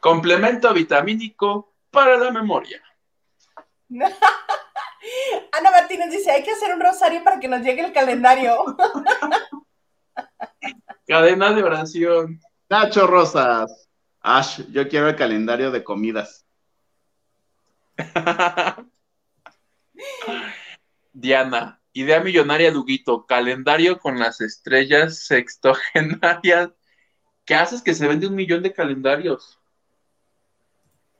Complemento 0.00 0.72
vitamínico 0.72 1.74
para 1.90 2.16
la 2.16 2.30
memoria. 2.30 2.82
Ana 5.52 5.70
Martínez 5.70 6.10
dice, 6.10 6.30
hay 6.30 6.42
que 6.42 6.52
hacer 6.52 6.74
un 6.74 6.80
rosario 6.80 7.22
para 7.24 7.40
que 7.40 7.48
nos 7.48 7.62
llegue 7.62 7.82
el 7.82 7.92
calendario. 7.92 8.64
Cadena 11.06 11.52
de 11.52 11.62
oración. 11.62 12.40
Nacho 12.68 13.06
Rosas. 13.06 13.88
Ash, 14.20 14.60
yo 14.70 14.88
quiero 14.88 15.08
el 15.08 15.16
calendario 15.16 15.70
de 15.70 15.82
comidas. 15.82 16.44
Diana, 21.12 21.80
idea 21.92 22.20
millonaria 22.20 22.70
Duguito, 22.70 23.26
calendario 23.26 23.98
con 23.98 24.18
las 24.18 24.40
estrellas 24.40 25.26
sextogenarias. 25.26 26.70
¿Qué 27.44 27.54
haces 27.54 27.82
que 27.82 27.94
se 27.94 28.06
vende 28.06 28.26
un 28.26 28.34
millón 28.34 28.62
de 28.62 28.72
calendarios? 28.74 29.58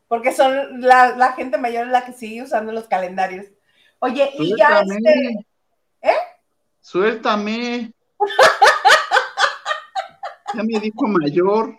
Porque 0.07 0.33
son 0.33 0.81
la, 0.83 1.17
la 1.17 1.33
gente 1.33 1.59
mayor 1.59 1.87
la 1.87 2.05
que 2.05 2.13
sigue 2.13 2.43
usando 2.43 2.73
los 2.73 2.89
calendarios. 2.89 3.47
Oye, 4.01 4.31
y 4.39 4.57
ya 4.57 4.81
este. 4.81 5.47
¿Eh? 6.03 6.17
Suéltame. 6.81 7.93
ya 10.55 10.63
me 10.63 10.79
dijo 10.81 11.07
mayor. 11.09 11.77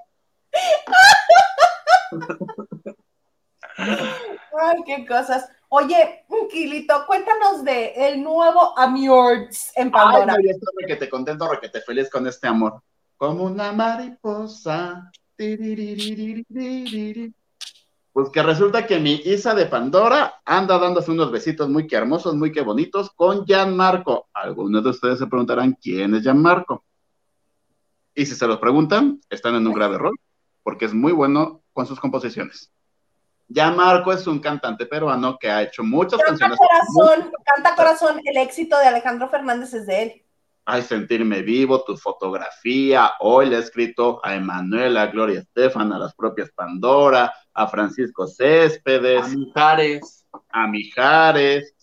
Ay, 3.78 4.78
qué 4.86 5.08
cosas. 5.08 5.50
Oye, 5.70 6.26
Kilito, 6.50 7.06
cuéntanos 7.06 7.64
de 7.64 7.94
el 7.96 8.24
nuevo 8.24 8.78
Amiords 8.78 9.72
en 9.76 9.92
Pandora. 9.92 10.36
Ay, 10.38 10.46
yo 10.46 10.52
estoy 10.52 10.86
que 10.88 10.96
te 10.96 11.10
contento, 11.10 11.50
que 11.62 11.70
te 11.70 11.82
feliz 11.82 12.10
con 12.10 12.26
este 12.28 12.48
amor. 12.48 12.82
Como 13.18 13.46
una 13.46 13.72
mariposa. 13.72 15.12
Pues 18.20 18.32
que 18.32 18.44
resulta 18.44 18.86
que 18.86 19.00
mi 19.00 19.14
Isa 19.24 19.56
de 19.56 19.66
Pandora 19.66 20.42
anda 20.44 20.78
dándose 20.78 21.10
unos 21.10 21.32
besitos 21.32 21.70
muy 21.70 21.88
que 21.88 21.96
hermosos, 21.96 22.36
muy 22.36 22.52
que 22.52 22.60
bonitos 22.60 23.12
con 23.12 23.46
Gianmarco. 23.46 24.28
Algunos 24.34 24.84
de 24.84 24.90
ustedes 24.90 25.20
se 25.20 25.28
preguntarán 25.28 25.78
quién 25.82 26.14
es 26.14 26.24
Gianmarco. 26.24 26.84
Y 28.14 28.26
si 28.26 28.36
se 28.36 28.46
los 28.46 28.58
preguntan, 28.58 29.22
están 29.30 29.56
en 29.56 29.66
un 29.66 29.74
grave 29.74 29.96
error, 29.96 30.12
porque 30.64 30.84
es 30.84 30.94
muy 30.94 31.14
bueno 31.14 31.64
con 31.72 31.86
sus 31.86 31.98
composiciones. 31.98 32.74
Gianmarco 33.48 34.12
es 34.12 34.28
un 34.28 34.40
cantante 34.40 34.86
peruano 34.86 35.38
que 35.40 35.50
ha 35.50 35.64
hecho 35.64 35.82
muchas 35.82 36.20
canta 36.20 36.32
canciones. 36.32 36.58
Corazón, 36.58 37.32
canta 37.46 37.76
corazón, 37.78 38.22
el 38.26 38.36
éxito 38.36 38.78
de 38.80 38.88
Alejandro 38.88 39.30
Fernández 39.30 39.74
es 39.74 39.88
de 39.88 40.04
él. 40.04 40.26
Ay, 40.66 40.84
sentirme 40.84 41.42
vivo, 41.42 41.84
tu 41.84 41.96
fotografía. 41.96 43.14
Hoy 43.22 43.48
le 43.48 43.56
he 43.56 43.60
escrito 43.60 44.20
a 44.24 44.36
Emanuela, 44.36 45.04
a 45.04 45.08
Gloria 45.08 45.40
Estefan, 45.40 45.92
a 45.94 45.98
las 45.98 46.14
propias 46.14 46.52
Pandora, 46.52 47.34
a 47.60 47.68
Francisco 47.68 48.26
Céspedes, 48.26 49.22
a 49.26 49.28
Mijares, 49.28 50.26
a 50.50 50.66
Mijares, 50.68 51.76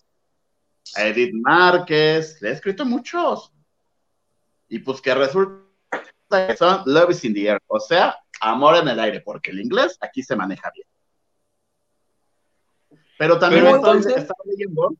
a 0.95 1.05
Edith 1.07 1.35
Márquez. 1.35 2.41
Le 2.41 2.49
he 2.49 2.53
escrito 2.53 2.87
muchos. 2.87 3.53
Y 4.69 4.79
pues 4.79 5.03
que 5.03 5.15
resulta 5.15 5.61
que 6.31 6.57
son 6.57 6.83
Love 6.87 7.11
is 7.11 7.25
in 7.25 7.35
the 7.35 7.47
air, 7.47 7.63
o 7.67 7.79
sea, 7.79 8.17
amor 8.41 8.77
en 8.77 8.89
el 8.89 8.99
aire, 8.99 9.21
porque 9.21 9.51
el 9.51 9.61
inglés 9.61 9.99
aquí 10.01 10.23
se 10.23 10.35
maneja 10.35 10.71
bien. 10.75 10.89
Pero 13.19 13.39
también 13.39 13.65
Pero 13.65 13.77
entonces 13.77 14.07
entonces- 14.07 14.23
estaba 14.23 14.41
leyendo 14.47 14.95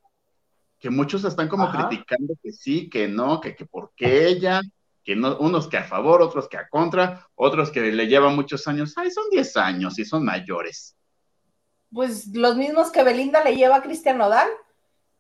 que 0.79 0.91
muchos 0.91 1.25
están 1.25 1.49
como 1.49 1.65
Ajá. 1.65 1.89
criticando 1.89 2.35
que 2.43 2.53
sí, 2.53 2.91
que 2.91 3.09
no, 3.09 3.41
que, 3.41 3.57
que 3.57 3.65
por 3.65 3.93
qué 3.97 4.29
ella, 4.29 4.61
que 5.07 5.15
no, 5.15 5.39
unos 5.39 5.69
que 5.69 5.77
a 5.77 5.85
favor, 5.85 6.21
otros 6.21 6.49
que 6.49 6.57
a 6.57 6.69
contra, 6.69 7.29
otros 7.37 7.71
que 7.71 7.81
le 7.81 8.09
llevan 8.09 8.35
muchos 8.35 8.67
años. 8.67 8.93
Ay, 8.97 9.13
son 9.13 9.31
10 9.31 9.57
años 9.57 9.99
y 10.01 10.05
son 10.05 10.25
mayores. 10.25 10.97
Pues 11.95 12.27
los 12.35 12.57
mismos 12.57 12.91
que 12.91 13.05
Belinda 13.05 13.45
le 13.45 13.55
lleva 13.55 13.77
a 13.77 13.83
Cristian 13.83 14.19
Nodal 14.19 14.49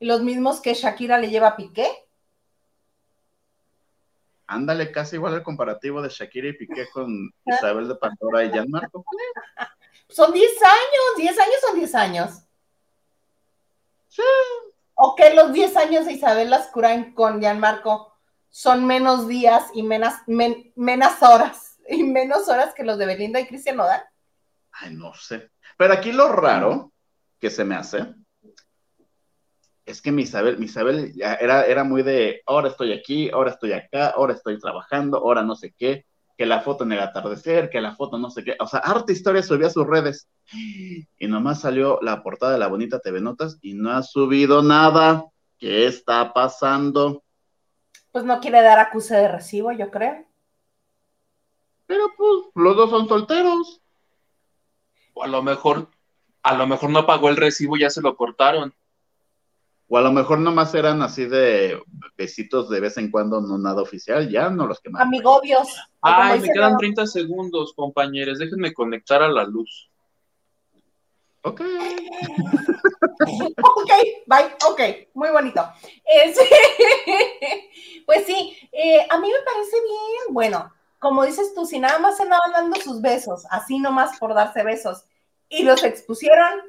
y 0.00 0.06
los 0.06 0.22
mismos 0.22 0.60
que 0.60 0.74
Shakira 0.74 1.18
le 1.18 1.30
lleva 1.30 1.48
a 1.48 1.56
Piqué. 1.56 1.88
Ándale 4.48 4.90
casi 4.90 5.16
igual 5.16 5.34
el 5.34 5.44
comparativo 5.44 6.02
de 6.02 6.08
Shakira 6.08 6.48
y 6.48 6.54
Piqué 6.54 6.88
con 6.92 7.30
Isabel 7.44 7.86
de 7.86 7.94
Pandora 7.94 8.44
y 8.44 8.50
Gianmarco. 8.50 9.04
Son 10.08 10.32
10 10.32 10.50
años, 10.62 11.16
10 11.16 11.38
años 11.38 11.56
son 11.64 11.78
10 11.78 11.94
años. 11.94 12.30
Sí. 14.08 14.22
O 14.94 15.14
que 15.14 15.32
los 15.32 15.52
10 15.52 15.76
años 15.76 16.06
de 16.06 16.14
Isabel 16.14 16.50
Lascurain 16.50 17.14
con 17.14 17.40
Gianmarco 17.40 18.15
son 18.56 18.86
menos 18.86 19.28
días 19.28 19.64
y 19.74 19.82
menos, 19.82 20.14
men- 20.26 20.72
menos 20.76 21.22
horas, 21.22 21.76
y 21.90 22.02
menos 22.04 22.48
horas 22.48 22.72
que 22.74 22.84
los 22.84 22.96
de 22.96 23.04
Belinda 23.04 23.38
y 23.38 23.46
Cristian 23.46 23.76
Nodal. 23.76 24.02
Ay, 24.72 24.94
no 24.94 25.12
sé. 25.12 25.50
Pero 25.76 25.92
aquí 25.92 26.10
lo 26.10 26.32
raro 26.32 26.94
que 27.38 27.50
se 27.50 27.66
me 27.66 27.74
hace 27.74 28.14
es 29.84 30.00
que 30.00 30.10
mi 30.10 30.22
Isabel, 30.22 30.56
mi 30.58 30.64
Isabel 30.64 31.12
ya 31.14 31.34
era, 31.34 31.66
era 31.66 31.84
muy 31.84 32.02
de 32.02 32.40
ahora 32.46 32.68
estoy 32.68 32.94
aquí, 32.94 33.28
ahora 33.30 33.50
estoy 33.50 33.72
acá, 33.72 34.08
ahora 34.08 34.32
estoy 34.32 34.58
trabajando, 34.58 35.18
ahora 35.18 35.42
no 35.42 35.54
sé 35.54 35.74
qué, 35.76 36.06
que 36.38 36.46
la 36.46 36.62
foto 36.62 36.84
en 36.84 36.92
el 36.92 37.00
atardecer, 37.00 37.68
que 37.68 37.82
la 37.82 37.94
foto 37.94 38.16
no 38.18 38.30
sé 38.30 38.42
qué. 38.42 38.56
O 38.58 38.66
sea, 38.66 38.80
harta 38.80 39.12
historia 39.12 39.42
subía 39.42 39.66
a 39.66 39.70
sus 39.70 39.86
redes. 39.86 40.28
Y 40.50 41.26
nomás 41.28 41.60
salió 41.60 41.98
la 42.00 42.22
portada 42.22 42.52
de 42.54 42.58
la 42.58 42.68
bonita 42.68 43.00
TV 43.00 43.20
Notas 43.20 43.58
y 43.60 43.74
no 43.74 43.92
ha 43.92 44.02
subido 44.02 44.62
nada. 44.62 45.26
¿Qué 45.58 45.86
está 45.86 46.32
pasando? 46.32 47.22
Pues 48.16 48.24
no 48.24 48.40
quiere 48.40 48.62
dar 48.62 48.78
acuse 48.78 49.14
de 49.14 49.28
recibo, 49.28 49.72
yo 49.72 49.90
creo. 49.90 50.24
Pero 51.86 52.04
pues 52.16 52.44
los 52.54 52.74
dos 52.74 52.88
son 52.88 53.06
solteros. 53.06 53.82
O 55.12 55.22
a 55.22 55.26
lo 55.26 55.42
mejor, 55.42 55.90
a 56.42 56.54
lo 56.54 56.66
mejor 56.66 56.88
no 56.88 57.04
pagó 57.04 57.28
el 57.28 57.36
recibo 57.36 57.76
y 57.76 57.80
ya 57.80 57.90
se 57.90 58.00
lo 58.00 58.16
cortaron. 58.16 58.72
O 59.86 59.98
a 59.98 60.00
lo 60.00 60.12
mejor 60.12 60.38
nomás 60.38 60.74
eran 60.74 61.02
así 61.02 61.26
de 61.26 61.78
besitos 62.16 62.70
de 62.70 62.80
vez 62.80 62.96
en 62.96 63.10
cuando, 63.10 63.42
no 63.42 63.58
nada 63.58 63.82
oficial, 63.82 64.30
ya 64.30 64.48
no 64.48 64.66
los 64.66 64.80
quemaron. 64.80 65.08
Amigobios. 65.08 65.68
o 66.00 66.08
como 66.08 66.22
Ay, 66.22 66.40
me 66.40 66.50
quedan 66.50 66.70
Leo, 66.70 66.78
30 66.78 67.06
segundos, 67.06 67.74
compañeros. 67.74 68.38
Déjenme 68.38 68.72
conectar 68.72 69.22
a 69.22 69.28
la 69.28 69.44
luz. 69.44 69.90
Ok. 71.46 71.60
Ok, 73.18 73.90
bye, 74.26 74.54
ok, 74.68 74.80
muy 75.14 75.30
bonito. 75.30 75.66
Es- 76.04 76.38
pues 78.06 78.26
sí, 78.26 78.56
eh, 78.72 79.06
a 79.08 79.18
mí 79.18 79.28
me 79.28 79.44
parece 79.44 79.76
bien. 79.82 80.34
Bueno, 80.34 80.72
como 80.98 81.24
dices 81.24 81.54
tú, 81.54 81.64
si 81.64 81.78
nada 81.78 81.98
más 81.98 82.16
se 82.18 82.24
andaban 82.24 82.52
dando 82.52 82.76
sus 82.80 83.00
besos, 83.00 83.46
así 83.50 83.78
nomás 83.78 84.18
por 84.18 84.34
darse 84.34 84.62
besos, 84.62 85.04
y 85.48 85.62
los 85.62 85.82
expusieron, 85.82 86.60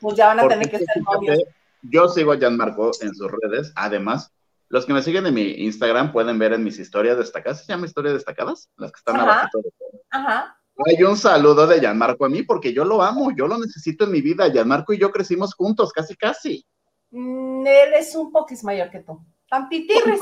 pues 0.00 0.16
ya 0.16 0.28
van 0.28 0.40
a 0.40 0.42
Porque 0.42 0.54
tener 0.56 0.70
que 0.70 0.78
ser 0.78 1.02
novios. 1.02 1.38
Yo 1.82 2.08
sigo 2.08 2.32
a 2.32 2.36
Gianmarco 2.38 2.90
en 3.00 3.14
sus 3.14 3.30
redes. 3.30 3.72
Además, 3.76 4.32
los 4.68 4.84
que 4.86 4.92
me 4.94 5.02
siguen 5.02 5.26
en 5.26 5.34
mi 5.34 5.50
Instagram 5.64 6.12
pueden 6.12 6.38
ver 6.38 6.52
en 6.54 6.64
mis 6.64 6.78
historias 6.78 7.18
destacadas. 7.18 7.64
¿Se 7.64 7.72
llama 7.72 7.86
historias 7.86 8.14
destacadas? 8.14 8.68
Las 8.76 8.90
que 8.90 8.98
están 8.98 9.16
Ajá. 9.16 9.24
abajito 9.24 9.58
de 9.58 9.72
todo. 9.78 10.00
Ajá. 10.10 10.58
Hay 10.86 11.02
un 11.02 11.16
saludo 11.16 11.66
de 11.66 11.80
Gianmarco 11.80 12.24
a 12.24 12.28
mí 12.28 12.42
porque 12.42 12.72
yo 12.72 12.84
lo 12.84 13.02
amo, 13.02 13.30
yo 13.36 13.46
lo 13.46 13.58
necesito 13.58 14.04
en 14.04 14.12
mi 14.12 14.20
vida. 14.20 14.48
Gianmarco 14.50 14.92
y 14.92 14.98
yo 14.98 15.10
crecimos 15.10 15.54
juntos, 15.54 15.92
casi, 15.92 16.16
casi. 16.16 16.66
Mm, 17.10 17.66
Él 17.66 17.94
es 17.94 18.14
un 18.14 18.32
poquis 18.32 18.64
mayor 18.64 18.90
que 18.90 19.00
tú. 19.00 19.24
Tantitirris. 19.48 20.20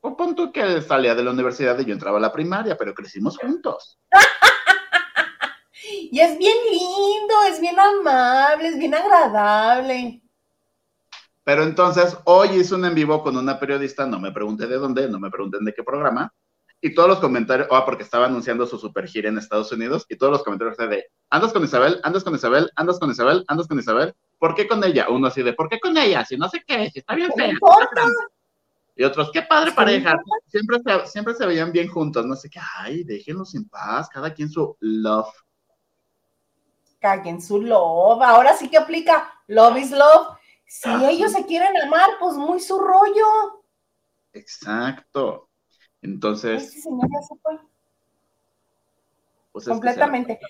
O 0.00 0.16
pon 0.16 0.34
tú 0.34 0.50
que 0.50 0.60
él 0.60 0.82
salía 0.82 1.14
de 1.14 1.22
la 1.22 1.30
universidad 1.30 1.78
y 1.78 1.84
yo 1.84 1.92
entraba 1.92 2.18
a 2.18 2.20
la 2.20 2.32
primaria, 2.32 2.76
pero 2.76 2.92
crecimos 2.92 3.38
juntos. 3.38 3.98
Y 5.84 6.20
es 6.20 6.38
bien 6.38 6.56
lindo, 6.70 7.34
es 7.48 7.60
bien 7.60 7.76
amable, 7.78 8.68
es 8.68 8.78
bien 8.78 8.94
agradable. 8.94 10.22
Pero 11.42 11.64
entonces, 11.64 12.16
hoy 12.24 12.50
hice 12.50 12.74
un 12.74 12.84
en 12.84 12.94
vivo 12.94 13.22
con 13.22 13.36
una 13.36 13.58
periodista, 13.58 14.06
no 14.06 14.20
me 14.20 14.30
pregunté 14.30 14.66
de 14.66 14.76
dónde, 14.76 15.08
no 15.08 15.18
me 15.18 15.30
pregunten 15.30 15.64
de 15.64 15.72
qué 15.74 15.82
programa, 15.82 16.32
y 16.84 16.94
todos 16.94 17.08
los 17.08 17.20
comentarios, 17.20 17.68
ah, 17.70 17.84
porque 17.84 18.02
estaba 18.02 18.26
anunciando 18.26 18.66
su 18.66 18.76
super 18.76 19.06
gira 19.06 19.28
en 19.28 19.38
Estados 19.38 19.70
Unidos, 19.70 20.04
y 20.08 20.16
todos 20.16 20.32
los 20.32 20.42
comentarios 20.42 20.76
de, 20.76 21.06
andas 21.30 21.52
con 21.52 21.62
Isabel, 21.62 22.00
andas 22.02 22.24
con 22.24 22.34
Isabel, 22.34 22.70
andas 22.74 22.98
con 22.98 23.08
Isabel, 23.08 23.44
andas 23.46 23.68
con 23.68 23.78
Isabel, 23.78 24.14
¿por 24.36 24.56
qué 24.56 24.66
con 24.66 24.82
ella? 24.82 25.06
Uno 25.08 25.28
así 25.28 25.44
de, 25.44 25.52
¿por 25.52 25.68
qué 25.68 25.78
con 25.78 25.96
ella? 25.96 26.24
Si 26.24 26.36
no 26.36 26.48
sé 26.48 26.64
qué, 26.66 26.90
si 26.90 26.98
está 26.98 27.14
bien 27.14 27.28
No 27.28 27.36
fea. 27.36 27.52
importa. 27.52 28.02
Y 28.96 29.04
otros, 29.04 29.30
qué 29.32 29.42
padre 29.42 29.70
pareja. 29.72 30.16
Siempre 30.48 30.78
se, 30.84 31.06
siempre 31.06 31.34
se 31.34 31.46
veían 31.46 31.70
bien 31.70 31.88
juntos, 31.88 32.26
no 32.26 32.34
sé 32.34 32.50
qué, 32.50 32.58
ay, 32.78 33.04
déjenlos 33.04 33.54
en 33.54 33.68
paz, 33.68 34.08
cada 34.08 34.34
quien 34.34 34.50
su 34.50 34.76
love. 34.80 35.32
Caguen 36.98 37.40
su 37.40 37.62
love. 37.62 38.22
Ahora 38.22 38.56
sí 38.56 38.68
que 38.68 38.76
aplica 38.76 39.32
love 39.46 39.78
is 39.78 39.92
love. 39.92 40.36
Si 40.66 40.90
ellos 41.04 41.32
se 41.32 41.46
quieren 41.46 41.76
amar, 41.80 42.10
pues 42.18 42.34
muy 42.34 42.58
su 42.58 42.78
rollo. 42.78 43.62
Exacto. 44.32 45.48
Entonces, 46.02 46.62
Este 46.64 46.80
señor 46.82 47.08
ya 47.10 47.22
se 47.22 47.34
fue. 47.36 47.58
pues 49.52 49.64
es 49.64 49.68
que 49.68 49.72
completamente. 49.72 50.40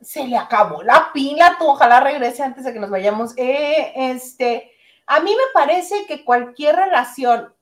Se 0.00 0.26
le 0.26 0.36
acabó 0.36 0.82
la 0.82 1.10
pila, 1.12 1.56
tú 1.58 1.66
ojalá 1.66 2.00
regrese 2.00 2.42
antes 2.42 2.64
de 2.64 2.72
que 2.72 2.78
nos 2.78 2.90
vayamos. 2.90 3.32
Eh, 3.36 3.92
este, 3.96 4.70
a 5.06 5.20
mí 5.20 5.30
me 5.30 5.52
parece 5.54 6.04
que 6.06 6.24
cualquier 6.24 6.76
relación, 6.76 7.52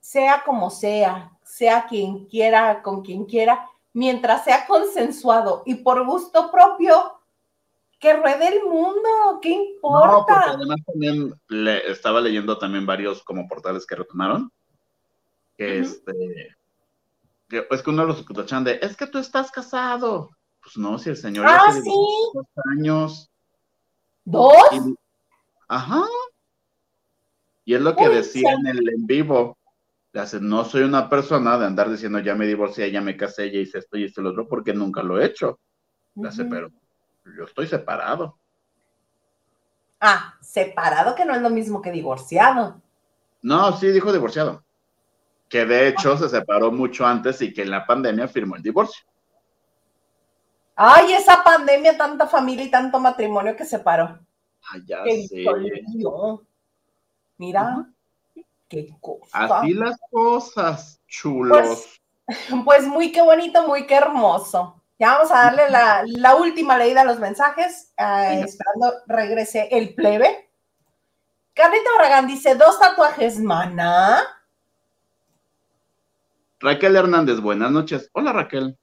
sea 0.00 0.42
como 0.44 0.70
sea, 0.70 1.32
sea 1.42 1.86
quien 1.86 2.26
quiera, 2.26 2.82
con 2.82 3.02
quien 3.02 3.24
quiera, 3.24 3.68
mientras 3.92 4.44
sea 4.44 4.66
consensuado 4.66 5.62
y 5.66 5.76
por 5.76 6.04
gusto 6.06 6.50
propio, 6.50 7.18
que 7.98 8.12
ruede 8.12 8.48
el 8.48 8.64
mundo, 8.64 9.40
¿qué 9.40 9.50
No, 9.56 9.64
porque 9.80 10.32
importa? 10.32 10.44
además 10.50 10.76
también 10.86 11.34
le- 11.48 11.90
estaba 11.90 12.20
leyendo 12.20 12.58
también 12.58 12.84
varios 12.86 13.22
como 13.24 13.48
portales 13.48 13.86
que 13.86 13.94
retomaron. 13.96 14.52
Que 15.56 15.78
este. 15.80 16.56
Que, 17.48 17.66
es 17.70 17.82
que 17.82 17.90
uno 17.90 18.04
los 18.04 18.18
escuchan 18.20 18.64
de, 18.64 18.78
es 18.82 18.96
que 18.96 19.06
tú 19.06 19.18
estás 19.18 19.50
casado. 19.50 20.30
Pues 20.62 20.76
no, 20.78 20.98
si 20.98 21.10
el 21.10 21.16
señor 21.16 21.46
Ah, 21.46 21.64
ya 21.68 21.72
sí. 21.82 21.90
dos 22.32 22.46
años. 22.76 23.30
¿Dos? 24.24 24.52
Y- 24.72 24.94
ajá. 25.68 26.04
Y 27.66 27.74
es 27.74 27.80
lo 27.80 27.94
que 27.94 28.08
Uy, 28.08 28.14
decía 28.16 28.50
sí. 28.54 28.60
en 28.60 28.66
el 28.66 28.88
en 28.88 29.06
vivo. 29.06 29.56
Le 30.12 30.20
hace, 30.20 30.40
no 30.40 30.64
soy 30.64 30.82
una 30.82 31.08
persona 31.08 31.58
de 31.58 31.66
andar 31.66 31.90
diciendo 31.90 32.18
ya 32.20 32.34
me 32.34 32.46
divorcié, 32.46 32.90
ya 32.90 33.00
me 33.00 33.16
casé, 33.16 33.50
ya 33.50 33.58
hice 33.58 33.78
esto 33.78 33.96
y 33.98 34.04
esto 34.04 34.20
y 34.20 34.24
lo 34.24 34.30
otro, 34.30 34.48
porque 34.48 34.72
nunca 34.72 35.02
lo 35.02 35.20
he 35.20 35.26
hecho. 35.26 35.58
Ujú. 36.14 36.48
pero 36.48 36.70
yo 37.36 37.44
estoy 37.44 37.66
separado. 37.66 38.38
Ah, 40.00 40.34
separado 40.40 41.14
que 41.14 41.24
no 41.24 41.34
es 41.34 41.42
lo 41.42 41.50
mismo 41.50 41.82
que 41.82 41.90
divorciado. 41.90 42.80
No, 43.42 43.76
sí, 43.76 43.88
dijo 43.88 44.12
divorciado. 44.12 44.64
Que 45.48 45.64
de 45.66 45.88
hecho 45.88 46.16
se 46.16 46.28
separó 46.28 46.72
mucho 46.72 47.06
antes 47.06 47.40
y 47.42 47.52
que 47.52 47.62
en 47.62 47.70
la 47.70 47.86
pandemia 47.86 48.28
firmó 48.28 48.56
el 48.56 48.62
divorcio. 48.62 49.04
Ay, 50.76 51.12
esa 51.12 51.44
pandemia, 51.44 51.96
tanta 51.96 52.26
familia 52.26 52.64
y 52.64 52.70
tanto 52.70 52.98
matrimonio 52.98 53.54
que 53.54 53.64
separó. 53.64 54.18
Ay, 54.72 54.82
ya 54.86 55.04
Qué 55.04 55.26
sé. 55.28 55.44
Mira, 57.36 57.86
qué 58.68 58.94
cosa. 59.00 59.60
Así 59.60 59.74
las 59.74 59.96
cosas, 60.10 61.00
chulos. 61.06 62.00
Pues, 62.26 62.44
pues 62.64 62.86
muy 62.86 63.12
qué 63.12 63.22
bonito, 63.22 63.66
muy 63.66 63.86
qué 63.86 63.96
hermoso. 63.96 64.80
Ya 64.98 65.14
vamos 65.14 65.30
a 65.30 65.44
darle 65.44 65.70
la, 65.70 66.04
la 66.06 66.36
última 66.36 66.78
leída 66.78 67.00
a 67.00 67.04
los 67.04 67.18
mensajes, 67.18 67.92
ah, 67.96 68.28
Venga. 68.30 68.44
esperando 68.44 68.92
regrese 69.06 69.68
el 69.72 69.94
plebe. 69.94 70.48
Carlita 71.52 71.90
Barragán 71.96 72.26
dice, 72.26 72.54
dos 72.54 72.78
tatuajes, 72.78 73.38
mana. 73.40 74.22
Raquel 76.64 76.96
Hernández, 76.96 77.40
buenas 77.40 77.70
noches. 77.70 78.08
Hola 78.14 78.32
Raquel. 78.32 78.78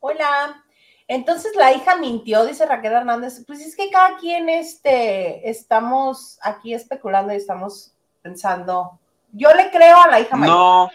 Hola. 0.00 0.64
Entonces 1.06 1.54
la 1.54 1.72
hija 1.72 1.96
mintió, 1.96 2.44
dice 2.44 2.66
Raquel 2.66 2.92
Hernández. 2.92 3.44
Pues 3.46 3.60
es 3.60 3.76
que 3.76 3.88
cada 3.88 4.16
quien 4.16 4.48
este, 4.48 5.48
estamos 5.48 6.40
aquí 6.42 6.74
especulando 6.74 7.32
y 7.32 7.36
estamos 7.36 7.92
pensando. 8.20 8.98
Yo 9.30 9.54
le 9.54 9.70
creo 9.70 9.96
a 9.96 10.08
la 10.08 10.18
hija 10.18 10.34
mayor. 10.34 10.56
No, 10.56 10.90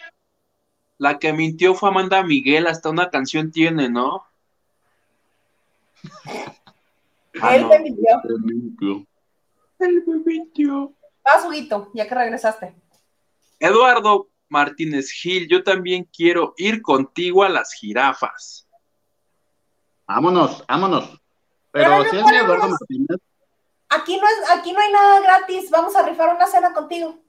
la 0.98 1.18
que 1.18 1.32
mintió 1.32 1.74
fue 1.74 1.88
Amanda 1.88 2.22
Miguel, 2.22 2.68
hasta 2.68 2.90
una 2.90 3.10
canción 3.10 3.50
tiene, 3.50 3.90
¿no? 3.90 4.26
Ah, 7.42 7.56
Él 7.56 7.64
no. 7.64 7.70
me 7.70 7.80
mintió. 7.80 8.22
Él 9.80 10.04
me 10.06 10.16
mintió. 10.24 10.94
Vas, 11.24 11.44
Huguito, 11.46 11.90
ya 11.96 12.08
que 12.08 12.14
regresaste. 12.14 12.76
Eduardo 13.60 14.28
Martínez 14.54 15.10
Gil, 15.12 15.48
yo 15.50 15.64
también 15.64 16.08
quiero 16.16 16.54
ir 16.58 16.82
contigo 16.84 17.44
a 17.44 17.50
las 17.50 17.74
jirafas. 17.74 18.68
Vámonos, 20.08 20.64
vámonos. 20.68 21.10
Pero 21.72 21.90
Pero 21.90 22.04
no 22.04 22.10
si 22.10 22.18
es 22.18 22.24
mi. 22.26 22.36
Eduardo 22.38 22.70
Martínez, 22.70 23.18
Aquí 23.90 24.18
no, 24.18 24.28
es, 24.28 24.50
aquí 24.52 24.72
no 24.74 24.80
hay 24.80 24.92
nada 24.92 25.20
gratis. 25.22 25.70
Vamos 25.72 25.96
a 25.96 26.04
rifar 26.08 26.36
una 26.36 26.46
cena 26.48 26.72
contigo. 26.74 27.20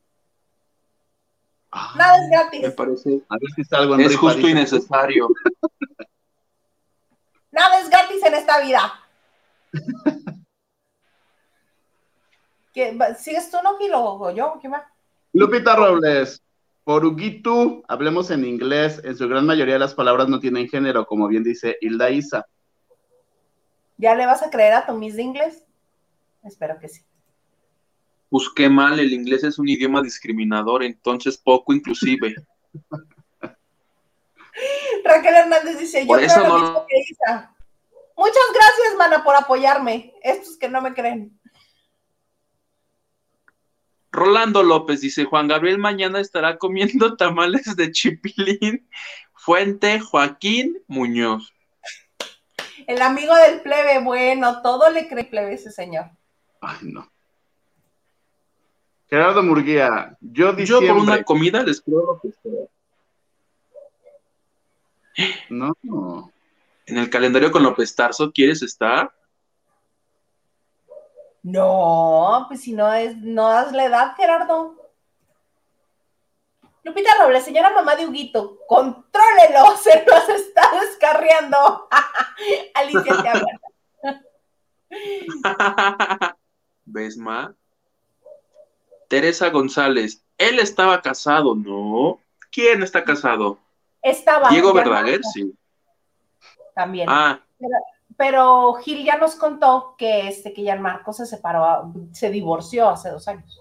ah, 1.72 1.94
Nada 1.96 2.16
es 2.16 2.22
Me 2.22 2.28
gratis. 2.30 2.70
parece. 2.74 3.22
a 3.28 3.34
ver 3.38 3.50
si 3.56 3.64
salgo 3.64 3.94
en 3.94 4.00
Es 4.02 4.16
justo 4.16 4.46
y 4.48 4.54
necesario. 4.54 5.28
Nada 7.52 7.80
es 7.80 7.88
gratis 7.88 8.22
en 8.22 8.34
esta 8.34 8.60
vida. 8.60 9.00
¿Qué, 12.74 12.98
¿Sigues 13.18 13.50
tú, 13.50 13.56
no, 13.62 13.78
Gil, 13.78 13.92
o 13.94 14.30
yo? 14.32 14.58
¿Quién 14.60 14.72
va? 14.72 14.90
Lupita 15.32 15.76
Robles, 15.76 16.42
por 16.84 17.04
Huguito, 17.04 17.82
hablemos 17.88 18.30
en 18.30 18.44
inglés. 18.44 19.00
En 19.04 19.16
su 19.16 19.26
gran 19.28 19.46
mayoría 19.46 19.78
las 19.78 19.94
palabras 19.94 20.28
no 20.28 20.38
tienen 20.38 20.68
género, 20.68 21.06
como 21.06 21.26
bien 21.28 21.42
dice 21.42 21.78
Hilda 21.80 22.10
Isa. 22.10 22.46
¿Ya 23.96 24.14
le 24.14 24.26
vas 24.26 24.42
a 24.42 24.50
creer 24.50 24.74
a 24.74 24.86
tu 24.86 24.92
Miss 24.92 25.16
de 25.16 25.22
inglés? 25.22 25.64
Espero 26.42 26.78
que 26.78 26.88
sí. 26.88 27.02
Busqué 28.30 28.68
mal, 28.68 29.00
el 29.00 29.12
inglés 29.12 29.44
es 29.44 29.58
un 29.58 29.68
idioma 29.68 30.02
discriminador, 30.02 30.82
entonces 30.82 31.38
poco 31.38 31.72
inclusive. 31.72 32.34
Raquel 35.04 35.34
Hernández 35.34 35.78
dice, 35.78 36.06
yo 36.06 36.14
creo 36.14 36.48
lo 36.48 36.58
mismo 36.60 36.86
que 36.86 37.00
Isa. 37.00 37.54
Muchas 38.16 38.44
gracias, 38.52 38.96
mana, 38.98 39.24
por 39.24 39.34
apoyarme. 39.34 40.14
Estos 40.22 40.56
que 40.56 40.68
no 40.68 40.80
me 40.82 40.94
creen. 40.94 41.38
Rolando 44.14 44.62
López 44.62 45.00
dice, 45.00 45.24
Juan 45.24 45.48
Gabriel 45.48 45.78
mañana 45.78 46.20
estará 46.20 46.56
comiendo 46.56 47.16
tamales 47.16 47.74
de 47.76 47.90
chipilín. 47.90 48.88
Fuente 49.34 49.98
Joaquín 50.00 50.80
Muñoz. 50.86 51.52
El 52.86 53.02
amigo 53.02 53.34
del 53.34 53.60
plebe, 53.60 54.02
bueno, 54.02 54.62
todo 54.62 54.88
le 54.90 55.08
cree 55.08 55.24
plebe 55.24 55.54
ese 55.54 55.70
señor. 55.70 56.06
Ay, 56.60 56.78
no. 56.82 57.10
Gerardo 59.10 59.42
Murguía, 59.42 60.16
yo 60.20 60.50
Yo 60.50 60.52
diciembre. 60.52 60.88
por 60.88 60.98
una 60.98 61.24
comida 61.24 61.62
les 61.62 61.80
creo 61.80 62.06
lo 62.06 62.20
que 62.20 62.30
sea. 62.30 62.66
No, 65.50 65.76
no. 65.82 66.32
En 66.86 66.98
el 66.98 67.10
calendario 67.10 67.50
con 67.50 67.62
López 67.62 67.94
Tarso, 67.94 68.32
¿quieres 68.32 68.62
estar? 68.62 69.12
No, 71.44 72.46
pues 72.48 72.62
si 72.62 72.72
no 72.72 72.90
es, 72.94 73.18
no 73.18 73.50
das 73.50 73.70
la 73.72 73.84
edad, 73.84 74.16
Gerardo. 74.16 74.76
Lupita 76.82 77.10
Robles, 77.20 77.44
señora 77.44 77.68
mamá 77.68 77.94
de 77.96 78.06
Huguito, 78.06 78.60
contrólelo, 78.66 79.76
se 79.82 80.06
nos 80.06 80.26
está 80.30 80.70
descarriando. 80.80 81.86
Alicia 82.74 83.22
te 83.22 83.28
habla. 83.28 83.60
¿Ves, 86.86 87.18
Ma? 87.18 87.54
Teresa 89.08 89.50
González, 89.50 90.24
él 90.38 90.58
estaba 90.58 91.02
casado, 91.02 91.54
¿no? 91.54 92.20
¿Quién 92.50 92.82
está 92.82 93.04
casado? 93.04 93.58
Estaba. 94.00 94.48
Diego 94.48 94.72
Verdaguer, 94.72 95.20
sí. 95.24 95.54
También. 96.74 97.06
Ah, 97.10 97.38
Pero 97.58 97.76
Gil 98.82 99.04
ya 99.04 99.16
nos 99.18 99.34
contó 99.36 99.94
que 99.98 100.28
este 100.28 100.52
que 100.52 100.74
Marco 100.76 101.12
se 101.12 101.26
separó, 101.26 101.92
se 102.12 102.30
divorció 102.30 102.88
hace 102.88 103.10
dos 103.10 103.26
años. 103.28 103.60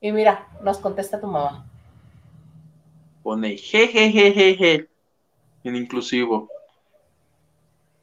Y 0.00 0.12
mira, 0.12 0.48
nos 0.62 0.78
contesta 0.78 1.20
tu 1.20 1.26
mamá. 1.26 1.66
pone 3.22 3.56
jejejejeje 3.56 4.88
en 5.64 5.76
inclusivo. 5.76 6.48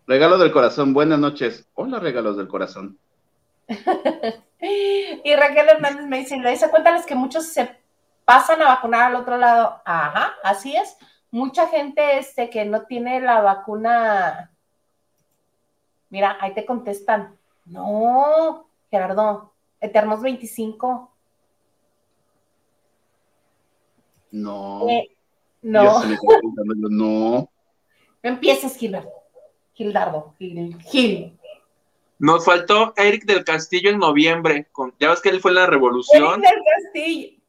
Regalo 0.05 0.37
del 0.37 0.51
corazón, 0.51 0.93
buenas 0.93 1.19
noches. 1.19 1.65
Hola, 1.75 1.99
regalos 1.99 2.37
del 2.37 2.47
corazón. 2.47 2.97
Y 4.65 5.35
Raquel 5.35 5.67
Hernández 5.67 6.05
me 6.05 6.19
dice, 6.19 6.37
dice, 6.37 6.69
cuéntales 6.69 7.05
que 7.05 7.15
muchos 7.15 7.47
se 7.47 7.69
pasan 8.23 8.61
a 8.61 8.69
vacunar 8.69 9.11
al 9.11 9.15
otro 9.15 9.37
lado. 9.37 9.81
Ajá, 9.83 10.35
así 10.41 10.73
es. 10.75 10.97
Mucha 11.31 11.67
gente 11.67 12.17
este, 12.17 12.49
que 12.49 12.63
no 12.63 12.83
tiene 12.83 13.19
la 13.19 13.41
vacuna. 13.41 14.52
Mira, 16.13 16.37
ahí 16.39 16.53
te 16.53 16.63
contestan. 16.63 17.35
No, 17.65 18.67
Gerardo, 18.91 19.51
Eternos 19.81 20.21
25. 20.21 21.11
No. 24.29 24.87
Eh, 24.89 25.09
no. 25.63 26.03
no. 26.87 27.49
No 27.49 27.49
empieces, 28.21 28.77
Gilberto. 28.77 29.09
Gildardo. 29.73 30.35
Gil. 30.37 30.79
Gil. 30.83 31.39
Nos 32.19 32.45
faltó 32.45 32.93
Eric 32.95 33.25
del 33.25 33.43
Castillo 33.43 33.89
en 33.89 33.97
noviembre. 33.97 34.67
Con, 34.71 34.93
ya 34.99 35.09
ves 35.09 35.19
que 35.19 35.29
él 35.29 35.41
fue 35.41 35.49
en 35.49 35.55
la 35.55 35.65
revolución. 35.65 36.45
Eric 36.45 36.53
del 36.53 36.63
Castillo. 36.83 37.43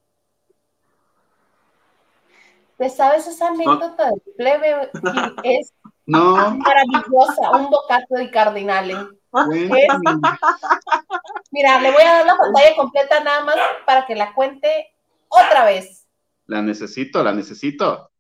¿Te 2.79 2.89
sabes 2.89 3.27
esa 3.27 3.49
anécdota 3.49 4.09
del 4.09 4.23
plebe? 4.39 4.91
Es 5.45 5.75
no. 6.07 6.57
maravillosa, 6.57 7.51
un 7.53 7.71
bocato 7.71 8.15
de 8.15 8.31
cardinales. 8.31 8.99
Mira, 11.51 11.81
le 11.81 11.91
voy 11.91 12.03
a 12.03 12.13
dar 12.13 12.27
la 12.27 12.37
pantalla 12.37 12.77
completa 12.77 13.25
nada 13.25 13.45
más 13.45 13.57
para 13.87 14.07
que 14.07 14.15
la 14.15 14.33
cuente 14.35 14.93
otra 15.29 15.65
vez. 15.65 16.07
La 16.47 16.63
necesito, 16.63 17.23
la 17.25 17.33
necesito. 17.33 18.11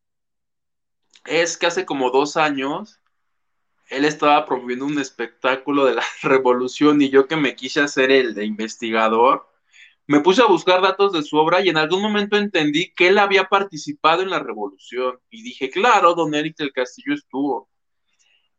Es 1.24 1.56
que 1.56 1.66
hace 1.66 1.84
como 1.86 2.10
dos 2.10 2.36
años 2.36 3.00
él 3.90 4.04
estaba 4.04 4.44
promoviendo 4.46 4.86
un 4.86 4.98
espectáculo 4.98 5.84
de 5.84 5.94
la 5.94 6.04
revolución 6.22 7.00
y 7.02 7.10
yo 7.10 7.26
que 7.26 7.36
me 7.36 7.54
quise 7.54 7.80
hacer 7.80 8.10
el 8.10 8.34
de 8.34 8.44
investigador, 8.44 9.48
me 10.06 10.20
puse 10.20 10.42
a 10.42 10.46
buscar 10.46 10.82
datos 10.82 11.12
de 11.12 11.22
su 11.22 11.36
obra 11.36 11.60
y 11.62 11.70
en 11.70 11.78
algún 11.78 12.02
momento 12.02 12.36
entendí 12.36 12.92
que 12.94 13.08
él 13.08 13.18
había 13.18 13.44
participado 13.44 14.22
en 14.22 14.30
la 14.30 14.38
revolución 14.38 15.18
y 15.30 15.42
dije, 15.42 15.70
claro, 15.70 16.14
don 16.14 16.34
Eric 16.34 16.56
del 16.56 16.72
Castillo 16.72 17.14
estuvo. 17.14 17.68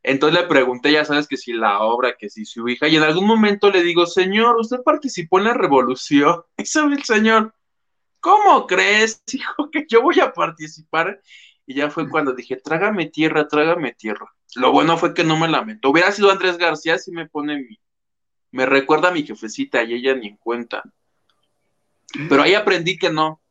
Entonces 0.07 0.39
le 0.39 0.47
pregunté, 0.47 0.91
ya 0.91 1.03
sabes, 1.03 1.27
que 1.27 1.35
si 1.35 1.51
la 1.51 1.79
obra, 1.79 2.15
que 2.15 2.29
si 2.29 2.45
su 2.45 2.69
hija, 2.69 2.87
y 2.87 2.95
en 2.95 3.01
algún 3.01 3.25
momento 3.25 3.71
le 3.71 3.81
digo, 3.81 4.05
señor, 4.05 4.55
usted 4.59 4.83
participó 4.85 5.39
en 5.39 5.45
la 5.45 5.55
revolución. 5.55 6.43
Y 6.57 6.65
sabe 6.65 6.93
el 6.93 7.03
señor, 7.03 7.55
¿cómo 8.19 8.67
crees, 8.67 9.23
hijo, 9.33 9.71
que 9.71 9.85
yo 9.89 10.03
voy 10.03 10.19
a 10.19 10.31
participar? 10.31 11.19
Y 11.65 11.73
ya 11.73 11.89
fue 11.89 12.07
cuando 12.07 12.33
dije, 12.33 12.55
trágame 12.57 13.07
tierra, 13.07 13.47
trágame 13.47 13.93
tierra. 13.93 14.27
Lo 14.55 14.71
bueno 14.71 14.95
fue 14.95 15.15
que 15.15 15.23
no 15.23 15.39
me 15.39 15.47
lamento. 15.47 15.89
Hubiera 15.89 16.11
sido 16.11 16.29
Andrés 16.29 16.59
García 16.59 16.99
si 16.99 17.11
me 17.11 17.27
pone 17.27 17.57
mi, 17.57 17.79
me 18.51 18.67
recuerda 18.67 19.07
a 19.07 19.11
mi 19.11 19.23
jefecita 19.23 19.81
y 19.81 19.95
ella 19.95 20.13
ni 20.13 20.27
en 20.27 20.37
cuenta. 20.37 20.83
Pero 22.29 22.43
ahí 22.43 22.53
aprendí 22.53 22.95
que 22.99 23.09
no. 23.09 23.41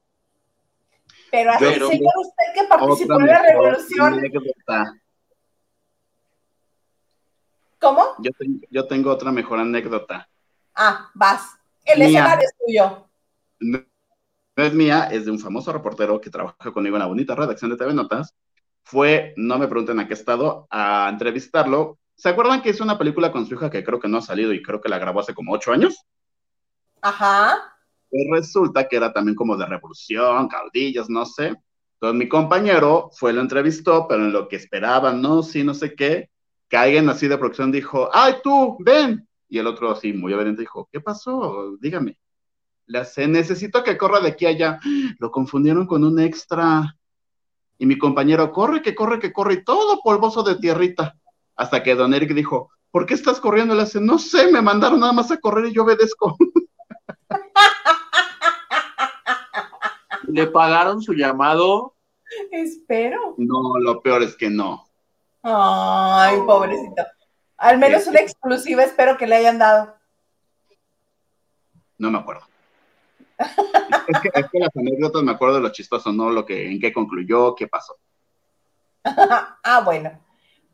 Pero 1.33 1.51
así, 1.51 1.65
señor, 1.65 2.13
usted 2.17 2.45
que 2.55 2.69
participó 2.69 3.19
en 3.19 3.27
la 3.27 3.43
revolución. 3.43 4.23
¿Cómo? 7.85 8.15
Yo 8.19 8.31
tengo, 8.33 8.61
yo 8.71 8.87
tengo, 8.87 9.11
otra 9.11 9.31
mejor 9.31 9.59
anécdota. 9.61 10.29
Ah, 10.75 11.11
vas. 11.15 11.59
El 11.85 12.03
escenario 12.03 12.47
es 12.47 12.55
tuyo. 12.65 13.09
No, 13.61 13.85
no 14.57 14.65
es 14.65 14.73
mía, 14.73 15.09
es 15.13 15.27
de 15.27 15.31
un 15.31 15.39
famoso 15.39 15.73
reportero 15.73 16.21
que 16.21 16.31
trabaja 16.31 16.73
conmigo 16.73 16.97
en 16.97 17.01
la 17.01 17.07
bonita 17.07 17.35
redacción 17.35 17.71
de 17.71 17.77
TV 17.77 17.93
Notas 17.93 18.35
fue, 18.85 19.33
no 19.37 19.59
me 19.59 19.67
pregunten 19.67 19.99
a 19.99 20.07
qué 20.07 20.15
estado, 20.15 20.69
a 20.71 21.09
entrevistarlo. 21.11 21.99
¿Se 22.15 22.29
acuerdan 22.29 22.63
que 22.63 22.71
hizo 22.71 22.85
una 22.85 22.99
película 22.99 23.33
con 23.33 23.47
su 23.47 23.55
hija 23.55 23.71
que 23.71 23.83
creo 23.83 23.99
que 23.99 24.09
no 24.09 24.19
ha 24.19 24.23
salido 24.23 24.53
y 24.53 24.63
creo 24.63 24.81
que 24.81 24.89
la 24.89 24.99
grabó 24.99 25.21
hace 25.21 25.35
como 25.35 25.53
ocho 25.53 25.73
años? 25.73 26.05
Ajá. 27.01 27.59
Pues 28.11 28.25
resulta 28.31 28.87
que 28.87 28.97
era 28.97 29.13
también 29.13 29.35
como 29.35 29.57
de 29.57 29.67
revolución, 29.67 30.49
caudillos, 30.49 31.09
no 31.11 31.25
sé. 31.25 31.57
Entonces 31.95 32.19
mi 32.19 32.29
compañero 32.29 33.11
fue, 33.15 33.33
lo 33.33 33.41
entrevistó, 33.41 34.07
pero 34.07 34.25
en 34.25 34.33
lo 34.33 34.49
que 34.49 34.57
esperaban, 34.57 35.21
no, 35.21 35.43
sí, 35.43 35.65
no 35.65 35.75
sé 35.75 35.95
qué, 35.95 36.31
que 36.69 36.77
alguien 36.77 37.09
así 37.09 37.29
de 37.29 37.39
producción 37.39 37.73
dijo, 37.73 38.09
ay, 38.13 38.35
tú, 38.43 38.77
ven. 38.81 39.27
Y 39.49 39.59
el 39.59 39.67
otro 39.67 39.91
así, 39.91 40.13
muy 40.13 40.33
obediente, 40.33 40.63
dijo, 40.63 40.89
¿qué 40.91 41.01
pasó? 41.01 41.77
Dígame. 41.81 42.19
Le 42.87 42.99
hace, 42.99 43.27
necesito 43.27 43.83
que 43.83 43.97
corra 43.97 44.21
de 44.21 44.29
aquí 44.29 44.47
a 44.47 44.51
allá. 44.51 44.81
Lo 45.19 45.31
confundieron 45.31 45.87
con 45.87 46.05
un 46.05 46.21
extra. 46.21 46.97
Y 47.79 47.87
mi 47.87 47.99
compañero, 47.99 48.53
corre, 48.53 48.83
que 48.83 48.95
corre, 48.95 49.19
que 49.19 49.33
corre, 49.33 49.55
y 49.55 49.65
todo 49.65 50.01
polvoso 50.03 50.43
de 50.43 50.57
tierrita. 50.57 51.17
Hasta 51.57 51.83
que 51.83 51.95
don 51.95 52.15
Eric 52.15 52.35
dijo, 52.35 52.71
¿por 52.91 53.07
qué 53.07 53.15
estás 53.15 53.41
corriendo? 53.41 53.75
Le 53.75 53.83
hace, 53.83 54.01
no 54.01 54.19
sé, 54.19 54.51
me 54.51 54.63
mandaron 54.63 55.01
nada 55.01 55.13
más 55.13 55.31
a 55.31 55.39
correr 55.39 55.67
y 55.67 55.73
yo 55.73 55.83
obedezco. 55.85 56.37
¿Le 60.29 60.47
pagaron 60.49 61.01
su 61.01 61.13
llamado? 61.13 61.95
Espero. 62.51 63.35
No, 63.39 63.79
lo 63.79 64.01
peor 64.01 64.23
es 64.23 64.37
que 64.37 64.51
no. 64.51 64.85
Ay, 65.45 66.41
pobrecito. 66.47 67.05
Al 67.59 67.79
menos 67.79 68.07
una 68.07 68.21
exclusiva 68.21 68.83
espero 68.83 69.19
que 69.19 69.27
le 69.27 69.37
hayan 69.37 69.59
dado. 69.59 69.95
No 71.99 72.11
me 72.11 72.19
acuerdo 72.19 72.43
es, 73.39 74.21
que, 74.21 74.31
es, 74.33 74.51
que, 74.51 74.59
las 74.59 74.77
anécdotas 74.77 75.23
me 75.23 75.33
acuerdo 75.33 75.57
de 75.57 75.61
lo 75.63 75.73
chistoso, 75.73 76.13
no 76.13 76.31
lo 76.31 76.45
que, 76.45 76.71
en 76.71 76.81
qué 76.81 76.93
concluyó, 76.93 77.55
qué 77.55 77.67
pasó. 77.67 77.97
ah, 79.05 79.83
bueno. 79.85 80.21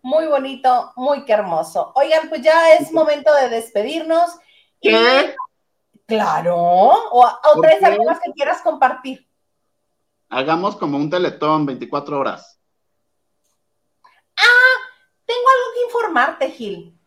Muy 0.02 0.26
bonito, 0.26 0.92
muy 0.96 1.24
que 1.24 1.32
hermoso. 1.32 1.92
Oigan, 1.94 2.28
pues 2.28 2.42
ya 2.42 2.74
es 2.74 2.92
momento 2.92 3.34
de 3.34 3.48
despedirnos. 3.48 4.30
¿Qué? 4.80 5.34
claro. 6.06 6.56
O, 6.56 7.22
o 7.22 7.60
traes 7.60 7.82
algo 7.82 8.04
más 8.04 8.18
que 8.20 8.32
quieras 8.32 8.62
compartir. 8.62 9.26
Hagamos 10.28 10.76
como 10.76 10.96
un 10.96 11.10
teletón, 11.10 11.66
24 11.66 12.18
horas. 12.18 12.59
Ah, 14.40 14.76
tengo 15.26 15.40
algo 15.40 15.74
que 15.74 15.84
informarte, 15.84 16.50
Gil. 16.50 16.98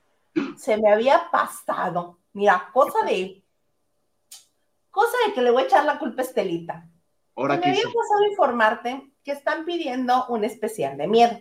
Se 0.58 0.78
me 0.78 0.92
había 0.92 1.30
pasado. 1.32 2.20
Mira, 2.34 2.70
cosa 2.74 3.04
de 3.06 3.44
Cosa 4.94 5.18
de 5.26 5.34
que 5.34 5.42
le 5.42 5.50
voy 5.50 5.64
a 5.64 5.66
echar 5.66 5.86
la 5.86 5.98
culpa 5.98 6.22
a 6.22 6.26
Estelita. 6.26 6.88
Ahora 7.36 7.58
me 7.58 7.66
había 7.66 7.82
pasado 7.82 8.26
informarte 8.30 9.12
que 9.24 9.32
están 9.32 9.66
pidiendo 9.66 10.28
un 10.28 10.44
especial 10.44 10.98
de 10.98 11.08
miedo. 11.08 11.40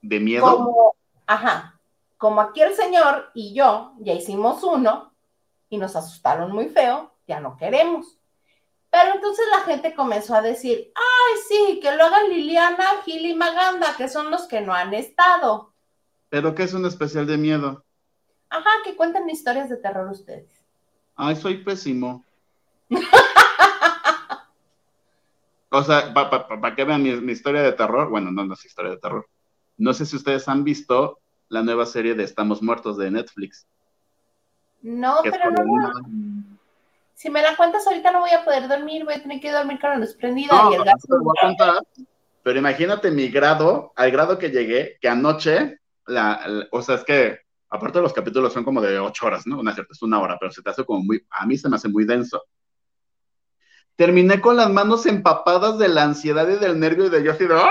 ¿De 0.00 0.18
miedo? 0.18 0.42
Como, 0.42 0.96
ajá, 1.28 1.78
como 2.18 2.40
aquí 2.40 2.60
el 2.60 2.74
señor 2.74 3.30
y 3.34 3.54
yo 3.54 3.92
ya 4.00 4.14
hicimos 4.14 4.64
uno 4.64 5.12
y 5.68 5.78
nos 5.78 5.94
asustaron 5.94 6.50
muy 6.50 6.70
feo, 6.70 7.12
ya 7.28 7.38
no 7.38 7.56
queremos. 7.56 8.18
Pero 8.92 9.14
entonces 9.14 9.46
la 9.50 9.60
gente 9.60 9.94
comenzó 9.94 10.34
a 10.34 10.42
decir, 10.42 10.92
ay, 10.94 11.40
sí, 11.48 11.80
que 11.80 11.96
lo 11.96 12.04
hagan 12.04 12.28
Liliana, 12.28 12.84
Gil 13.06 13.24
y 13.24 13.34
Maganda, 13.34 13.96
que 13.96 14.06
son 14.06 14.30
los 14.30 14.42
que 14.42 14.60
no 14.60 14.74
han 14.74 14.92
estado. 14.92 15.72
¿Pero 16.28 16.54
qué 16.54 16.64
es 16.64 16.74
un 16.74 16.84
especial 16.84 17.26
de 17.26 17.38
miedo? 17.38 17.82
Ajá, 18.50 18.68
que 18.84 18.94
cuenten 18.94 19.30
historias 19.30 19.70
de 19.70 19.78
terror 19.78 20.10
ustedes. 20.10 20.62
Ay, 21.16 21.36
soy 21.36 21.64
pésimo. 21.64 22.22
o 25.70 25.82
sea, 25.82 26.12
para 26.12 26.76
que 26.76 26.84
vean 26.84 27.02
mi, 27.02 27.32
historia 27.32 27.62
de 27.62 27.72
terror, 27.72 28.10
bueno, 28.10 28.30
no, 28.30 28.44
no 28.44 28.52
es 28.52 28.64
historia 28.66 28.90
de 28.90 28.98
terror. 28.98 29.26
No 29.78 29.94
sé 29.94 30.04
si 30.04 30.16
ustedes 30.16 30.46
han 30.48 30.64
visto 30.64 31.18
la 31.48 31.62
nueva 31.62 31.86
serie 31.86 32.14
de 32.14 32.24
Estamos 32.24 32.62
Muertos 32.62 32.98
de 32.98 33.10
Netflix. 33.10 33.66
No, 34.82 35.20
pero 35.22 35.50
no. 35.50 35.92
Si 37.22 37.30
me 37.30 37.40
la 37.40 37.56
cuentas 37.56 37.86
ahorita 37.86 38.10
no 38.10 38.18
voy 38.18 38.30
a 38.30 38.44
poder 38.44 38.66
dormir, 38.66 39.04
voy 39.04 39.14
a 39.14 39.22
tener 39.22 39.40
que 39.40 39.52
dormir 39.52 39.78
con 39.80 39.90
la 39.90 39.98
luz 39.98 40.12
prendida 40.16 40.60
y 40.72 40.74
el 40.74 40.82
gas. 40.82 41.06
pero 42.42 42.58
imagínate 42.58 43.12
mi 43.12 43.28
grado, 43.28 43.92
al 43.94 44.10
grado 44.10 44.38
que 44.38 44.50
llegué, 44.50 44.98
que 45.00 45.08
anoche, 45.08 45.78
la, 46.06 46.66
o 46.72 46.82
sea, 46.82 46.96
es 46.96 47.04
que 47.04 47.38
aparte 47.68 48.00
los 48.00 48.12
capítulos 48.12 48.52
son 48.52 48.64
como 48.64 48.80
de 48.80 48.98
ocho 48.98 49.26
horas, 49.26 49.46
¿no? 49.46 49.60
Una 49.60 49.72
cierta, 49.72 49.92
es 49.92 50.02
una 50.02 50.20
hora, 50.20 50.36
pero 50.40 50.50
se 50.50 50.62
te 50.62 50.70
hace 50.70 50.84
como 50.84 51.04
muy, 51.04 51.24
a 51.30 51.46
mí 51.46 51.56
se 51.56 51.68
me 51.68 51.76
hace 51.76 51.88
muy 51.88 52.04
denso. 52.04 52.42
Terminé 53.94 54.40
con 54.40 54.56
las 54.56 54.68
manos 54.68 55.06
empapadas 55.06 55.78
de 55.78 55.86
la 55.86 56.02
ansiedad 56.02 56.48
y 56.48 56.56
del 56.56 56.80
nervio 56.80 57.06
y 57.06 57.08
de 57.08 57.22
yo 57.22 57.30
así 57.30 57.46
de... 57.46 57.54
¡Ah! 57.54 57.70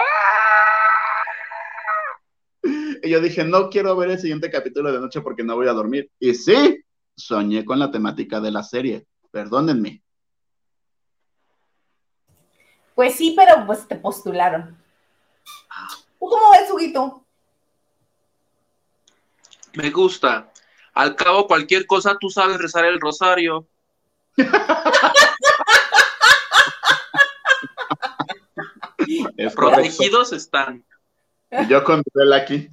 Y 3.03 3.09
yo 3.09 3.19
dije, 3.19 3.43
no 3.43 3.69
quiero 3.69 3.97
ver 3.97 4.11
el 4.11 4.19
siguiente 4.19 4.49
capítulo 4.49 4.93
de 4.93 5.01
noche 5.01 5.19
porque 5.19 5.43
no 5.43 5.57
voy 5.57 5.67
a 5.67 5.73
dormir. 5.73 6.09
Y 6.19 6.35
sí, 6.35 6.81
soñé 7.17 7.65
con 7.65 7.79
la 7.79 7.91
temática 7.91 8.39
de 8.39 8.51
la 8.51 8.63
serie. 8.63 9.07
Perdónenme. 9.31 10.03
Pues 12.93 13.15
sí, 13.15 13.33
pero 13.35 13.65
pues 13.65 13.87
te 13.87 13.95
postularon. 13.95 14.77
¿Cómo 16.19 16.51
ves, 16.51 16.69
Huguito? 16.69 17.25
Me 19.73 19.89
gusta. 19.89 20.51
Al 20.93 21.15
cabo, 21.15 21.47
cualquier 21.47 21.87
cosa, 21.87 22.17
tú 22.19 22.29
sabes 22.29 22.57
rezar 22.57 22.85
el 22.85 22.99
rosario. 22.99 23.65
Protegidos 29.55 30.33
están. 30.33 30.85
Y 31.51 31.67
yo 31.67 31.83
con 31.83 32.03
el 32.13 32.33
aquí. 32.33 32.69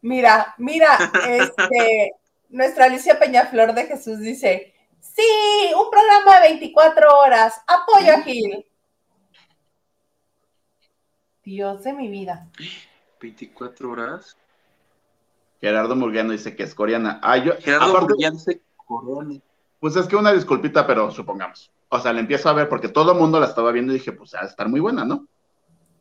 Mira, 0.00 0.54
mira, 0.58 0.98
este, 1.28 2.12
Nuestra 2.48 2.86
Alicia 2.86 3.18
Peñaflor 3.18 3.74
de 3.74 3.86
Jesús 3.86 4.18
dice, 4.18 4.74
sí, 5.02 5.72
un 5.76 5.90
programa 5.90 6.40
de 6.40 6.48
24 6.48 7.18
horas, 7.18 7.60
apoyo 7.66 8.14
a 8.14 8.22
Gil. 8.22 8.64
Dios 11.44 11.82
de 11.84 11.92
mi 11.92 12.08
vida. 12.08 12.46
24 13.20 13.90
horas. 13.90 14.36
Gerardo 15.60 15.94
Murguiano 15.96 16.32
dice 16.32 16.56
que 16.56 16.62
es 16.62 16.74
coreana. 16.74 17.20
Ah, 17.22 17.36
yo, 17.36 17.54
Gerardo 17.58 17.90
aparte- 17.90 18.08
Murguiano 18.08 18.36
dice 18.36 18.60
corona. 18.76 19.40
Pues 19.80 19.96
es 19.96 20.06
que 20.06 20.16
una 20.16 20.32
disculpita, 20.32 20.86
pero 20.86 21.10
supongamos. 21.10 21.70
O 21.88 21.98
sea, 21.98 22.12
la 22.12 22.20
empiezo 22.20 22.48
a 22.48 22.52
ver 22.52 22.68
porque 22.68 22.88
todo 22.88 23.12
el 23.12 23.18
mundo 23.18 23.38
la 23.40 23.46
estaba 23.46 23.72
viendo 23.72 23.92
y 23.92 23.98
dije, 23.98 24.12
pues 24.12 24.32
va 24.34 24.40
a 24.40 24.46
estar 24.46 24.68
muy 24.68 24.80
buena, 24.80 25.04
¿no? 25.04 25.26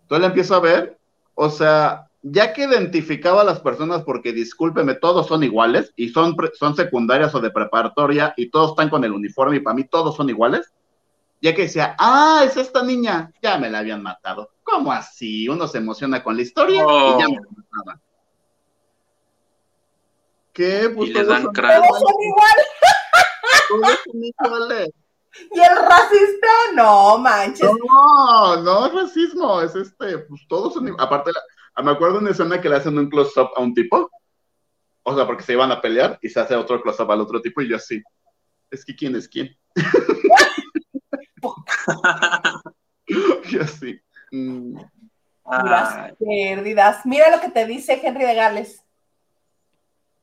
Entonces 0.03 0.22
la 0.22 0.28
empiezo 0.28 0.56
a 0.56 0.60
ver. 0.60 0.99
O 1.36 1.49
sea, 1.49 2.07
ya 2.23 2.53
que 2.53 2.64
identificaba 2.65 3.41
a 3.41 3.45
las 3.45 3.60
personas 3.61 4.03
porque, 4.03 4.31
discúlpeme, 4.34 4.93
todos 4.95 5.27
son 5.27 5.43
iguales 5.43 5.91
y 5.95 6.10
son, 6.10 6.35
pre- 6.35 6.52
son 6.53 6.76
secundarias 6.76 7.34
o 7.35 7.39
de 7.39 7.49
preparatoria 7.52 8.34
y 8.38 8.49
todos 8.52 8.72
están 8.72 8.89
con 8.89 9.03
el 9.03 9.11
uniforme 9.11 9.57
y 9.57 9.60
para 9.61 9.76
mí 9.76 9.84
todos 9.85 10.15
son 10.15 10.30
iguales. 10.30 10.72
Ya 11.41 11.56
que 11.56 11.64
decía, 11.64 11.95
ah, 11.98 12.43
es 12.45 12.56
esta 12.57 12.84
niña, 12.84 13.31
ya 13.41 13.57
me 13.57 13.69
la 13.72 13.80
habían 13.80 14.03
matado. 14.03 14.52
¿Cómo 14.64 14.91
así? 14.91 15.49
Uno 15.49 15.68
se 15.68 15.80
emociona 15.80 16.22
con 16.23 16.35
la 16.35 16.43
historia 16.43 16.85
Oh. 16.85 17.15
y 17.18 17.22
ya 17.22 17.27
me 17.27 17.35
la 17.35 17.41
mataban. 17.56 18.02
¿Qué? 20.53 20.91
Pues 20.95 21.10
Y 21.10 21.14
le 21.14 21.19
todos 21.22 21.34
dan 21.34 21.43
son 21.43 21.53
cráneo. 21.53 21.81
Todos 21.89 21.99
son 22.02 22.22
igual. 22.23 22.56
todos 23.69 23.99
son 24.06 24.23
iguales. 24.23 24.89
Y 25.49 25.60
el 25.61 25.76
racista, 25.77 26.48
no 26.76 27.18
manches. 27.18 27.61
No, 27.88 28.57
no 28.57 28.85
es 28.85 28.93
racismo, 28.93 29.61
es 29.61 29.73
este, 29.76 30.18
pues 30.18 30.41
todos 30.49 30.73
son, 30.73 30.93
aparte, 30.99 31.31
la- 31.31 31.39
me 31.84 31.91
acuerdo 31.91 32.15
de 32.15 32.22
una 32.22 32.31
escena 32.31 32.61
que 32.61 32.69
le 32.69 32.76
hacen 32.76 32.98
un 32.98 33.10
close-up 33.10 33.49
a 33.56 33.61
un 33.61 33.73
tipo, 33.73 34.10
o 35.03 35.15
sea, 35.15 35.26
porque 35.26 35.43
se 35.43 35.53
iban 35.53 35.72
a 35.72 35.81
pelear 35.81 36.19
y 36.22 36.30
se 36.30 36.39
hace 36.39 36.56
otro 36.56 36.81
close-up 36.81 37.11
al 37.11 37.22
otro 37.22 37.41
tipo 37.41 37.61
y 37.61 37.69
yo 37.69 37.77
así, 37.77 38.02
es 38.69 38.85
que 38.85 38.95
quién 38.95 39.15
es 39.15 39.27
quién. 39.27 39.56
yo 43.49 43.61
así. 43.61 43.99
mm, 44.31 44.77
Puras 45.43 45.95
Ay, 45.95 46.14
pérdidas. 46.19 47.06
Mira 47.06 47.35
lo 47.35 47.41
que 47.41 47.49
te 47.49 47.65
dice 47.65 47.99
Henry 48.02 48.26
de 48.26 48.35
Gales. 48.35 48.84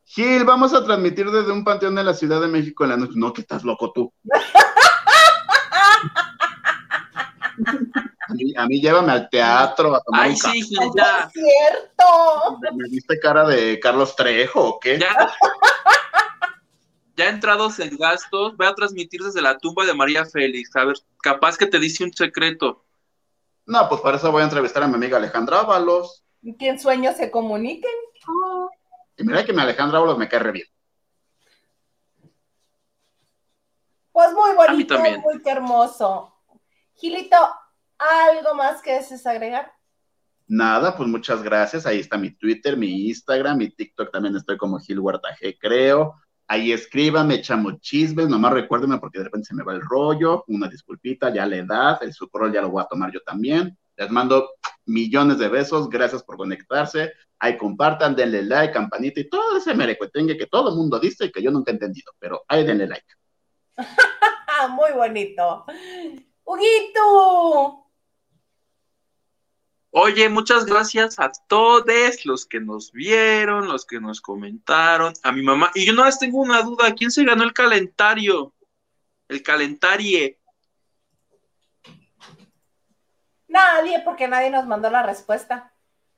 Gil, 0.05 0.45
vamos 0.45 0.73
a 0.73 0.83
transmitir 0.83 1.31
desde 1.31 1.53
un 1.53 1.65
panteón 1.65 1.95
de 1.95 2.05
la 2.05 2.15
Ciudad 2.15 2.41
de 2.41 2.49
México 2.49 2.85
en 2.85 2.91
la 2.91 2.97
noche. 2.97 3.13
No, 3.17 3.33
que 3.33 3.43
estás 3.43 3.63
loco 3.63 3.93
tú. 3.93 4.13
A 8.29 8.35
mí, 8.35 8.53
a 8.57 8.67
mí 8.67 8.81
llévame 8.81 9.11
al 9.13 9.31
teatro 9.31 9.95
a 9.95 10.01
tomar 10.03 10.23
Ay, 10.25 10.33
un 10.33 10.39
café. 10.39 10.63
sí, 10.63 10.77
ya. 10.95 11.21
es 11.25 11.33
cierto. 11.33 12.59
¿Me 12.75 12.89
viste 12.91 13.19
cara 13.19 13.47
de 13.49 13.81
Carlos 13.81 14.15
Trejo 14.15 14.63
o 14.65 14.79
qué? 14.81 14.99
Ya. 14.99 15.33
Ya 17.17 17.29
entrados 17.31 17.79
en 17.81 17.97
gastos, 17.97 18.57
voy 18.57 18.67
a 18.67 18.75
transmitir 18.75 19.21
desde 19.23 19.43
la 19.43 19.59
tumba 19.59 19.85
de 19.85 19.93
María 19.95 20.25
Félix. 20.25 20.77
A 20.77 20.85
ver, 20.85 20.97
capaz 21.21 21.57
que 21.57 21.67
te 21.67 21.81
dice 21.81 22.05
un 22.05 22.13
secreto. 22.13 22.85
No, 23.67 23.89
pues 23.89 24.01
para 24.03 24.19
eso 24.19 24.31
voy 24.31 24.43
a 24.43 24.45
entrevistar 24.45 24.83
a 24.83 24.89
mi 24.89 24.95
amiga 24.95 25.17
Alejandra 25.17 25.61
Ábalos. 25.61 26.23
Que 26.59 26.69
en 26.69 26.79
sueños 26.79 27.17
se 27.17 27.31
comuniquen. 27.31 27.91
Y 29.17 29.25
mira 29.25 29.45
que 29.45 29.53
mi 29.53 29.61
Alejandra 29.61 29.99
Ábalos 29.99 30.17
me 30.19 30.29
cae 30.29 30.39
re 30.39 30.53
bien. 30.53 30.67
Pues 34.13 34.33
muy 34.33 34.55
bonito, 34.55 34.99
muy 34.99 35.43
hermoso. 35.45 36.35
Gilito, 36.95 37.37
¿algo 37.99 38.55
más 38.55 38.83
que 38.83 38.93
desees 38.93 39.27
agregar? 39.27 39.73
Nada, 40.47 40.97
pues 40.97 41.09
muchas 41.09 41.43
gracias. 41.43 41.85
Ahí 41.85 42.01
está 42.01 42.17
mi 42.17 42.31
Twitter, 42.31 42.77
mi 42.77 43.09
Instagram, 43.09 43.59
mi 43.59 43.71
TikTok 43.71 44.11
también 44.11 44.35
estoy 44.35 44.57
como 44.57 44.79
Gil 44.79 45.01
Huerta 45.01 45.29
G, 45.39 45.57
creo. 45.61 46.15
Ahí 46.47 46.73
escríbanme, 46.73 47.35
echamos 47.35 47.79
chismes, 47.81 48.29
nomás 48.29 48.55
recuérdenme 48.55 48.99
porque 48.99 49.19
de 49.19 49.25
repente 49.25 49.49
se 49.49 49.55
me 49.55 49.63
va 49.63 49.75
el 49.75 49.83
rollo, 49.83 50.45
una 50.49 50.67
disculpita, 50.67 51.33
ya 51.33 51.45
la 51.45 51.57
edad, 51.57 52.03
el 52.03 52.15
sucrol 52.15 52.51
ya 52.51 52.63
lo 52.63 52.71
voy 52.71 52.83
a 52.83 52.87
tomar 52.87 53.13
yo 53.13 53.21
también. 53.21 53.77
Les 53.97 54.11
mando 54.11 54.49
millones 54.87 55.39
de 55.39 55.49
besos, 55.49 55.91
gracias 55.91 56.23
por 56.23 56.39
conectarse. 56.39 57.13
Ahí 57.39 57.59
compartan, 57.59 58.17
denle 58.17 58.43
like, 58.43 58.73
campanita 58.73 59.21
y 59.21 59.29
todo 59.29 59.59
ese 59.59 59.75
merecuetengue 59.75 60.39
que 60.39 60.47
todo 60.47 60.71
el 60.71 60.77
mundo 60.77 60.99
dice 60.99 61.27
y 61.27 61.33
que 61.33 61.43
yo 61.43 61.51
nunca 61.51 61.71
he 61.71 61.75
entendido, 61.75 62.13
pero 62.19 62.43
ahí 62.49 62.65
denle 62.65 62.87
like. 62.87 63.07
Muy 64.71 64.93
bonito. 64.93 65.67
Huguito. 66.45 67.88
Oye, 69.91 70.29
muchas 70.29 70.67
gracias 70.67 71.19
a 71.19 71.33
todos 71.49 71.85
los 72.25 72.45
que 72.47 72.61
nos 72.61 72.93
vieron, 72.93 73.69
los 73.69 73.87
que 73.87 74.01
nos 74.01 74.21
comentaron, 74.21 75.15
a 75.23 75.33
mi 75.33 75.43
mamá. 75.43 75.71
Y 75.75 75.87
yo 75.87 75.95
no 75.95 76.05
más 76.05 76.19
tengo 76.19 76.39
una 76.41 76.63
duda, 76.63 76.95
¿quién 76.95 77.11
se 77.11 77.25
ganó 77.25 77.43
el 77.43 77.55
calentario? 77.55 78.53
El 79.29 79.43
calentarie. 79.43 80.39
Nadie, 83.49 84.01
porque 84.05 84.29
nadie 84.29 84.51
nos 84.51 84.67
mandó 84.67 84.91
la 84.91 85.03
respuesta. 85.03 85.73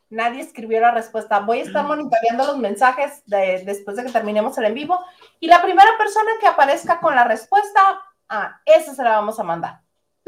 Nadie 0.08 0.40
escribió 0.40 0.80
la 0.80 0.90
respuesta. 0.90 1.38
Voy 1.38 1.60
a 1.60 1.62
estar 1.62 1.86
monitoreando 1.86 2.44
los 2.46 2.58
mensajes 2.58 3.22
de- 3.26 3.62
después 3.64 3.96
de 3.96 4.04
que 4.04 4.10
terminemos 4.10 4.58
el 4.58 4.64
en 4.64 4.74
vivo. 4.74 4.98
Y 5.38 5.46
la 5.46 5.62
primera 5.62 5.90
persona 5.96 6.32
que 6.40 6.48
aparezca 6.48 6.98
con 7.00 7.14
la 7.14 7.22
respuesta, 7.22 8.02
ah, 8.28 8.60
esa 8.66 8.92
se 8.92 9.02
la 9.04 9.10
vamos 9.10 9.38
a 9.38 9.44
mandar. 9.44 9.80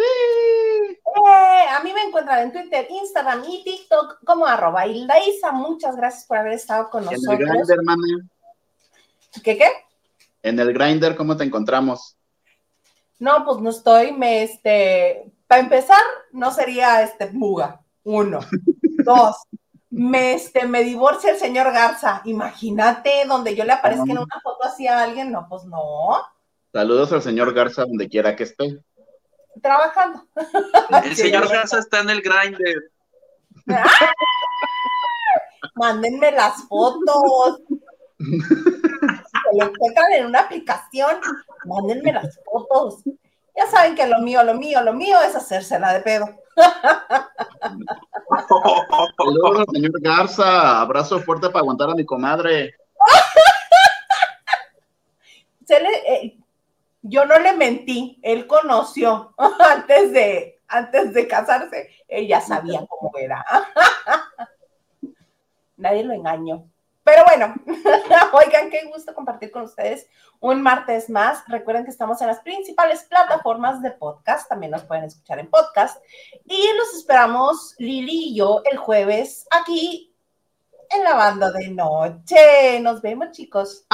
Eh, 0.03 1.69
a 1.71 1.83
mí 1.83 1.93
me 1.93 2.03
encuentran 2.03 2.41
en 2.41 2.53
Twitter, 2.53 2.87
Instagram 2.91 3.45
y 3.49 3.63
TikTok 3.65 4.25
como 4.25 4.47
arroba 4.47 4.87
Hilda 4.87 5.15
Isa. 5.25 5.53
Muchas 5.53 5.97
gracias 5.97 6.25
por 6.25 6.39
haber 6.39 6.53
estado 6.55 6.91
con 6.91 7.05
En 7.05 7.11
el 7.11 7.21
nosotros. 7.21 7.39
grinder, 7.39 7.79
hermana. 7.79 8.29
¿Qué 9.43 9.57
qué? 9.59 9.69
En 10.43 10.59
el 10.59 10.73
grinder, 10.73 11.17
¿cómo 11.17 11.37
te 11.37 11.45
encontramos? 11.45 12.17
No, 13.19 13.45
pues 13.45 13.59
no 13.59 13.71
estoy, 13.71 14.13
me, 14.13 14.43
este, 14.43 15.31
para 15.47 15.61
empezar, 15.63 16.03
no 16.33 16.51
sería, 16.51 17.03
este, 17.03 17.31
muga, 17.31 17.81
uno. 18.03 18.41
Dos, 19.05 19.37
me, 19.91 20.35
este, 20.35 20.67
me 20.67 20.83
divorcia 20.83 21.31
el 21.31 21.39
señor 21.39 21.73
Garza, 21.73 22.23
imagínate, 22.25 23.25
donde 23.29 23.55
yo 23.55 23.65
le 23.65 23.73
aparezca 23.73 24.11
en 24.11 24.19
una 24.19 24.41
foto 24.43 24.65
así 24.65 24.89
a 24.89 25.03
alguien, 25.03 25.31
no, 25.31 25.47
pues 25.49 25.65
no, 25.65 26.21
Saludos 26.73 27.13
al 27.13 27.21
señor 27.21 27.53
Garza 27.53 27.83
donde 27.85 28.09
quiera 28.09 28.35
que 28.35 28.45
esté. 28.45 28.81
Trabajando. 29.61 30.25
El 31.05 31.17
señor 31.17 31.49
Garza 31.49 31.79
está 31.79 32.01
en 32.01 32.11
el 32.11 32.23
grinder. 32.23 32.91
Mándenme 35.75 36.31
las 36.33 36.63
fotos. 36.69 37.61
Si 38.19 39.59
lo 39.59 39.67
encuentran 39.67 40.13
en 40.13 40.27
una 40.27 40.41
aplicación, 40.41 41.17
mándenme 41.65 42.13
las 42.13 42.39
fotos. 42.45 43.03
Ya 43.57 43.67
saben 43.67 43.95
que 43.95 44.07
lo 44.07 44.19
mío, 44.21 44.43
lo 44.45 44.55
mío, 44.55 44.81
lo 44.83 44.93
mío 44.95 45.21
es 45.21 45.35
hacérsela 45.37 45.93
de 45.93 46.01
pedo. 46.01 46.27
Saludos 49.17 49.61
al 49.61 49.67
señor 49.75 50.01
Garza. 50.01 50.81
Abrazo 50.81 51.21
fuerte 51.21 51.49
para 51.49 51.61
aguantar 51.61 51.91
a 51.91 51.95
mi 51.95 52.05
comadre. 52.07 52.75
Se 55.67 55.81
le- 55.81 56.15
eh, 56.15 56.37
yo 57.03 57.27
no 57.27 57.39
le 57.39 57.53
mentí, 57.55 58.19
él 58.23 58.47
conoció 58.47 59.35
antes 59.39 60.13
de, 60.13 60.61
antes 60.69 61.13
de 61.13 61.27
casarse, 61.27 61.91
ella 62.09 62.41
sabía 62.41 62.87
cómo 62.89 63.13
era. 63.19 63.45
Nadie 65.77 66.05
lo 66.05 66.15
engañó. 66.15 66.69
Pero 67.05 67.25
bueno, 67.25 67.53
oigan, 68.33 68.71
qué 68.71 68.87
gusto 68.87 69.13
compartir 69.13 69.51
con 69.51 69.63
ustedes 69.63 70.07
un 70.39 70.63
martes 70.63 71.11
más. 71.11 71.43
Recuerden 71.49 71.85
que 71.85 71.91
estamos 71.91 72.21
en 72.21 72.29
las 72.29 72.41
principales 72.41 73.03
plataformas 73.05 73.83
de 73.83 73.91
podcast, 73.91 74.49
también 74.49 74.71
nos 74.71 74.85
pueden 74.85 75.05
escuchar 75.05 75.41
en 75.41 75.51
podcast. 75.51 76.01
Y 76.45 76.65
los 76.77 76.95
esperamos, 76.95 77.75
Lili 77.79 78.29
y 78.29 78.37
yo, 78.37 78.63
el 78.71 78.79
jueves 78.79 79.47
aquí 79.51 80.15
en 80.91 81.05
la 81.05 81.15
banda 81.15 81.51
de 81.51 81.71
noche. 81.71 82.79
Nos 82.81 83.03
vemos, 83.03 83.33
chicos. 83.33 83.85